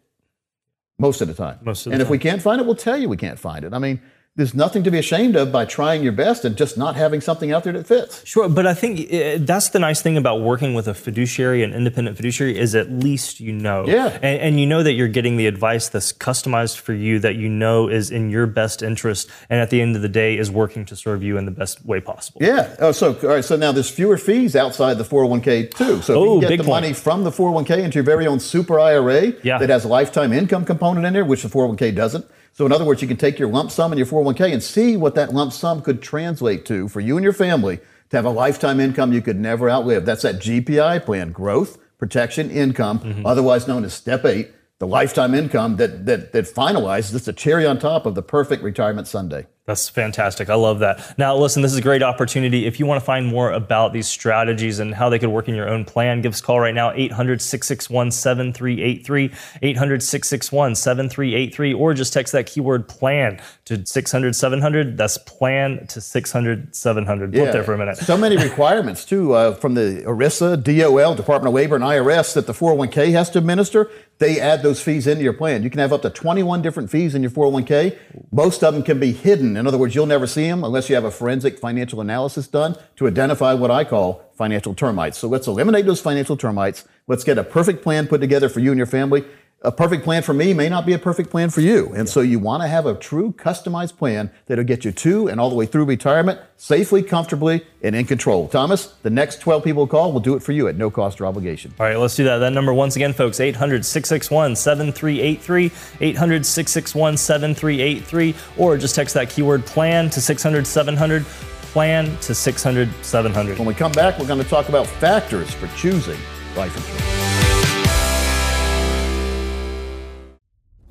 most 0.98 1.20
of 1.20 1.26
the 1.28 1.34
time. 1.34 1.58
Most 1.62 1.86
of 1.86 1.90
the 1.90 1.94
and 1.94 2.02
if 2.02 2.08
we 2.10 2.18
can't 2.18 2.40
find 2.42 2.60
it, 2.60 2.64
we'll 2.66 2.76
tell 2.76 2.96
you 2.96 3.08
we 3.08 3.16
can't 3.16 3.38
find 3.38 3.64
it. 3.64 3.72
I 3.74 3.78
mean, 3.78 4.00
there's 4.36 4.54
nothing 4.54 4.84
to 4.84 4.90
be 4.92 4.98
ashamed 4.98 5.34
of 5.34 5.50
by 5.50 5.64
trying 5.64 6.02
your 6.04 6.12
best 6.12 6.44
and 6.44 6.56
just 6.56 6.78
not 6.78 6.94
having 6.94 7.20
something 7.20 7.50
out 7.52 7.64
there 7.64 7.72
that 7.72 7.86
fits. 7.86 8.24
Sure, 8.24 8.48
but 8.48 8.64
I 8.64 8.74
think 8.74 9.12
uh, 9.12 9.38
that's 9.44 9.70
the 9.70 9.80
nice 9.80 10.00
thing 10.00 10.16
about 10.16 10.40
working 10.40 10.72
with 10.72 10.86
a 10.86 10.94
fiduciary, 10.94 11.64
an 11.64 11.74
independent 11.74 12.16
fiduciary, 12.16 12.56
is 12.56 12.74
at 12.76 12.90
least 12.90 13.40
you 13.40 13.52
know. 13.52 13.84
Yeah. 13.88 14.06
And, 14.22 14.40
and 14.40 14.60
you 14.60 14.66
know 14.66 14.84
that 14.84 14.92
you're 14.92 15.08
getting 15.08 15.36
the 15.36 15.46
advice 15.48 15.88
that's 15.88 16.12
customized 16.12 16.78
for 16.78 16.94
you, 16.94 17.18
that 17.18 17.34
you 17.34 17.48
know 17.48 17.88
is 17.88 18.10
in 18.12 18.30
your 18.30 18.46
best 18.46 18.82
interest, 18.82 19.28
and 19.50 19.60
at 19.60 19.70
the 19.70 19.82
end 19.82 19.96
of 19.96 20.02
the 20.02 20.08
day 20.08 20.38
is 20.38 20.48
working 20.48 20.84
to 20.86 20.96
serve 20.96 21.24
you 21.24 21.36
in 21.36 21.44
the 21.44 21.50
best 21.50 21.84
way 21.84 22.00
possible. 22.00 22.40
Yeah. 22.42 22.74
Oh, 22.78 22.92
so 22.92 23.14
all 23.22 23.28
right. 23.28 23.44
So 23.44 23.56
now 23.56 23.72
there's 23.72 23.90
fewer 23.90 24.16
fees 24.16 24.54
outside 24.54 24.94
the 24.94 25.04
401k 25.04 25.74
too. 25.74 26.00
So 26.02 26.12
if 26.12 26.16
Oh, 26.16 26.34
you 26.36 26.40
get 26.42 26.50
the 26.50 26.56
point. 26.58 26.68
money 26.68 26.92
from 26.92 27.24
the 27.24 27.30
401k 27.32 27.78
into 27.82 27.96
your 27.96 28.04
very 28.04 28.28
own 28.28 28.38
super 28.38 28.78
IRA 28.78 29.32
Yeah. 29.42 29.58
that 29.58 29.70
has 29.70 29.84
a 29.84 29.88
lifetime 29.88 30.32
income 30.32 30.64
component 30.64 31.04
in 31.04 31.12
there, 31.14 31.24
which 31.24 31.42
the 31.42 31.48
401k 31.48 31.94
doesn't. 31.94 32.24
So 32.52 32.66
in 32.66 32.72
other 32.72 32.84
words, 32.84 33.00
you 33.02 33.08
can 33.08 33.16
take 33.16 33.38
your 33.38 33.48
lump 33.48 33.70
sum 33.70 33.92
in 33.92 33.98
your 33.98 34.06
401k 34.06 34.52
and 34.52 34.62
see 34.62 34.96
what 34.96 35.14
that 35.14 35.32
lump 35.32 35.52
sum 35.52 35.80
could 35.82 36.02
translate 36.02 36.64
to 36.66 36.88
for 36.88 37.00
you 37.00 37.16
and 37.16 37.24
your 37.24 37.32
family 37.32 37.78
to 38.10 38.16
have 38.16 38.24
a 38.24 38.30
lifetime 38.30 38.80
income 38.80 39.12
you 39.12 39.22
could 39.22 39.38
never 39.38 39.70
outlive. 39.70 40.04
That's 40.04 40.22
that 40.22 40.36
GPI 40.36 41.04
plan, 41.04 41.32
growth, 41.32 41.78
protection, 41.98 42.50
income, 42.50 42.98
Mm-hmm. 43.00 43.26
otherwise 43.26 43.68
known 43.68 43.84
as 43.84 43.94
step 43.94 44.24
eight, 44.24 44.50
the 44.78 44.86
lifetime 44.86 45.34
income 45.34 45.76
that 45.76 46.06
that 46.06 46.32
that 46.32 46.44
finalizes. 46.46 47.14
It's 47.14 47.28
a 47.28 47.32
cherry 47.32 47.66
on 47.66 47.78
top 47.78 48.06
of 48.06 48.14
the 48.14 48.22
perfect 48.22 48.62
retirement 48.62 49.06
sundae. 49.06 49.46
That's 49.70 49.88
fantastic. 49.88 50.50
I 50.50 50.56
love 50.56 50.80
that. 50.80 51.16
Now, 51.16 51.36
listen, 51.36 51.62
this 51.62 51.70
is 51.70 51.78
a 51.78 51.82
great 51.82 52.02
opportunity. 52.02 52.66
If 52.66 52.80
you 52.80 52.86
want 52.86 53.00
to 53.00 53.04
find 53.04 53.24
more 53.24 53.52
about 53.52 53.92
these 53.92 54.08
strategies 54.08 54.80
and 54.80 54.92
how 54.92 55.08
they 55.08 55.20
could 55.20 55.28
work 55.28 55.48
in 55.48 55.54
your 55.54 55.68
own 55.68 55.84
plan, 55.84 56.22
give 56.22 56.32
us 56.32 56.40
a 56.40 56.42
call 56.42 56.58
right 56.58 56.74
now, 56.74 56.90
800 56.90 57.40
661 57.40 58.10
7383, 58.10 59.32
800 59.62 60.02
661 60.02 60.74
7383, 60.74 61.74
or 61.74 61.94
just 61.94 62.12
text 62.12 62.32
that 62.32 62.46
keyword 62.46 62.88
plan 62.88 63.40
to 63.66 63.86
600 63.86 64.34
700. 64.34 64.96
That's 64.96 65.18
plan 65.18 65.86
to 65.86 66.00
600 66.00 66.74
700. 66.74 67.32
Flip 67.32 67.52
there 67.52 67.62
for 67.62 67.74
a 67.74 67.78
minute. 67.78 67.96
So 67.98 68.16
many 68.16 68.36
requirements 68.42 69.04
too 69.04 69.34
uh, 69.34 69.54
from 69.54 69.74
the 69.74 70.02
ERISA, 70.04 70.64
DOL, 70.64 71.14
Department 71.14 71.48
of 71.50 71.54
Labor, 71.54 71.76
and 71.76 71.84
IRS 71.84 72.34
that 72.34 72.48
the 72.48 72.52
401k 72.52 73.12
has 73.12 73.30
to 73.30 73.38
administer. 73.38 73.88
They 74.18 74.38
add 74.38 74.62
those 74.62 74.82
fees 74.82 75.06
into 75.06 75.24
your 75.24 75.32
plan. 75.32 75.62
You 75.62 75.70
can 75.70 75.78
have 75.78 75.94
up 75.94 76.02
to 76.02 76.10
21 76.10 76.60
different 76.60 76.90
fees 76.90 77.14
in 77.14 77.22
your 77.22 77.30
401k. 77.30 77.96
Most 78.30 78.62
of 78.62 78.74
them 78.74 78.82
can 78.82 79.00
be 79.00 79.12
hidden. 79.12 79.56
In 79.60 79.66
other 79.66 79.76
words, 79.76 79.94
you'll 79.94 80.06
never 80.06 80.26
see 80.26 80.48
them 80.48 80.64
unless 80.64 80.88
you 80.88 80.94
have 80.94 81.04
a 81.04 81.10
forensic 81.10 81.58
financial 81.58 82.00
analysis 82.00 82.48
done 82.48 82.76
to 82.96 83.06
identify 83.06 83.52
what 83.52 83.70
I 83.70 83.84
call 83.84 84.24
financial 84.34 84.74
termites. 84.74 85.18
So 85.18 85.28
let's 85.28 85.46
eliminate 85.46 85.84
those 85.84 86.00
financial 86.00 86.34
termites. 86.34 86.88
Let's 87.06 87.24
get 87.24 87.36
a 87.36 87.44
perfect 87.44 87.82
plan 87.82 88.06
put 88.06 88.22
together 88.22 88.48
for 88.48 88.60
you 88.60 88.70
and 88.70 88.78
your 88.78 88.86
family. 88.86 89.22
A 89.62 89.70
perfect 89.70 90.04
plan 90.04 90.22
for 90.22 90.32
me 90.32 90.54
may 90.54 90.70
not 90.70 90.86
be 90.86 90.94
a 90.94 90.98
perfect 90.98 91.28
plan 91.28 91.50
for 91.50 91.60
you. 91.60 91.92
And 91.94 92.08
so 92.08 92.22
you 92.22 92.38
want 92.38 92.62
to 92.62 92.68
have 92.68 92.86
a 92.86 92.94
true 92.94 93.32
customized 93.32 93.98
plan 93.98 94.30
that'll 94.46 94.64
get 94.64 94.86
you 94.86 94.92
to 94.92 95.28
and 95.28 95.38
all 95.38 95.50
the 95.50 95.54
way 95.54 95.66
through 95.66 95.84
retirement 95.84 96.40
safely, 96.56 97.02
comfortably, 97.02 97.66
and 97.82 97.94
in 97.94 98.06
control. 98.06 98.48
Thomas, 98.48 98.94
the 99.02 99.10
next 99.10 99.42
12 99.42 99.62
people 99.62 99.86
call 99.86 100.12
will 100.12 100.20
do 100.20 100.34
it 100.34 100.42
for 100.42 100.52
you 100.52 100.66
at 100.68 100.76
no 100.76 100.90
cost 100.90 101.20
or 101.20 101.26
obligation. 101.26 101.74
All 101.78 101.84
right, 101.84 101.98
let's 101.98 102.16
do 102.16 102.24
that. 102.24 102.38
That 102.38 102.54
number, 102.54 102.72
once 102.72 102.96
again, 102.96 103.12
folks, 103.12 103.38
800 103.38 103.84
661 103.84 104.56
7383, 104.56 105.70
800 106.00 106.46
661 106.46 107.16
7383, 107.18 108.34
or 108.56 108.78
just 108.78 108.94
text 108.94 109.12
that 109.12 109.28
keyword 109.28 109.66
plan 109.66 110.08
to 110.08 110.22
600 110.22 110.66
700, 110.66 111.22
plan 111.24 112.16
to 112.20 112.34
600 112.34 112.88
700. 113.02 113.58
When 113.58 113.68
we 113.68 113.74
come 113.74 113.92
back, 113.92 114.18
we're 114.18 114.26
going 114.26 114.42
to 114.42 114.48
talk 114.48 114.70
about 114.70 114.86
factors 114.86 115.52
for 115.52 115.66
choosing 115.76 116.18
life 116.56 116.74
insurance. 116.74 117.39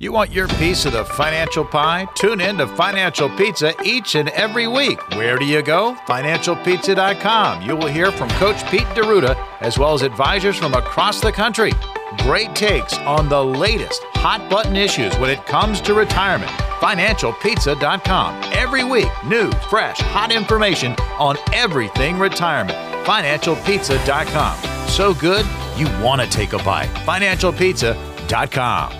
You 0.00 0.12
want 0.12 0.32
your 0.32 0.48
piece 0.48 0.86
of 0.86 0.94
the 0.94 1.04
financial 1.04 1.62
pie? 1.62 2.08
Tune 2.14 2.40
in 2.40 2.56
to 2.56 2.66
Financial 2.66 3.28
Pizza 3.28 3.74
each 3.84 4.14
and 4.14 4.30
every 4.30 4.66
week. 4.66 4.98
Where 5.10 5.36
do 5.36 5.44
you 5.44 5.60
go? 5.60 5.94
FinancialPizza.com. 6.06 7.60
You 7.60 7.76
will 7.76 7.86
hear 7.86 8.10
from 8.10 8.30
Coach 8.30 8.64
Pete 8.70 8.86
D'Arruda 8.94 9.36
as 9.60 9.78
well 9.78 9.92
as 9.92 10.00
advisors 10.00 10.56
from 10.56 10.72
across 10.72 11.20
the 11.20 11.30
country. 11.30 11.72
Great 12.20 12.54
takes 12.56 12.96
on 13.00 13.28
the 13.28 13.44
latest 13.44 14.02
hot 14.14 14.48
button 14.48 14.74
issues 14.74 15.14
when 15.18 15.28
it 15.28 15.44
comes 15.44 15.82
to 15.82 15.92
retirement. 15.92 16.50
FinancialPizza.com. 16.80 18.42
Every 18.54 18.84
week, 18.84 19.10
new, 19.26 19.50
fresh, 19.68 19.98
hot 20.00 20.32
information 20.32 20.94
on 21.18 21.36
everything 21.52 22.18
retirement. 22.18 22.78
FinancialPizza.com. 23.04 24.88
So 24.88 25.12
good, 25.12 25.44
you 25.76 25.84
want 26.02 26.22
to 26.22 26.28
take 26.30 26.54
a 26.54 26.58
bite. 26.64 26.88
FinancialPizza.com. 27.04 28.99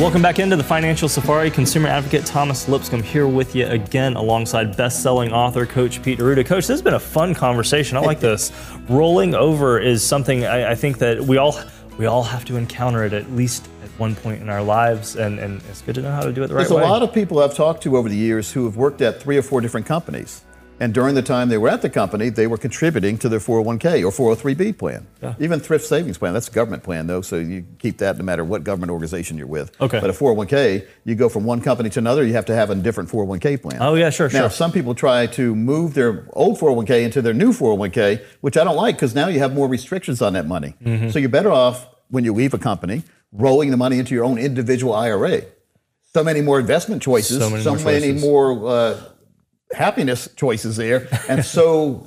Welcome 0.00 0.22
back 0.22 0.38
into 0.38 0.56
the 0.56 0.64
Financial 0.64 1.10
Safari. 1.10 1.50
Consumer 1.50 1.88
advocate 1.88 2.24
Thomas 2.24 2.68
Lipscomb 2.70 3.02
here 3.02 3.26
with 3.28 3.54
you 3.54 3.66
again, 3.66 4.14
alongside 4.16 4.74
best-selling 4.74 5.30
author 5.30 5.66
Coach 5.66 6.02
Pete 6.02 6.18
D'Arruda. 6.18 6.46
Coach, 6.46 6.66
this 6.66 6.68
has 6.68 6.80
been 6.80 6.94
a 6.94 6.98
fun 6.98 7.34
conversation. 7.34 7.98
I 7.98 8.00
like 8.00 8.18
this. 8.30 8.50
Rolling 8.88 9.34
over 9.34 9.78
is 9.78 10.02
something 10.02 10.46
I, 10.46 10.70
I 10.70 10.74
think 10.74 10.96
that 10.98 11.20
we 11.20 11.36
all 11.36 11.60
we 11.98 12.06
all 12.06 12.22
have 12.22 12.46
to 12.46 12.56
encounter 12.56 13.04
it 13.04 13.12
at 13.12 13.30
least 13.32 13.68
at 13.84 13.90
one 14.00 14.14
point 14.16 14.40
in 14.40 14.48
our 14.48 14.62
lives, 14.62 15.16
and, 15.16 15.38
and 15.38 15.60
it's 15.68 15.82
good 15.82 15.96
to 15.96 16.00
know 16.00 16.12
how 16.12 16.22
to 16.22 16.32
do 16.32 16.42
it 16.42 16.46
the 16.46 16.54
right 16.54 16.60
There's 16.66 16.72
way. 16.72 16.82
a 16.82 16.86
lot 16.88 17.02
of 17.02 17.12
people 17.12 17.38
I've 17.40 17.54
talked 17.54 17.82
to 17.82 17.98
over 17.98 18.08
the 18.08 18.16
years 18.16 18.50
who 18.50 18.64
have 18.64 18.78
worked 18.78 19.02
at 19.02 19.20
three 19.20 19.36
or 19.36 19.42
four 19.42 19.60
different 19.60 19.84
companies. 19.84 20.42
And 20.80 20.94
during 20.94 21.14
the 21.14 21.22
time 21.22 21.50
they 21.50 21.58
were 21.58 21.68
at 21.68 21.82
the 21.82 21.90
company, 21.90 22.30
they 22.30 22.46
were 22.46 22.56
contributing 22.56 23.18
to 23.18 23.28
their 23.28 23.38
401k 23.38 24.02
or 24.02 24.10
403b 24.34 24.78
plan. 24.78 25.06
Yeah. 25.22 25.34
Even 25.38 25.60
thrift 25.60 25.84
savings 25.84 26.16
plan, 26.16 26.32
that's 26.32 26.48
a 26.48 26.50
government 26.50 26.82
plan 26.82 27.06
though, 27.06 27.20
so 27.20 27.36
you 27.36 27.66
keep 27.78 27.98
that 27.98 28.16
no 28.16 28.24
matter 28.24 28.42
what 28.44 28.64
government 28.64 28.90
organization 28.90 29.36
you're 29.36 29.46
with. 29.46 29.70
Okay. 29.80 30.00
But 30.00 30.08
a 30.08 30.14
401k, 30.14 30.86
you 31.04 31.14
go 31.14 31.28
from 31.28 31.44
one 31.44 31.60
company 31.60 31.90
to 31.90 31.98
another, 31.98 32.24
you 32.24 32.32
have 32.32 32.46
to 32.46 32.54
have 32.54 32.70
a 32.70 32.74
different 32.74 33.10
401k 33.10 33.60
plan. 33.60 33.76
Oh, 33.82 33.94
yeah, 33.94 34.08
sure, 34.08 34.28
Now, 34.30 34.40
sure. 34.40 34.50
some 34.50 34.72
people 34.72 34.94
try 34.94 35.26
to 35.26 35.54
move 35.54 35.92
their 35.92 36.26
old 36.32 36.58
401k 36.58 37.04
into 37.04 37.20
their 37.20 37.34
new 37.34 37.52
401k, 37.52 38.22
which 38.40 38.56
I 38.56 38.64
don't 38.64 38.76
like 38.76 38.96
because 38.96 39.14
now 39.14 39.28
you 39.28 39.38
have 39.40 39.52
more 39.54 39.68
restrictions 39.68 40.22
on 40.22 40.32
that 40.32 40.46
money. 40.46 40.74
Mhm. 40.82 41.12
So 41.12 41.18
you're 41.18 41.28
better 41.28 41.52
off 41.52 41.86
when 42.08 42.24
you 42.24 42.32
leave 42.32 42.54
a 42.54 42.58
company 42.58 43.02
rolling 43.32 43.70
the 43.70 43.76
money 43.76 43.98
into 43.98 44.14
your 44.14 44.24
own 44.24 44.38
individual 44.38 44.94
IRA. 44.94 45.42
So 46.14 46.24
many 46.24 46.40
more 46.40 46.58
investment 46.58 47.02
choices, 47.02 47.38
So 47.38 47.50
many 47.50 47.62
more 47.64 47.76
choices. 47.78 48.22
more, 48.22 48.68
uh, 48.68 48.96
happiness 49.72 50.28
choices 50.36 50.76
there, 50.76 51.08
and 51.28 51.44
so 51.44 52.06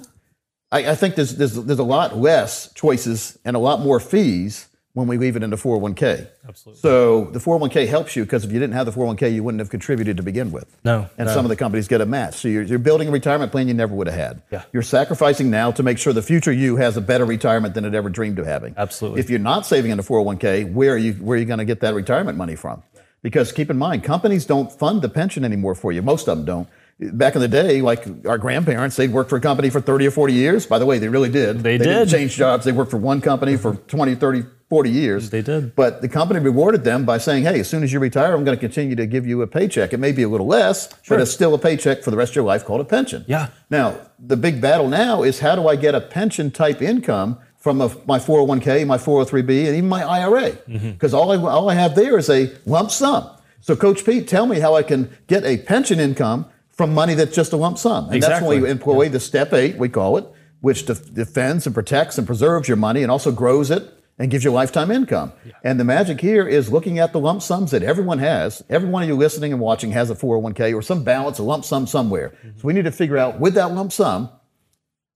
I, 0.72 0.92
I 0.92 0.96
think 0.96 1.16
there's, 1.16 1.36
there's 1.36 1.54
there's 1.54 1.80
a 1.80 1.84
lot 1.84 2.18
less 2.18 2.72
choices 2.74 3.38
and 3.46 3.56
a 3.56 3.60
lot 3.60 3.80
more 3.82 4.00
fees 4.00 4.68
when 4.96 5.08
we 5.08 5.18
leave 5.18 5.36
it 5.36 5.42
in 5.42 5.50
the 5.50 5.56
401k. 5.56 6.28
Absolutely. 6.48 6.80
So 6.80 7.26
the 7.32 7.40
401k 7.40 7.88
helps 7.88 8.16
you 8.16 8.26
because 8.26 8.46
if 8.46 8.52
you 8.52 8.60
didn't 8.60 8.76
have 8.76 8.86
the 8.86 8.92
401k, 8.92 9.34
you 9.34 9.42
wouldn't 9.44 9.60
have 9.60 9.72
contributed 9.72 10.18
to 10.18 10.24
begin 10.24 10.52
with. 10.52 10.78
No, 10.86 11.10
And 11.18 11.26
no. 11.28 11.34
some 11.34 11.46
of 11.46 11.50
the 11.50 11.56
companies 11.56 11.88
get 11.88 12.00
a 12.02 12.06
match. 12.06 12.36
So 12.36 12.48
you're, 12.48 12.62
you're 12.62 12.78
building 12.78 13.08
a 13.08 13.12
retirement 13.12 13.52
plan 13.52 13.68
you 13.68 13.74
never 13.74 13.96
would 13.96 14.06
have 14.06 14.16
had. 14.16 14.44
Yeah. 14.52 14.66
You're 14.72 14.84
sacrificing 14.84 15.50
now 15.50 15.72
to 15.72 15.82
make 15.82 15.98
sure 15.98 16.14
the 16.14 16.22
future 16.22 16.52
you 16.52 16.76
has 16.76 16.96
a 16.96 17.02
better 17.02 17.26
retirement 17.26 17.74
than 17.74 17.86
it 17.86 17.96
ever 17.96 18.08
dreamed 18.08 18.38
of 18.38 18.46
having. 18.46 18.76
Absolutely. 18.78 19.20
If 19.20 19.32
you're 19.32 19.40
not 19.40 19.66
saving 19.66 19.90
in 19.90 19.98
the 19.98 20.04
401k, 20.04 20.72
where 20.72 20.94
are 20.94 20.98
you 20.98 21.14
where 21.14 21.38
are 21.38 21.40
you 21.40 21.46
going 21.46 21.58
to 21.58 21.66
get 21.66 21.80
that 21.80 21.96
retirement 21.96 22.38
money 22.38 22.56
from? 22.56 22.84
Because 23.24 23.52
keep 23.52 23.72
in 23.72 23.80
mind, 23.80 24.04
companies 24.04 24.46
don't 24.46 24.72
fund 24.72 25.02
the 25.02 25.10
pension 25.10 25.44
anymore 25.44 25.74
for 25.74 25.92
you. 25.92 26.04
Most 26.04 26.30
of 26.30 26.38
them 26.38 26.46
don't. 26.46 26.70
Back 27.12 27.36
in 27.36 27.42
the 27.42 27.48
day, 27.48 27.82
like 27.82 28.06
our 28.26 28.38
grandparents, 28.38 28.96
they'd 28.96 29.12
worked 29.12 29.30
for 29.30 29.38
a 29.38 29.42
company 29.42 29.70
for 29.70 29.82
30 29.82 30.08
or 30.08 30.12
40 30.12 30.34
years. 30.34 30.66
By 30.66 30.80
the 30.80 30.86
way, 30.86 31.00
they 31.00 31.10
really 31.10 31.30
did. 31.30 31.60
They 31.60 31.78
didn't 31.78 32.08
did. 32.08 32.10
change 32.10 32.36
jobs. 32.36 32.66
They 32.66 32.72
worked 32.72 32.92
for 32.92 32.98
one 32.98 33.22
company 33.22 33.58
for 33.58 33.76
20, 33.76 34.16
30, 34.16 34.44
40 34.70 34.90
years. 34.90 35.30
They 35.30 35.42
did. 35.42 35.76
But 35.76 36.02
the 36.02 36.08
company 36.10 36.40
rewarded 36.40 36.84
them 36.84 37.06
by 37.06 37.18
saying, 37.18 37.44
hey, 37.44 37.60
as 37.60 37.70
soon 37.70 37.84
as 37.84 37.92
you 37.94 38.00
retire, 38.00 38.34
I'm 38.36 38.44
going 38.44 38.58
to 38.58 38.60
continue 38.60 38.96
to 38.96 39.06
give 39.06 39.28
you 39.28 39.42
a 39.42 39.48
paycheck. 39.48 39.94
It 39.94 39.98
may 40.00 40.12
be 40.12 40.24
a 40.24 40.30
little 40.30 40.48
less, 40.48 40.90
Sure. 41.04 41.18
but 41.18 41.22
it's 41.22 41.32
still 41.32 41.54
a 41.54 41.60
paycheck 41.60 42.04
for 42.04 42.12
the 42.12 42.18
rest 42.18 42.32
of 42.32 42.36
your 42.38 42.46
life 42.46 42.64
called 42.66 42.82
a 42.82 42.86
pension. 42.86 43.26
Yeah. 43.28 43.50
Now, 43.70 43.98
the 44.20 44.38
big 44.38 44.62
battle 44.62 44.88
now 44.88 45.24
is 45.24 45.40
how 45.40 45.56
do 45.56 45.68
I 45.68 45.76
get 45.76 45.94
a 45.96 46.02
pension 46.02 46.52
type 46.52 46.82
income 46.82 47.38
from 47.58 47.82
a, 47.82 47.90
my 48.06 48.20
401k, 48.20 48.86
my 48.88 48.98
403b, 48.98 49.68
and 49.68 49.76
even 49.76 49.90
my 49.90 50.04
IRA? 50.04 50.52
Mm-hmm. 50.52 50.92
Because 50.92 51.14
all, 51.14 51.32
I, 51.32 51.38
all 51.52 51.70
I 51.70 51.76
have 51.76 51.96
there 51.96 52.18
is 52.18 52.30
a 52.30 52.52
lump 52.66 52.92
sum. 52.92 53.30
So, 53.62 53.76
Coach 53.78 54.04
Pete, 54.04 54.28
tell 54.28 54.46
me 54.46 54.60
how 54.60 54.76
I 54.76 54.84
can 54.84 55.16
get 55.28 55.46
a 55.46 55.56
pension 55.58 55.98
income 56.00 56.48
from 56.84 56.94
money 56.94 57.14
that's 57.14 57.34
just 57.34 57.54
a 57.54 57.56
lump 57.58 57.78
sum. 57.78 58.10
And 58.12 58.22
that's 58.22 58.42
when 58.42 58.58
Exactly. 58.58 58.62
we 58.62 58.70
employ 58.70 59.08
the 59.10 59.20
step 59.22 59.54
eight, 59.54 59.78
we 59.78 59.88
call 59.90 60.18
it. 60.18 60.26
which 60.60 60.86
def- 60.86 61.14
defends 61.14 61.66
and 61.66 61.74
protects 61.76 62.18
and 62.18 62.26
preserves 62.26 62.68
your 62.70 62.78
money 62.78 63.02
and 63.04 63.12
also 63.12 63.32
grows 63.34 63.70
it 63.70 63.84
and 64.18 64.32
gives 64.32 64.44
you 64.46 64.52
lifetime 64.52 64.92
income. 64.92 65.32
And 65.62 65.78
the 65.78 65.84
magic 65.84 66.22
here 66.22 66.48
is 66.48 66.72
looking 66.72 67.00
at 67.00 67.12
the 67.12 67.20
lump 67.20 67.42
sums 67.42 67.72
that 67.72 67.84
everyone 67.84 68.20
has. 68.20 68.64
Every 68.70 68.88
one 68.88 69.04
of 69.04 69.10
you 69.10 69.16
listening 69.18 69.52
and 69.52 69.60
watching 69.62 69.92
has 69.92 70.10
a 70.10 70.16
401k 70.16 70.74
or 70.74 70.82
some 70.82 71.04
balance, 71.04 71.38
a 71.40 71.44
lump 71.44 71.66
sum 71.66 71.86
somewhere. 71.86 72.30
Mm-hmm. 72.46 72.60
So 72.60 72.68
we 72.68 72.72
need 72.74 72.86
to 72.86 72.94
figure 72.94 73.18
out 73.18 73.42
with 73.42 73.56
that 73.56 73.72
lump 73.74 73.92
sum 73.92 74.30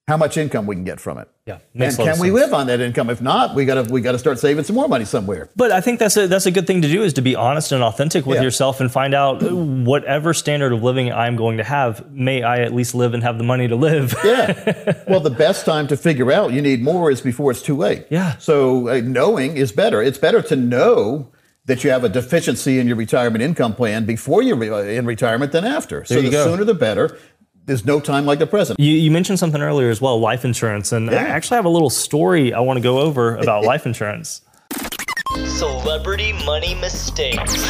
how 0.07 0.15
much 0.15 0.37
income 0.37 0.65
we 0.65 0.73
can 0.75 0.85
get 0.85 1.01
from 1.01 1.17
it. 1.17 1.27
Yeah, 1.45 1.59
And 1.75 1.93
can 1.95 2.17
we 2.19 2.31
live 2.31 2.53
on 2.53 2.67
that 2.67 2.79
income? 2.79 3.09
If 3.09 3.21
not, 3.21 3.55
we 3.55 3.65
gotta 3.65 3.83
we 3.91 3.99
gotta 3.99 4.17
start 4.19 4.39
saving 4.39 4.63
some 4.63 4.75
more 4.75 4.87
money 4.87 5.03
somewhere. 5.03 5.49
But 5.55 5.71
I 5.73 5.81
think 5.81 5.99
that's 5.99 6.15
a 6.15 6.27
that's 6.27 6.45
a 6.45 6.51
good 6.51 6.65
thing 6.65 6.81
to 6.81 6.87
do 6.87 7.03
is 7.03 7.13
to 7.13 7.21
be 7.21 7.35
honest 7.35 7.73
and 7.73 7.83
authentic 7.83 8.25
with 8.25 8.37
Yeah. 8.37 8.43
yourself 8.43 8.79
and 8.79 8.89
find 8.89 9.13
out 9.13 9.43
uh, 9.43 9.53
whatever 9.53 10.33
standard 10.33 10.71
of 10.71 10.81
living 10.81 11.11
I'm 11.11 11.35
going 11.35 11.57
to 11.57 11.63
have, 11.65 12.09
may 12.09 12.41
I 12.41 12.59
at 12.61 12.73
least 12.73 12.95
live 12.95 13.13
and 13.13 13.21
have 13.23 13.37
the 13.37 13.43
money 13.43 13.67
to 13.67 13.75
live. 13.75 14.15
Yeah. 14.23 15.03
well, 15.09 15.19
the 15.19 15.29
best 15.29 15.65
time 15.65 15.87
to 15.87 15.97
figure 15.97 16.31
out 16.31 16.53
you 16.53 16.61
need 16.61 16.81
more 16.81 17.11
is 17.11 17.19
before 17.19 17.51
it's 17.51 17.61
too 17.61 17.75
late. 17.75 18.07
Yeah. 18.09 18.37
So 18.37 18.87
uh, 18.87 19.01
knowing 19.03 19.57
is 19.57 19.73
better. 19.73 20.01
It's 20.01 20.17
better 20.17 20.41
to 20.43 20.55
know 20.55 21.31
that 21.65 21.83
you 21.83 21.89
have 21.89 22.05
a 22.05 22.09
deficiency 22.09 22.79
in 22.79 22.87
your 22.87 22.95
retirement 22.95 23.43
income 23.43 23.75
plan 23.75 24.05
before 24.05 24.41
you're 24.41 24.55
re- 24.55 24.95
in 24.95 25.05
retirement 25.05 25.51
than 25.51 25.65
after. 25.65 26.05
so 26.05 26.13
There 26.13 26.23
you 26.23 26.29
the 26.29 26.37
go. 26.37 26.45
sooner 26.45 26.63
the 26.63 26.73
better. 26.73 27.17
There's 27.67 27.85
no 27.85 27.99
time 27.99 28.25
like 28.25 28.39
the 28.39 28.47
present. 28.47 28.79
You, 28.79 28.93
you 28.93 29.11
mentioned 29.11 29.39
something 29.39 29.61
earlier 29.61 29.89
as 29.89 29.99
well, 29.99 30.17
life 30.21 30.45
insurance, 30.45 30.93
and 30.93 31.09
I 31.09 31.15
actually 31.15 31.57
have 31.57 31.65
a 31.65 31.69
little 31.69 31.89
story 31.89 32.53
I 32.53 32.61
want 32.61 32.77
to 32.77 32.81
go 32.81 32.99
over 32.99 33.35
about 33.35 33.65
life 33.65 33.85
insurance. 33.85 34.41
Celebrity 35.45 36.31
money 36.45 36.75
mistakes. 36.75 37.69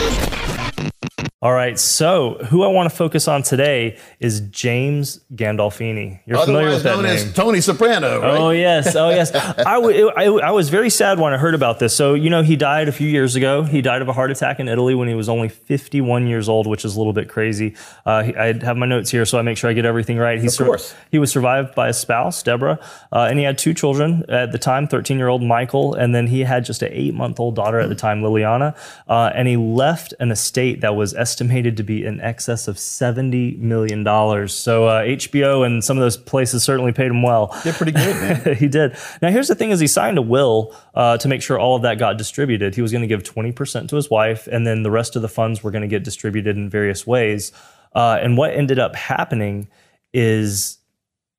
All 1.40 1.54
right, 1.54 1.78
so 1.78 2.40
who 2.50 2.64
I 2.64 2.68
want 2.68 2.90
to 2.90 2.96
focus 2.96 3.28
on 3.28 3.44
today 3.44 4.00
is 4.20 4.40
James 4.42 5.20
Gandolfini. 5.36 6.20
You're 6.26 6.44
familiar 6.44 6.70
with 6.70 6.82
that 6.84 6.96
known 6.96 7.04
name. 7.04 7.14
as 7.16 7.32
Tony 7.34 7.62
Soprano, 7.62 8.22
right? 8.22 8.40
Oh 8.40 8.50
yes, 8.50 8.96
oh 8.96 9.10
yes. 9.10 9.34
I, 9.36 9.76
w- 9.76 10.10
I, 10.10 10.26
I 10.26 10.52
was 10.52 10.70
very 10.70 10.90
sad 10.90 11.20
when 11.20 11.34
I 11.36 11.38
heard 11.38 11.54
about 11.54 11.78
this. 11.78 11.96
So 11.96 12.16
you 12.16 12.32
know, 12.32 12.42
he 12.42 12.56
died 12.56 12.88
a 12.88 12.92
few 12.92 13.08
years 13.08 13.36
ago. 13.36 13.62
He 13.62 13.84
died 13.84 14.02
of 14.02 14.10
a 14.10 14.14
heart 14.14 14.32
attack 14.32 14.60
in 14.60 14.68
Italy 14.68 14.96
when 14.96 15.08
he 15.08 15.14
was 15.14 15.30
only 15.30 15.48
51 15.48 16.26
years 16.26 16.50
old, 16.50 16.66
which 16.66 16.84
is 16.84 16.96
a 16.96 16.98
little 17.00 17.14
bit 17.14 17.30
crazy. 17.30 17.76
Uh, 18.04 18.24
he- 18.24 18.36
I 18.36 18.54
have 18.66 18.76
my 18.78 18.88
notes 18.88 19.12
here, 19.12 19.26
so 19.26 19.38
I 19.38 19.44
make 19.44 19.58
sure 19.58 19.70
I 19.70 19.74
get 19.74 19.86
everything 19.86 20.18
right. 20.18 20.40
He 20.42 20.48
Of 20.48 20.58
course. 20.58 20.96
he 21.12 21.20
was 21.20 21.32
survived 21.32 21.76
by 21.76 21.88
his 21.88 21.98
spouse 21.98 22.42
Deborah, 22.42 22.80
uh, 23.14 23.28
and 23.30 23.38
he 23.38 23.46
had 23.46 23.60
two 23.60 23.76
children 23.76 24.24
at 24.28 24.52
the 24.52 24.58
time: 24.60 24.88
13-year-old 24.88 25.44
Michael, 25.44 25.94
and 25.94 26.16
then 26.16 26.26
he 26.28 26.42
had 26.42 26.66
just 26.66 26.82
an 26.82 26.90
eight-month-old 26.92 27.56
daughter 27.56 27.80
at 27.80 27.90
the 27.90 27.96
time, 27.96 28.22
Liliana. 28.24 28.76
Uh, 29.08 29.32
and 29.36 29.48
he 29.48 29.56
left 29.56 30.16
an 30.20 30.32
estate 30.32 30.82
that 30.82 30.96
was 30.96 31.07
estimated 31.14 31.78
to 31.78 31.84
be 31.84 32.06
in 32.06 32.22
excess 32.22 32.68
of 32.68 32.78
70 32.80 33.58
million 33.58 34.04
dollars. 34.04 34.54
So 34.54 34.86
uh, 34.88 35.04
HBO 35.04 35.66
and 35.66 35.84
some 35.84 35.98
of 35.98 36.02
those 36.02 36.18
places 36.18 36.64
certainly 36.64 36.92
paid 36.92 37.08
him 37.08 37.24
well. 37.24 37.56
Did 37.64 37.76
pretty 37.76 37.92
good, 37.92 38.16
man. 38.16 38.56
he 38.58 38.68
did. 38.68 38.96
Now, 39.22 39.30
here's 39.30 39.48
the 39.48 39.56
thing: 39.56 39.72
is 39.72 39.80
he 39.80 39.88
signed 39.88 40.18
a 40.18 40.22
will 40.22 40.76
uh, 40.96 41.18
to 41.18 41.28
make 41.28 41.42
sure 41.42 41.60
all 41.60 41.76
of 41.76 41.82
that 41.84 42.00
got 42.00 42.18
distributed. 42.18 42.76
He 42.76 42.82
was 42.82 42.92
going 42.92 43.02
to 43.02 43.08
give 43.08 43.24
20% 43.24 43.90
to 43.90 43.96
his 43.96 44.10
wife, 44.10 44.48
and 44.48 44.66
then 44.66 44.84
the 44.84 44.92
rest 44.92 45.16
of 45.16 45.22
the 45.22 45.30
funds 45.30 45.64
were 45.64 45.72
going 45.72 45.84
to 45.84 45.88
get 45.88 46.04
distributed 46.04 46.58
in 46.58 46.70
various 46.70 47.06
ways. 47.06 47.52
Uh, 47.96 48.18
and 48.22 48.38
what 48.38 48.54
ended 48.54 48.80
up 48.80 48.96
happening 48.96 49.68
is 50.14 50.78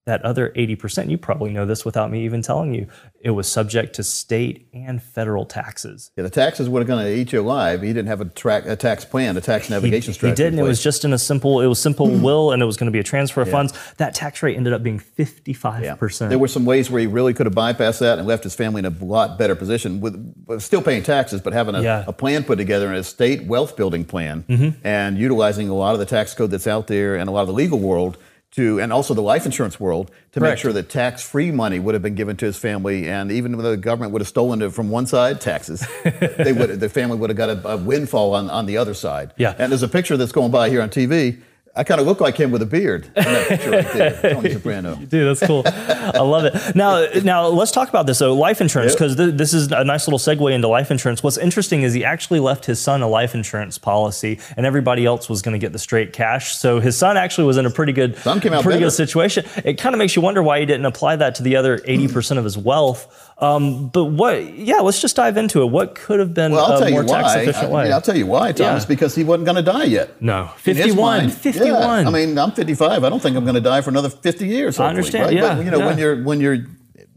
that 0.09 0.23
other 0.25 0.51
80%, 0.57 1.11
you 1.11 1.19
probably 1.19 1.51
know 1.51 1.67
this 1.67 1.85
without 1.85 2.11
me 2.11 2.25
even 2.25 2.41
telling 2.41 2.73
you, 2.75 2.87
it 3.21 3.31
was 3.31 3.47
subject 3.47 3.95
to 3.97 4.03
state 4.03 4.67
and 4.73 5.03
federal 5.03 5.45
taxes. 5.45 6.11
Yeah, 6.17 6.23
the 6.25 6.31
taxes 6.31 6.67
were 6.69 6.83
going 6.83 7.05
to 7.05 7.13
eat 7.15 7.33
you 7.33 7.41
alive. 7.43 7.83
He 7.83 7.89
didn't 7.89 8.07
have 8.09 8.23
a, 8.23 8.25
track, 8.25 8.65
a 8.67 8.75
tax 8.75 9.05
plan, 9.05 9.37
a 9.37 9.41
tax 9.43 9.69
navigation 9.69 10.13
He 10.13 10.15
strategy. 10.15 10.43
He 10.43 10.47
did, 10.47 10.53
and 10.55 10.61
in 10.61 10.65
it 10.65 10.69
was 10.69 10.83
just 10.83 11.05
in 11.05 11.13
a 11.13 11.19
simple, 11.19 11.61
it 11.61 11.67
was 11.67 11.79
simple 11.79 12.09
will, 12.09 12.53
and 12.53 12.63
it 12.63 12.67
was 12.67 12.77
going 12.79 12.87
to 12.87 12.91
be 12.93 12.99
a 12.99 13.03
transfer 13.05 13.43
of 13.43 13.49
Yeah. 13.49 13.53
funds. 13.53 13.75
That 13.99 14.15
tax 14.15 14.43
rate 14.43 14.57
ended 14.57 14.73
up 14.73 14.83
being 14.83 14.99
55%. 14.99 16.31
There 16.31 16.39
were 16.39 16.49
some 16.49 16.65
ways 16.65 16.91
where 16.91 17.01
he 17.01 17.07
really 17.07 17.35
could 17.35 17.47
have 17.47 17.55
bypassed 17.55 17.99
that 18.01 18.19
and 18.19 18.27
left 18.27 18.45
his 18.45 18.55
family 18.55 18.79
in 18.81 18.87
a 18.87 19.05
lot 19.05 19.39
better 19.39 19.55
position 19.55 20.01
with, 20.01 20.35
with 20.47 20.63
still 20.63 20.81
paying 20.83 21.03
taxes, 21.03 21.41
but 21.43 21.53
having 21.53 21.75
a, 21.75 21.83
Yeah. 21.83 22.05
a 22.07 22.13
plan 22.13 22.45
put 22.45 22.57
together, 22.57 22.89
an 22.89 22.97
estate 22.97 23.45
wealth 23.45 23.77
building 23.77 24.05
plan, 24.05 24.45
Mhm. 24.49 24.75
and 24.85 25.19
utilizing 25.19 25.69
a 25.69 25.75
lot 25.75 25.93
of 25.93 25.99
the 25.99 26.07
tax 26.07 26.33
code 26.35 26.51
that's 26.51 26.67
out 26.67 26.87
there 26.87 27.15
and 27.17 27.29
a 27.29 27.33
lot 27.33 27.43
of 27.43 27.49
the 27.49 27.53
legal 27.53 27.79
world 27.79 28.17
to, 28.59 28.81
and 28.81 28.93
also 28.93 29.15
the 29.15 29.23
life 29.23 29.47
insurance 29.47 29.79
world 29.79 30.11
to 30.33 30.41
make 30.41 30.59
sure 30.59 30.73
that 30.73 30.91
tax 30.91 31.23
free 31.23 31.53
money 31.53 31.79
would 31.79 31.95
have 31.95 32.03
been 32.03 32.17
given 32.17 32.37
to 32.37 32.45
his 32.45 32.57
family. 32.57 33.09
And 33.09 33.31
even 33.31 33.53
though 33.53 33.71
the 33.71 33.77
government 33.77 34.13
would 34.13 34.21
have 34.21 34.29
stolen 34.29 34.61
it 34.63 34.73
from 34.73 34.91
one 34.91 35.07
side, 35.07 35.41
taxes, 35.41 35.87
they 36.05 36.53
would, 36.53 36.81
the 36.81 36.89
family 36.89 37.17
would 37.17 37.31
have 37.31 37.37
got 37.37 37.51
a, 37.51 37.69
a 37.69 37.77
windfall 37.77 38.35
on, 38.35 38.51
on 38.51 38.67
the 38.67 38.77
other 38.77 38.95
side. 38.95 39.33
Yeah. 39.37 39.55
And 39.59 39.71
there's 39.71 39.85
a 39.85 39.89
picture 39.89 40.17
that's 40.17 40.33
going 40.33 40.51
by 40.51 40.71
here 40.71 40.83
on 40.83 40.91
TV. 40.91 41.41
I 41.79 41.85
kind 41.85 42.01
of 42.01 42.07
look 42.09 42.21
like 42.21 42.37
him 42.37 42.51
with 42.51 42.61
a 42.61 42.67
beard 42.67 43.05
in 43.17 43.23
that 43.25 43.49
picture 43.49 43.71
right 43.71 43.93
there, 44.23 44.35
Tony 44.35 44.53
Soprano. 44.53 44.97
Dude, 44.97 45.29
that's 45.29 45.47
cool. 45.47 45.63
I 45.67 46.19
love 46.19 46.45
it. 46.45 46.75
Now, 46.75 47.07
now 47.23 47.47
let's 47.47 47.71
talk 47.71 47.89
about 47.89 48.07
this. 48.07 48.19
So, 48.19 48.35
life 48.35 48.61
insurance, 48.61 48.93
Yep. 48.93 48.99
because 48.99 49.17
th- 49.17 49.35
this 49.37 49.55
is 49.55 49.71
a 49.71 49.85
nice 49.85 50.09
little 50.09 50.19
segue 50.19 50.53
into 50.53 50.67
life 50.67 50.91
insurance. 50.91 51.23
What's 51.23 51.39
interesting 51.39 51.83
is 51.83 51.93
he 51.95 52.05
actually 52.05 52.41
left 52.41 52.65
his 52.67 52.81
son 52.81 53.01
a 53.03 53.09
life 53.09 53.33
insurance 53.35 53.79
policy, 53.79 54.41
and 54.57 54.67
everybody 54.67 55.07
else 55.07 55.29
was 55.29 55.41
going 55.41 55.53
to 55.53 55.59
get 55.59 55.73
the 55.73 55.79
straight 55.79 56.13
cash. 56.13 56.57
So 56.57 56.81
his 56.81 56.97
son 56.97 57.17
actually 57.17 57.45
was 57.47 57.57
in 57.57 57.65
a 57.67 57.71
pretty 57.71 57.93
good, 57.93 58.17
Son 58.19 58.41
came 58.41 58.53
out 58.53 58.65
pretty 58.65 58.79
better. 58.81 58.87
good 58.87 58.93
situation. 58.97 59.45
It 59.65 59.75
kind 59.75 59.95
of 59.95 59.99
makes 60.01 60.17
you 60.17 60.23
wonder 60.23 60.43
why 60.43 60.59
he 60.59 60.67
didn't 60.67 60.87
apply 60.87 61.15
that 61.17 61.37
to 61.37 61.43
the 61.45 61.55
other 61.55 61.81
eighty 61.85 62.09
percent 62.09 62.39
of 62.39 62.45
his 62.45 62.59
wealth. 62.59 63.25
Um, 63.41 63.87
but 63.89 64.07
what? 64.07 64.53
Yeah, 64.59 64.79
let's 64.81 65.01
just 65.01 65.15
dive 65.15 65.37
into 65.37 65.63
it. 65.63 65.67
What 65.67 65.95
could 65.95 66.19
have 66.19 66.35
been 66.35 66.51
Well, 66.51 66.65
I'll 66.73 66.77
a 66.79 66.81
tell 66.81 66.91
more 66.91 67.03
you 67.03 67.09
why. 67.09 67.23
tax 67.23 67.35
efficient 67.37 67.67
I 67.67 67.69
way? 67.69 67.85
mean, 67.85 67.93
I'll 67.93 68.01
tell 68.01 68.17
you 68.17 68.27
why, 68.27 68.51
Thomas, 68.51 68.83
Yeah. 68.83 68.89
because 68.89 69.15
he 69.15 69.23
wasn't 69.23 69.45
going 69.45 69.55
to 69.57 69.63
die 69.63 69.85
yet. 69.85 70.21
no, 70.21 70.51
In 70.65 70.75
his 70.75 70.87
51, 70.87 70.97
mind, 71.21 71.33
51. 71.73 72.07
I 72.07 72.11
mean, 72.11 72.39
I'm 72.39 72.53
55. 72.53 73.05
I 73.05 73.09
don't 73.09 73.21
think 73.21 73.37
I'm 73.37 73.45
going 73.45 73.55
to 73.55 73.61
die 73.61 73.81
for 73.81 73.91
another 73.91 74.11
50 74.11 74.47
years. 74.47 74.79
I 74.79 74.89
understand, 74.89 75.27
right? 75.27 75.35
yeah, 75.35 75.55
But 75.55 75.65
you 75.65 75.71
know, 75.71 75.81
when 75.81 75.99
you're 75.99 76.23
when 76.23 76.41
you're 76.41 76.59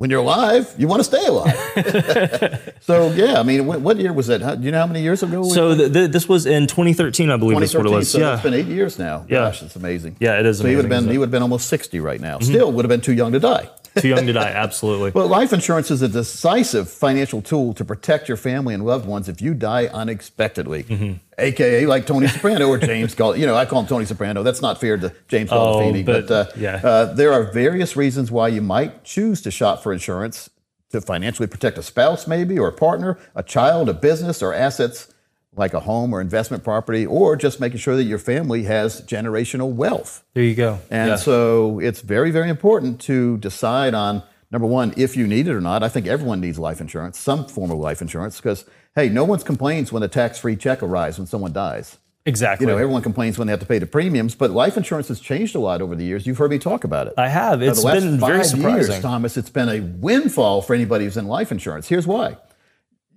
when 0.01 0.09
you're 0.09 0.21
alive, 0.21 0.73
you 0.79 0.87
want 0.87 0.99
to 0.99 1.03
stay 1.03 1.23
alive. 1.27 1.53
so 2.81 3.11
yeah, 3.11 3.39
I 3.39 3.43
mean, 3.43 3.67
what, 3.67 3.97
year 3.97 4.11
was 4.11 4.25
that? 4.27 4.41
How, 4.41 4.55
do 4.55 4.65
you 4.65 4.71
know 4.71 4.79
how 4.79 4.87
many 4.87 5.03
years 5.03 5.21
ago? 5.21 5.43
so 5.43 5.75
th- 5.75 5.93
th- 5.93 6.09
this 6.09 6.27
was 6.27 6.47
in 6.47 6.65
2013, 6.65 7.29
I 7.29 7.37
believe. 7.37 7.61
Is 7.61 7.75
what 7.75 7.85
it 7.85 7.89
was. 7.89 8.09
So 8.09 8.17
yeah. 8.17 8.33
it's 8.33 8.41
been 8.41 8.55
eight 8.55 8.65
years 8.65 8.97
now. 8.97 9.27
Yeah. 9.29 9.41
Gosh, 9.41 9.61
it's 9.61 9.75
amazing. 9.75 10.17
Yeah, 10.19 10.39
it 10.39 10.47
is 10.47 10.57
So 10.57 10.67
he 10.67 10.75
would 10.75 10.85
have 10.85 10.89
been 10.89 11.07
he 11.07 11.19
would 11.19 11.25
have 11.25 11.31
been 11.31 11.43
almost 11.43 11.67
60 11.67 11.99
right 11.99 12.19
now. 12.19 12.39
Mm-hmm. 12.39 12.51
Still 12.51 12.71
would 12.71 12.83
have 12.83 12.89
been 12.89 13.01
too 13.01 13.13
young 13.13 13.31
to 13.33 13.39
die. 13.39 13.69
Too 13.97 14.07
young 14.07 14.25
to 14.27 14.33
die. 14.33 14.49
Absolutely. 14.49 15.11
Well, 15.11 15.27
life 15.27 15.53
insurance 15.53 15.91
is 15.91 16.01
a 16.01 16.07
decisive 16.07 16.89
financial 16.89 17.41
tool 17.41 17.73
to 17.75 17.83
protect 17.85 18.27
your 18.27 18.37
family 18.37 18.73
and 18.73 18.85
loved 18.85 19.05
ones 19.05 19.27
if 19.29 19.41
you 19.41 19.53
die 19.53 19.87
unexpectedly, 19.87 20.83
Mm-hmm. 20.83 21.13
aka 21.37 21.85
like 21.85 22.05
Tony 22.05 22.27
Soprano 22.27 22.67
or 22.67 22.77
James. 22.77 23.15
Gal- 23.15 23.35
you 23.35 23.45
know, 23.45 23.55
I 23.55 23.65
call 23.65 23.81
him 23.81 23.87
Tony 23.87 24.05
Soprano. 24.05 24.43
That's 24.43 24.61
not 24.61 24.79
fair 24.79 24.97
to 24.97 25.13
James 25.27 25.49
Oh, 25.51 25.91
but, 26.03 26.27
but, 26.27 26.31
uh, 26.31 26.45
yeah. 26.55 26.75
uh, 26.83 27.13
there 27.13 27.33
are 27.33 27.43
various 27.51 27.95
reasons 27.95 28.31
why 28.31 28.47
you 28.49 28.61
might 28.61 29.03
choose 29.03 29.41
to 29.41 29.51
shop 29.51 29.83
for 29.83 29.91
insurance 29.93 30.49
to 30.91 30.99
financially 31.01 31.47
protect 31.47 31.77
a 31.77 31.83
spouse, 31.83 32.27
maybe, 32.27 32.59
or 32.59 32.67
a 32.67 32.73
partner, 32.73 33.17
a 33.35 33.43
child, 33.43 33.87
a 33.89 33.93
business, 33.93 34.41
or 34.43 34.53
assets 34.53 35.13
like 35.55 35.73
a 35.73 35.81
home 35.81 36.13
or 36.13 36.21
investment 36.21 36.63
property, 36.63 37.05
or 37.05 37.35
just 37.35 37.59
making 37.59 37.77
sure 37.77 37.95
that 37.97 38.05
your 38.05 38.17
family 38.17 38.63
has 38.63 39.01
generational 39.01 39.71
wealth. 39.73 40.23
There 40.33 40.43
you 40.43 40.55
go. 40.55 40.79
And 40.89 41.09
Yeah. 41.09 41.15
so 41.17 41.79
it's 41.79 41.99
very, 42.01 42.31
very 42.31 42.49
important 42.49 43.01
to 43.01 43.37
decide 43.37 43.93
on 43.93 44.23
number 44.49 44.67
one, 44.67 44.93
if 44.97 45.15
you 45.17 45.27
need 45.27 45.47
it 45.47 45.53
or 45.53 45.61
not. 45.61 45.83
I 45.83 45.89
think 45.89 46.07
everyone 46.07 46.39
needs 46.41 46.57
life 46.59 46.79
insurance, 46.81 47.17
some 47.19 47.45
form 47.45 47.71
of 47.71 47.77
life 47.79 48.01
insurance, 48.01 48.37
because 48.37 48.65
hey, 48.95 49.07
no 49.09 49.23
one 49.23 49.39
complains 49.39 49.91
when 49.91 50.03
a 50.03 50.07
tax-free 50.09 50.55
check 50.57 50.83
arrives 50.83 51.17
when 51.17 51.27
someone 51.27 51.53
dies. 51.53 51.97
exactly. 52.25 52.65
You 52.67 52.71
know, 52.71 52.77
everyone 52.77 53.01
complains 53.01 53.37
when 53.39 53.47
they 53.47 53.51
have 53.51 53.61
to 53.61 53.65
pay 53.65 53.79
the 53.79 53.85
premiums, 53.87 54.35
but 54.35 54.51
life 54.51 54.77
insurance 54.77 55.07
has 55.07 55.19
changed 55.19 55.55
a 55.55 55.59
lot 55.59 55.81
over 55.81 55.95
the 55.95 56.03
years. 56.05 56.27
You've 56.27 56.37
heard 56.37 56.51
me 56.51 56.59
talk 56.59 56.83
about 56.83 57.07
it. 57.07 57.13
I 57.17 57.29
have. 57.29 57.61
It's 57.63 57.83
been 57.83 58.19
five 58.19 58.29
very 58.29 58.43
surprising. 58.43 58.91
Years, 58.91 59.01
Thomas, 59.01 59.37
it's 59.37 59.49
been 59.49 59.69
a 59.69 59.79
windfall 59.79 60.61
for 60.61 60.73
anybody 60.75 61.05
who's 61.05 61.17
in 61.17 61.27
life 61.27 61.51
insurance. 61.51 61.87
Here's 61.87 62.05
why. 62.05 62.37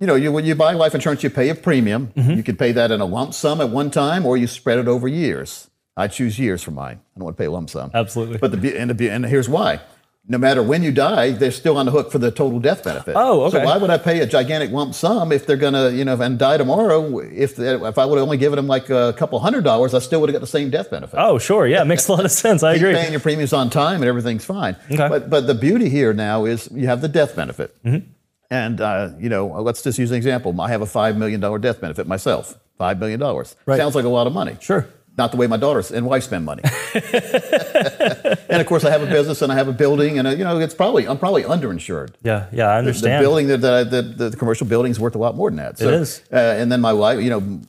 You 0.01 0.07
know, 0.07 0.14
you, 0.16 0.32
when 0.32 0.45
you 0.45 0.55
buy 0.55 0.72
life 0.72 0.95
insurance, 0.95 1.22
you 1.22 1.30
pay 1.30 1.49
a 1.49 1.55
premium. 1.55 2.09
Mm-hmm. 2.16 2.32
You 2.32 2.42
can 2.42 2.57
pay 2.57 2.72
that 2.72 2.90
in 2.90 3.01
a 3.01 3.05
lump 3.05 3.32
sum 3.32 3.61
at 3.61 3.70
one 3.70 3.90
time, 3.90 4.26
or 4.26 4.36
you 4.36 4.47
spread 4.47 4.78
it 4.78 4.88
over 4.88 5.07
years. 5.07 5.70
I 5.97 6.09
choose 6.09 6.38
years 6.38 6.62
for 6.62 6.72
mine. 6.72 7.01
I 7.14 7.18
don't 7.18 7.24
want 7.24 7.36
to 7.36 7.40
pay 7.40 7.47
a 7.47 7.51
lump 7.51 7.70
sum. 7.70 7.90
Absolutely. 7.95 8.38
But 8.38 8.61
the 8.61 8.76
and, 8.76 8.90
the 8.90 9.11
and 9.11 9.24
here's 9.24 9.49
why. 9.49 9.80
No 10.26 10.38
matter 10.38 10.62
when 10.62 10.82
you 10.82 10.90
die, 10.90 11.32
they're 11.32 11.51
still 11.51 11.76
on 11.76 11.84
the 11.84 11.92
hook 11.92 12.11
for 12.11 12.18
the 12.18 12.30
total 12.30 12.59
death 12.59 12.82
benefit. 12.82 13.14
Oh, 13.14 13.42
okay. 13.42 13.59
So 13.59 13.64
why 13.64 13.76
would 13.76 13.90
I 13.90 13.99
pay 13.99 14.20
a 14.20 14.26
gigantic 14.26 14.70
lump 14.70 14.95
sum 14.95 15.32
if 15.32 15.47
they're 15.47 15.59
gonna, 15.59 15.90
you 15.90 16.03
know, 16.03 16.18
and 16.18 16.38
die 16.38 16.57
tomorrow? 16.57 17.18
If 17.18 17.59
if 17.59 17.99
I 17.99 18.07
would 18.07 18.16
have 18.16 18.24
only 18.24 18.38
given 18.38 18.57
them 18.57 18.66
like 18.66 18.88
a 18.88 19.14
couple 19.18 19.38
hundred 19.38 19.64
dollars, 19.64 19.92
I 19.92 19.99
still 19.99 20.20
would 20.22 20.30
have 20.30 20.34
got 20.34 20.40
the 20.40 20.47
same 20.47 20.70
death 20.70 20.90
benefit 20.90 21.16
Oh, 21.20 21.38
sure. 21.38 21.66
Yeah, 21.66 21.82
it 21.82 21.84
makes 21.84 22.09
a 22.09 22.12
lot 22.12 22.24
of 22.24 22.30
sense. 22.45 22.62
I 22.62 22.74
keep 22.74 22.82
agree. 22.82 22.95
paying 22.95 23.12
your 23.12 23.20
premiums 23.20 23.53
on 23.53 23.68
time 23.68 23.97
and 23.97 24.07
everything's 24.07 24.47
fine. 24.47 24.76
Okay. 24.90 25.09
But 25.09 25.28
but 25.28 25.47
the 25.47 25.55
beauty 25.55 25.90
here 25.90 26.14
now 26.14 26.47
is 26.47 26.70
you 26.72 26.86
have 26.86 27.03
the 27.03 27.09
death 27.09 27.36
benefit. 27.36 27.76
Mm-hmm. 27.84 28.11
And 28.51 28.80
uh, 28.80 29.11
you 29.18 29.28
know, 29.28 29.47
let's 29.62 29.82
just 29.82 29.99
use 29.99 30.11
an 30.11 30.16
example. 30.16 30.59
I 30.61 30.68
have 30.68 30.82
a 30.82 30.86
five 30.86 31.16
million 31.16 31.40
dollar 31.40 31.59
death 31.59 31.80
benefit 31.80 32.07
myself. 32.07 32.59
Five 32.78 32.99
million 32.99 33.20
dollars 33.20 33.57
Right. 33.66 33.78
sounds 33.78 33.95
like 33.95 34.05
a 34.05 34.09
lot 34.09 34.26
of 34.26 34.32
money. 34.32 34.57
Sure. 34.61 34.86
Not 35.16 35.30
the 35.30 35.36
way 35.36 35.47
my 35.47 35.57
daughters 35.57 35.92
and 35.92 36.07
wife 36.07 36.24
spend 36.24 36.45
money. 36.45 36.62
and 36.95 38.61
of 38.61 38.66
course, 38.66 38.84
I 38.84 38.90
have 38.90 39.03
a 39.03 39.07
business 39.07 39.42
and 39.42 39.53
I 39.53 39.55
have 39.55 39.68
a 39.68 39.72
building, 39.72 40.18
and 40.18 40.26
uh, 40.28 40.32
you 40.32 40.42
know, 40.45 40.59
it's 40.59 40.74
probably 40.74 41.07
I'm 41.07 41.18
probably 41.18 41.45
underinsured. 41.45 42.14
Yeah, 42.22 42.47
yeah, 42.53 42.68
I 42.68 42.72
The- 42.72 42.78
understand. 42.78 43.20
The 43.22 43.24
building 43.24 43.47
that 43.49 43.59
the, 43.61 44.03
the, 44.03 44.28
the 44.30 44.36
commercial 44.36 44.66
building 44.66 44.90
is 44.90 44.99
worth 44.99 45.14
a 45.14 45.18
lot 45.18 45.36
more 45.36 45.51
than 45.51 45.59
that. 45.59 45.78
So, 45.78 45.88
It 45.88 45.95
is. 45.95 46.22
Uh, 46.32 46.36
and 46.36 46.70
then 46.70 46.80
my 46.80 46.92
wife, 46.92 47.20
you 47.20 47.30
know, 47.30 47.61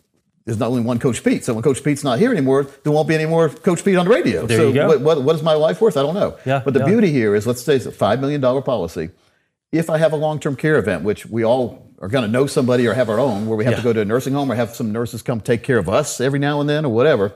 there's 0.46 0.60
not 0.60 0.70
only 0.70 0.82
one 0.82 1.00
Coach 1.00 1.24
Pete. 1.24 1.44
So 1.44 1.54
when 1.54 1.64
Coach 1.64 1.84
Pete's 1.84 2.04
not 2.04 2.20
here 2.20 2.32
anymore, 2.32 2.68
there 2.84 2.92
won't 2.92 3.08
be 3.08 3.16
any 3.16 3.26
more 3.26 3.50
Coach 3.50 3.84
Pete 3.84 3.96
on 3.96 4.06
the 4.06 4.12
radio. 4.14 4.46
There 4.46 4.58
so 4.60 4.68
you 4.68 4.74
go. 4.74 4.88
What, 4.88 5.02
what, 5.02 5.24
what 5.24 5.36
is 5.36 5.42
my 5.44 5.54
life 5.54 5.82
worth? 5.82 5.98
I 5.98 6.02
don't 6.04 6.14
know. 6.14 6.38
Yeah, 6.46 6.62
but 6.64 6.74
the 6.74 6.82
yeah. 6.82 6.86
beauty 6.86 7.12
here 7.12 7.34
is, 7.36 7.48
let's 7.48 7.64
say 7.64 7.76
it's 7.76 7.88
a 7.88 7.92
$5 7.92 8.20
million 8.20 8.42
policy. 8.62 9.10
If 9.78 9.90
I 9.90 9.98
have 9.98 10.14
a 10.14 10.16
long-term 10.16 10.56
care 10.56 10.78
event, 10.78 11.04
which 11.04 11.26
we 11.26 11.44
all 11.44 11.92
are 12.00 12.08
going 12.08 12.24
to 12.24 12.32
know 12.32 12.48
somebody 12.48 12.88
or 12.88 12.94
have 12.94 13.10
our 13.10 13.20
own, 13.20 13.46
where 13.46 13.58
we 13.58 13.66
have 13.66 13.74
Yeah. 13.74 13.78
to 13.78 13.84
go 13.84 13.94
to 13.94 14.02
a 14.02 14.06
nursing 14.06 14.34
home 14.34 14.52
or 14.52 14.56
have 14.56 14.76
some 14.76 14.92
nurses 14.92 15.22
come 15.22 15.42
take 15.42 15.64
care 15.64 15.78
of 15.78 15.90
us 15.90 16.22
every 16.22 16.40
now 16.40 16.62
and 16.62 16.70
then 16.70 16.86
or 16.86 16.94
whatever, 16.94 17.34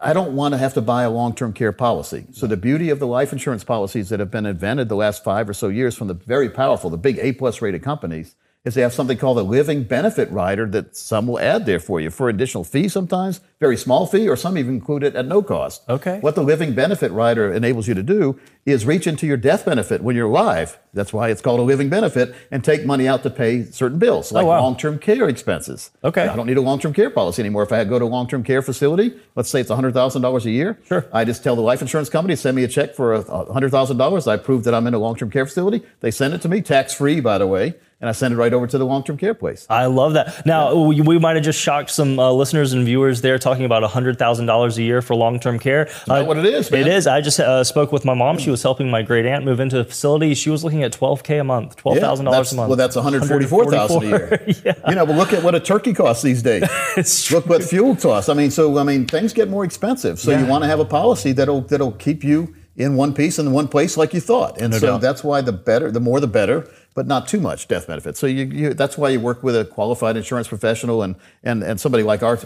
I 0.00 0.12
don't 0.12 0.36
want 0.36 0.52
to 0.54 0.58
have 0.58 0.74
to 0.74 0.80
buy 0.80 1.02
a 1.02 1.10
long-term 1.10 1.54
care 1.54 1.72
policy. 1.72 2.26
So 2.32 2.46
the 2.46 2.56
beauty 2.56 2.90
of 2.90 3.00
the 3.00 3.06
life 3.08 3.32
insurance 3.32 3.64
policies 3.64 4.08
that 4.10 4.20
have 4.20 4.30
been 4.30 4.46
invented 4.46 4.88
the 4.88 4.94
last 4.94 5.24
five 5.24 5.48
or 5.48 5.54
so 5.54 5.66
years 5.68 5.96
from 5.96 6.06
the 6.06 6.14
very 6.14 6.48
powerful, 6.48 6.90
the 6.90 6.96
big 6.96 7.18
A-plus 7.18 7.60
rated 7.60 7.82
companies, 7.82 8.36
is 8.68 8.74
they 8.74 8.82
have 8.82 8.92
something 8.92 9.16
called 9.16 9.38
a 9.38 9.42
living 9.42 9.82
benefit 9.82 10.30
rider 10.30 10.66
that 10.66 10.94
some 10.94 11.26
will 11.26 11.40
add 11.40 11.64
there 11.66 11.80
for 11.80 12.00
you 12.00 12.10
for 12.10 12.28
additional 12.28 12.62
fee 12.64 12.86
sometimes, 12.86 13.40
very 13.60 13.76
small 13.76 14.06
fee, 14.06 14.28
or 14.28 14.36
some 14.36 14.56
even 14.58 14.74
include 14.74 15.02
it 15.02 15.16
at 15.16 15.26
no 15.26 15.42
cost. 15.42 15.82
Okay. 15.88 16.18
What 16.20 16.34
the 16.34 16.42
living 16.42 16.74
benefit 16.74 17.10
rider 17.10 17.50
enables 17.52 17.88
you 17.88 17.94
to 17.94 18.02
do 18.02 18.38
is 18.66 18.84
reach 18.84 19.06
into 19.06 19.26
your 19.26 19.38
death 19.38 19.64
benefit 19.64 20.02
when 20.02 20.14
you're 20.14 20.26
alive. 20.28 20.78
That's 20.92 21.12
why 21.12 21.30
it's 21.30 21.40
called 21.40 21.58
a 21.60 21.62
living 21.62 21.88
benefit 21.88 22.34
and 22.50 22.62
take 22.62 22.84
money 22.84 23.08
out 23.08 23.22
to 23.22 23.30
pay 23.30 23.64
certain 23.64 23.98
bills 23.98 24.30
oh, 24.30 24.34
like 24.36 24.44
Oh, 24.44 24.48
wow. 24.48 24.60
long-term 24.62 24.98
care 24.98 25.28
expenses. 25.28 25.90
Okay. 26.04 26.28
I 26.28 26.36
don't 26.36 26.46
need 26.46 26.58
a 26.58 26.60
long-term 26.62 26.92
care 26.92 27.08
policy 27.10 27.40
anymore. 27.42 27.62
If 27.62 27.72
I 27.72 27.82
go 27.84 27.98
to 27.98 28.04
a 28.04 28.06
long-term 28.06 28.44
care 28.44 28.60
facility, 28.62 29.18
let's 29.34 29.48
say 29.48 29.60
it's 29.60 29.70
$100,000 29.70 30.44
a 30.44 30.50
year. 30.50 30.78
Sure. 30.86 31.06
I 31.12 31.24
just 31.24 31.42
tell 31.42 31.56
the 31.56 31.62
life 31.62 31.80
insurance 31.80 32.10
company, 32.10 32.36
send 32.36 32.54
me 32.54 32.64
a 32.64 32.68
check 32.68 32.94
for 32.94 33.14
a- 33.14 33.20
a 33.20 33.46
$100,000. 33.46 34.26
I 34.28 34.36
prove 34.36 34.64
that 34.64 34.74
I'm 34.74 34.86
in 34.86 34.92
a 34.94 34.98
long-term 34.98 35.30
care 35.30 35.46
facility. 35.46 35.82
They 36.00 36.10
send 36.10 36.34
it 36.34 36.42
to 36.42 36.48
me, 36.48 36.60
tax-free, 36.60 37.20
by 37.20 37.38
the 37.38 37.46
way, 37.46 37.74
and 38.00 38.08
I 38.08 38.12
send 38.12 38.32
it 38.32 38.36
right 38.36 38.52
over 38.52 38.66
to 38.66 38.78
the 38.78 38.86
long-term 38.86 39.16
care 39.16 39.34
place. 39.34 39.66
I 39.68 39.86
love 39.86 40.12
that. 40.12 40.46
Now, 40.46 40.74
we, 40.74 41.00
we 41.00 41.18
might 41.18 41.34
have 41.34 41.44
just 41.44 41.60
shocked 41.60 41.90
some 41.90 42.18
uh, 42.18 42.30
listeners 42.30 42.72
and 42.72 42.84
viewers 42.84 43.22
there 43.22 43.38
talking 43.38 43.64
about 43.64 43.82
$100,000 43.82 44.76
a 44.76 44.82
year 44.82 45.02
for 45.02 45.16
long 45.16 45.40
term 45.40 45.58
care. 45.58 45.88
That 46.06 46.26
what 46.26 46.36
it 46.38 46.44
is, 46.46 46.70
man? 46.70 46.82
It 46.82 46.86
is. 46.86 47.06
I 47.08 47.20
just 47.20 47.40
uh, 47.40 47.64
spoke 47.64 47.90
with 47.90 48.04
my 48.04 48.14
mom. 48.14 48.38
She 48.38 48.50
was 48.50 48.62
helping 48.62 48.88
my 48.90 49.02
great 49.02 49.26
aunt 49.26 49.44
move 49.44 49.58
into 49.60 49.80
a 49.80 49.84
facility. 49.84 50.34
She 50.34 50.48
was 50.50 50.62
looking 50.62 50.82
at 50.84 50.92
12K 50.92 51.40
a 51.40 51.44
month, 51.44 51.76
$12,000 51.82 52.00
that's- 52.00 52.52
a 52.52 52.56
month. 52.56 52.68
Well, 52.68 52.76
that's 52.76 52.94
144,000 52.94 54.02
a 54.02 54.06
year. 54.06 54.44
yeah. 54.64 54.74
You 54.88 54.94
know, 54.94 55.04
but 55.06 55.16
look 55.16 55.32
at 55.32 55.42
what 55.42 55.54
a 55.54 55.60
turkey 55.60 55.92
costs 55.92 56.22
these 56.22 56.42
days. 56.42 56.62
look 57.32 57.46
what 57.46 57.64
fuel 57.64 57.96
costs. 57.96 58.28
I 58.28 58.34
mean, 58.34 58.50
so 58.50 58.78
I 58.78 58.84
mean, 58.84 59.06
things 59.06 59.32
get 59.32 59.48
more 59.48 59.64
expensive. 59.64 60.18
So 60.18 60.36
you 60.36 60.46
want 60.46 60.62
to 60.64 60.68
have 60.68 60.80
a 60.80 60.84
policy 60.84 61.32
that'll 61.32 61.62
that'll 61.62 61.92
keep 61.92 62.22
you 62.22 62.54
in 62.76 62.94
one 62.94 63.12
piece 63.12 63.38
in 63.40 63.50
one 63.52 63.66
place 63.66 63.96
like 63.96 64.14
you 64.14 64.20
thought. 64.20 64.60
And 64.60 64.70
No 64.72 64.78
so 64.78 64.86
doubt. 64.86 65.00
that's 65.00 65.24
why 65.24 65.40
the 65.40 65.52
better, 65.52 65.90
the 65.90 65.98
more 66.00 66.20
the 66.20 66.28
better, 66.28 66.70
but 66.98 67.06
not 67.14 67.22
too 67.32 67.40
much 67.48 67.60
death 67.72 67.86
benefit. 67.86 68.16
So 68.16 68.26
you, 68.26 68.44
you 68.60 68.74
that's 68.74 68.96
why 69.00 69.08
you 69.14 69.20
work 69.30 69.40
with 69.46 69.54
a 69.62 69.64
qualified 69.76 70.16
insurance 70.22 70.48
professional 70.54 70.98
and 71.06 71.14
and 71.48 71.58
and 71.68 71.76
somebody 71.84 72.02
like 72.12 72.22
our 72.28 72.36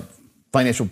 financial 0.53 0.87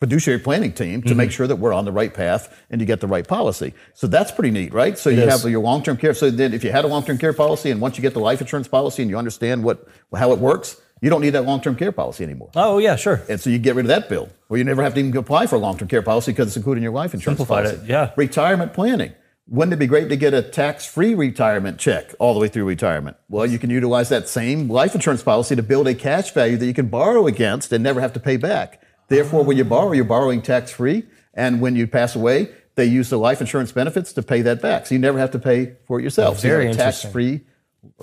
fiduciary 0.00 0.40
planning 0.46 0.72
team 0.72 1.02
to 1.02 1.08
Mm-hmm. 1.08 1.18
make 1.22 1.30
sure 1.38 1.46
that 1.50 1.56
we're 1.62 1.72
on 1.80 1.84
the 1.90 1.92
right 2.00 2.12
path 2.22 2.42
and 2.70 2.80
you 2.80 2.86
get 2.86 3.00
the 3.00 3.06
right 3.16 3.26
policy. 3.26 3.72
So 3.94 4.06
that's 4.06 4.30
pretty 4.36 4.50
neat, 4.58 4.72
right? 4.82 4.96
So 4.98 5.08
It 5.10 5.16
you 5.18 5.22
is. 5.24 5.42
have 5.42 5.50
your 5.50 5.62
long-term 5.70 5.96
care. 5.96 6.14
So 6.14 6.30
then 6.30 6.52
if 6.58 6.62
you 6.64 6.70
had 6.78 6.84
a 6.84 6.88
long-term 6.94 7.18
care 7.18 7.32
policy 7.32 7.68
and 7.72 7.80
once 7.80 7.96
you 7.96 8.02
get 8.02 8.12
the 8.14 8.20
life 8.30 8.40
insurance 8.44 8.68
policy 8.68 9.00
and 9.02 9.08
you 9.10 9.18
understand 9.24 9.64
what 9.64 9.76
how 10.22 10.28
it 10.32 10.38
works, 10.50 10.68
you 11.02 11.10
don't 11.10 11.22
need 11.26 11.30
that 11.38 11.44
long-term 11.50 11.74
care 11.82 11.92
policy 11.92 12.22
anymore. 12.28 12.50
oh, 12.54 12.78
yeah, 12.86 12.96
sure. 12.96 13.18
And 13.30 13.38
so 13.40 13.50
you 13.50 13.58
get 13.58 13.74
rid 13.78 13.84
of 13.88 13.92
that 13.96 14.08
bill, 14.08 14.26
or 14.48 14.56
you 14.58 14.64
never 14.72 14.82
have 14.86 14.94
to 14.94 15.00
even 15.00 15.16
apply 15.16 15.46
for 15.50 15.56
a 15.56 15.62
long-term 15.66 15.88
care 15.88 16.02
policy 16.02 16.30
because 16.32 16.46
it's 16.48 16.56
included 16.56 16.78
in 16.78 16.84
your 16.84 16.92
life 17.02 17.12
insurance 17.14 17.38
Simplified 17.38 17.64
policy. 17.64 17.84
it, 17.84 17.90
yeah. 17.96 18.10
Retirement 18.16 18.72
planning. 18.78 19.12
Wouldn't 19.46 19.74
it 19.74 19.78
be 19.78 19.86
great 19.86 20.08
to 20.08 20.16
get 20.16 20.32
a 20.32 20.40
tax-free 20.40 21.14
retirement 21.14 21.78
check 21.78 22.14
all 22.18 22.32
the 22.32 22.40
way 22.40 22.48
through 22.48 22.64
retirement? 22.64 23.18
Well, 23.28 23.44
you 23.44 23.58
can 23.58 23.68
utilize 23.68 24.08
that 24.08 24.26
same 24.26 24.70
life 24.70 24.94
insurance 24.94 25.22
policy 25.22 25.54
to 25.54 25.62
build 25.62 25.86
a 25.86 25.94
cash 25.94 26.30
value 26.30 26.56
that 26.56 26.64
you 26.64 26.72
can 26.72 26.86
borrow 26.86 27.26
against 27.26 27.70
and 27.70 27.84
never 27.84 28.00
have 28.00 28.14
to 28.14 28.20
pay 28.20 28.38
back. 28.38 28.82
Therefore, 29.08 29.44
when 29.44 29.58
you 29.58 29.64
borrow, 29.64 29.92
you're 29.92 30.06
borrowing 30.06 30.40
tax-free, 30.40 31.04
and 31.34 31.60
when 31.60 31.76
you 31.76 31.86
pass 31.86 32.16
away, 32.16 32.52
they 32.76 32.86
use 32.86 33.10
the 33.10 33.18
life 33.18 33.42
insurance 33.42 33.70
benefits 33.70 34.14
to 34.14 34.22
pay 34.22 34.40
that 34.40 34.62
back. 34.62 34.86
So 34.86 34.94
you 34.94 34.98
never 34.98 35.18
have 35.18 35.32
to 35.32 35.38
pay 35.38 35.76
for 35.86 36.00
it 36.00 36.04
yourself. 36.04 36.38
So 36.38 36.48
you 36.48 36.54
Very 36.54 36.66
have 36.68 36.76
a 36.76 36.80
interesting. 36.80 37.08
tax-free 37.08 37.40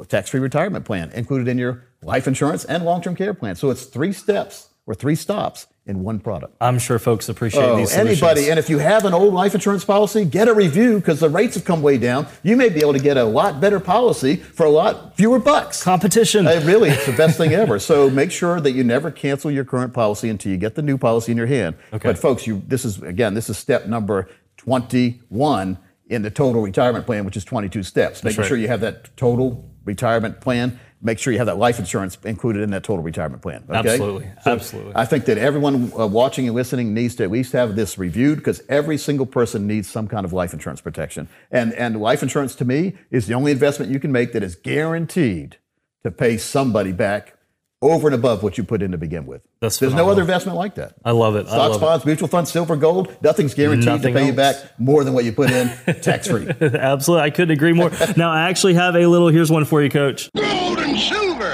tax-free 0.09 0.39
retirement 0.39 0.85
plan 0.85 1.09
included 1.11 1.47
in 1.47 1.57
your 1.57 1.85
life 2.03 2.27
insurance 2.27 2.65
and 2.65 2.85
long-term 2.85 3.15
care 3.15 3.33
plan. 3.33 3.55
So 3.55 3.71
it's 3.71 3.85
three 3.85 4.13
steps 4.13 4.69
or 4.85 4.93
three 4.93 5.15
stops 5.15 5.65
in 5.87 6.03
one 6.03 6.19
product. 6.19 6.55
I'm 6.61 6.77
sure 6.77 6.99
folks 6.99 7.27
appreciate 7.27 7.63
Oh, 7.63 7.75
these 7.75 7.91
solutions. 7.91 8.21
anybody, 8.21 8.49
and 8.49 8.59
if 8.59 8.69
you 8.69 8.77
have 8.77 9.03
an 9.03 9.13
old 9.13 9.33
life 9.33 9.55
insurance 9.55 9.83
policy, 9.83 10.25
get 10.25 10.47
a 10.47 10.53
review 10.53 10.97
because 10.99 11.19
the 11.19 11.29
rates 11.29 11.55
have 11.55 11.65
come 11.65 11.81
way 11.81 11.97
down. 11.97 12.27
You 12.43 12.55
may 12.55 12.69
be 12.69 12.81
able 12.81 12.93
to 12.93 12.99
get 12.99 13.17
a 13.17 13.23
lot 13.23 13.59
better 13.59 13.79
policy 13.79 14.35
for 14.35 14.65
a 14.65 14.69
lot 14.69 15.17
fewer 15.17 15.39
bucks. 15.39 15.81
Competition. 15.81 16.45
Uh, 16.45 16.61
really, 16.65 16.89
it's 16.89 17.05
the 17.07 17.13
best 17.13 17.37
thing 17.37 17.53
ever. 17.53 17.79
So 17.79 18.09
make 18.09 18.31
sure 18.31 18.61
that 18.61 18.71
you 18.73 18.83
never 18.83 19.09
cancel 19.09 19.49
your 19.49 19.65
current 19.65 19.93
policy 19.93 20.29
until 20.29 20.51
you 20.51 20.57
get 20.57 20.75
the 20.75 20.83
new 20.83 20.97
policy 20.99 21.31
in 21.31 21.37
your 21.37 21.47
hand. 21.47 21.75
Okay. 21.91 22.09
But 22.09 22.17
folks, 22.17 22.45
you 22.45 22.61
this 22.67 22.85
is 22.85 23.01
again, 23.01 23.33
this 23.33 23.49
is 23.49 23.57
step 23.57 23.87
number 23.87 24.29
21 24.57 25.79
in 26.07 26.21
the 26.21 26.29
total 26.29 26.61
retirement 26.61 27.05
plan, 27.07 27.25
which 27.25 27.37
is 27.37 27.43
22 27.43 27.81
steps. 27.83 28.23
Making 28.23 28.41
right. 28.41 28.47
sure 28.47 28.57
you 28.57 28.67
have 28.67 28.81
that 28.81 29.15
total 29.17 29.67
retirement 29.85 30.41
plan. 30.41 30.79
Make 31.03 31.17
sure 31.17 31.33
you 31.33 31.39
have 31.39 31.47
that 31.47 31.57
life 31.57 31.79
insurance 31.79 32.17
included 32.23 32.61
in 32.61 32.69
that 32.71 32.83
total 32.83 33.03
retirement 33.03 33.41
plan. 33.41 33.63
Okay? 33.67 33.89
Absolutely. 33.89 34.29
Absolutely. 34.45 34.93
I 34.95 35.05
think 35.05 35.25
that 35.25 35.37
everyone 35.37 35.91
uh, 35.97 36.05
watching 36.05 36.45
and 36.45 36.55
listening 36.55 36.93
needs 36.93 37.15
to 37.15 37.23
at 37.23 37.31
least 37.31 37.53
have 37.53 37.75
this 37.75 37.97
reviewed 37.97 38.37
because 38.37 38.61
every 38.69 38.97
single 38.97 39.25
person 39.25 39.65
needs 39.65 39.89
some 39.89 40.07
kind 40.07 40.25
of 40.25 40.33
life 40.33 40.53
insurance 40.53 40.81
protection. 40.81 41.27
And 41.49 41.73
and 41.73 41.99
life 41.99 42.21
insurance 42.21 42.53
to 42.55 42.65
me 42.65 42.93
is 43.09 43.27
the 43.27 43.33
only 43.33 43.51
investment 43.51 43.91
you 43.91 43.99
can 43.99 44.11
make 44.11 44.33
that 44.33 44.43
is 44.43 44.55
guaranteed 44.55 45.57
to 46.03 46.11
pay 46.11 46.37
somebody 46.37 46.91
back 46.91 47.37
over 47.83 48.07
and 48.07 48.15
above 48.15 48.43
what 48.43 48.57
you 48.59 48.63
put 48.63 48.83
in 48.83 48.91
to 48.91 48.97
begin 48.97 49.25
with. 49.25 49.41
That's 49.59 49.79
There's 49.79 49.93
no 49.93 50.09
other 50.09 50.21
investment 50.21 50.55
like 50.55 50.75
that. 50.75 50.93
I 51.03 51.11
love 51.11 51.35
it. 51.35 51.47
Stocks, 51.47 51.57
love 51.57 51.75
it. 51.77 51.81
bonds, 51.81 52.05
mutual 52.05 52.27
funds, 52.27 52.51
silver, 52.51 52.75
gold, 52.75 53.15
nothing's 53.23 53.55
guaranteed 53.55 53.87
Nothing 53.87 54.13
to 54.13 54.19
pay 54.19 54.25
you 54.27 54.33
back 54.33 54.55
more 54.79 55.03
than 55.03 55.13
what 55.13 55.25
you 55.25 55.31
put 55.31 55.49
in 55.49 55.67
tax 56.01 56.27
free. 56.27 56.47
Absolutely. 56.61 57.23
I 57.23 57.31
couldn't 57.31 57.51
agree 57.51 57.73
more. 57.73 57.89
now, 58.15 58.31
I 58.31 58.49
actually 58.49 58.75
have 58.75 58.95
a 58.95 59.07
little, 59.07 59.29
here's 59.29 59.51
one 59.51 59.65
for 59.65 59.81
you, 59.81 59.89
coach. 59.89 60.29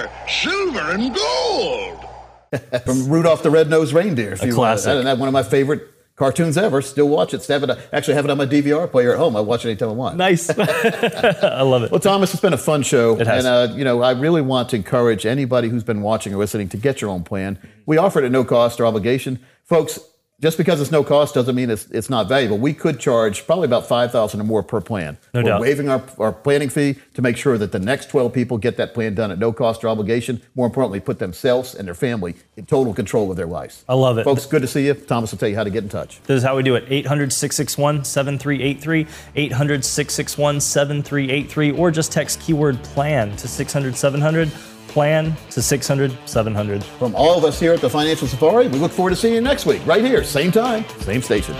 Gold 0.07 0.29
silver, 0.29 0.79
silver 0.79 0.91
and 0.91 1.15
gold. 1.15 2.05
From 2.85 3.09
Rudolph 3.09 3.43
the 3.43 3.49
Red-Nosed 3.49 3.93
Reindeer. 3.93 4.33
If 4.33 4.43
A 4.43 4.47
you 4.47 4.53
classic. 4.53 4.87
Want. 4.93 5.03
That's 5.05 5.19
one 5.19 5.27
of 5.27 5.33
my 5.33 5.43
favorite 5.43 5.83
cartoons 6.15 6.57
ever. 6.57 6.81
Still 6.81 7.09
watch 7.09 7.33
it. 7.33 7.41
Still 7.43 7.59
have 7.59 7.69
it. 7.69 7.77
Actually 7.91 8.13
have 8.15 8.25
it 8.25 8.31
on 8.31 8.37
my 8.37 8.45
DVR 8.45 8.89
player 8.89 9.13
at 9.13 9.17
home. 9.17 9.35
I 9.35 9.41
watch 9.41 9.65
it 9.65 9.69
anytime 9.69 9.89
I 9.89 9.93
want. 9.93 10.17
Nice. 10.17 10.49
I 10.57 11.61
love 11.61 11.83
it. 11.83 11.91
Well, 11.91 11.99
Thomas, 11.99 12.33
it's 12.33 12.41
been 12.41 12.53
a 12.53 12.57
fun 12.57 12.83
show. 12.83 13.19
It 13.19 13.27
has. 13.27 13.45
And, 13.45 13.71
uh, 13.71 13.75
you 13.75 13.83
know, 13.83 14.01
I 14.01 14.11
really 14.11 14.41
want 14.41 14.69
to 14.69 14.75
encourage 14.77 15.25
anybody 15.25 15.69
who's 15.69 15.83
been 15.83 16.01
watching 16.01 16.33
or 16.33 16.37
listening 16.37 16.69
to 16.69 16.77
get 16.77 17.01
your 17.01 17.09
own 17.09 17.23
plan. 17.23 17.59
We 17.85 17.97
offer 17.97 18.19
it 18.19 18.25
at 18.25 18.31
no 18.31 18.43
cost 18.43 18.79
or 18.79 18.85
obligation. 18.85 19.39
Folks, 19.63 19.99
just 20.39 20.55
because 20.57 20.79
it's 20.79 20.91
no 20.91 21.03
cost 21.03 21.33
doesn't 21.33 21.55
mean 21.55 21.71
it's, 21.71 21.87
it's 21.87 22.11
not 22.11 22.29
valuable. 22.29 22.59
We 22.59 22.71
could 22.71 22.99
charge 22.99 23.47
probably 23.47 23.65
about 23.65 23.87
5000 23.87 24.39
or 24.39 24.43
more 24.43 24.61
per 24.61 24.79
plan. 24.79 25.17
No 25.33 25.41
We're 25.41 25.49
doubt. 25.49 25.61
waiving 25.61 25.89
our, 25.89 26.03
our 26.19 26.31
planning 26.31 26.69
fee 26.69 26.95
to 27.15 27.23
make 27.23 27.37
sure 27.37 27.57
that 27.57 27.71
the 27.71 27.79
next 27.79 28.11
12 28.11 28.33
people 28.33 28.59
get 28.59 28.77
that 28.77 28.93
plan 28.93 29.15
done 29.15 29.31
at 29.31 29.39
no 29.39 29.51
cost 29.51 29.83
or 29.83 29.89
obligation. 29.89 30.41
More 30.53 30.67
importantly, 30.67 30.99
put 30.99 31.17
themselves 31.17 31.73
and 31.73 31.87
their 31.87 31.95
family 31.95 32.35
in 32.55 32.67
total 32.67 32.93
control 32.93 33.31
of 33.31 33.37
their 33.37 33.47
lives. 33.47 33.83
I 33.89 33.95
love 33.95 34.19
it. 34.19 34.25
Folks, 34.25 34.45
good 34.45 34.61
to 34.61 34.67
see 34.67 34.85
you. 34.85 34.93
Thomas 34.93 35.31
will 35.31 35.39
tell 35.39 35.49
you 35.49 35.55
how 35.55 35.63
to 35.63 35.71
get 35.71 35.81
in 35.81 35.89
touch. 35.89 36.21
This 36.23 36.37
is 36.37 36.43
how 36.43 36.55
we 36.55 36.61
do 36.61 36.75
it 36.75 36.85
800 36.87 37.33
661 37.33 38.05
7383, 38.05 39.07
800 39.35 39.83
661 39.83 40.61
7383, 40.61 41.71
or 41.71 41.89
just 41.89 42.11
text 42.11 42.39
keyword 42.41 42.81
plan 42.83 43.35
to 43.37 43.47
600 43.47 43.95
700. 43.95 44.51
Plan 44.87 45.35
to 45.51 45.61
600 45.61 46.17
700. 46.25 46.83
From 46.83 47.15
all 47.15 47.37
of 47.37 47.43
us 47.43 47.59
here 47.59 47.73
at 47.73 47.81
the 47.81 47.89
Financial 47.89 48.27
Safari, 48.27 48.67
we 48.67 48.79
look 48.79 48.91
forward 48.91 49.11
to 49.11 49.15
seeing 49.15 49.35
you 49.35 49.41
next 49.41 49.65
week, 49.65 49.85
right 49.85 50.03
here, 50.03 50.23
same 50.23 50.51
time, 50.51 50.85
same 51.01 51.21
station. 51.21 51.55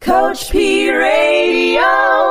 Coach 0.00 0.50
P 0.50 0.65
Radio. 0.65 0.65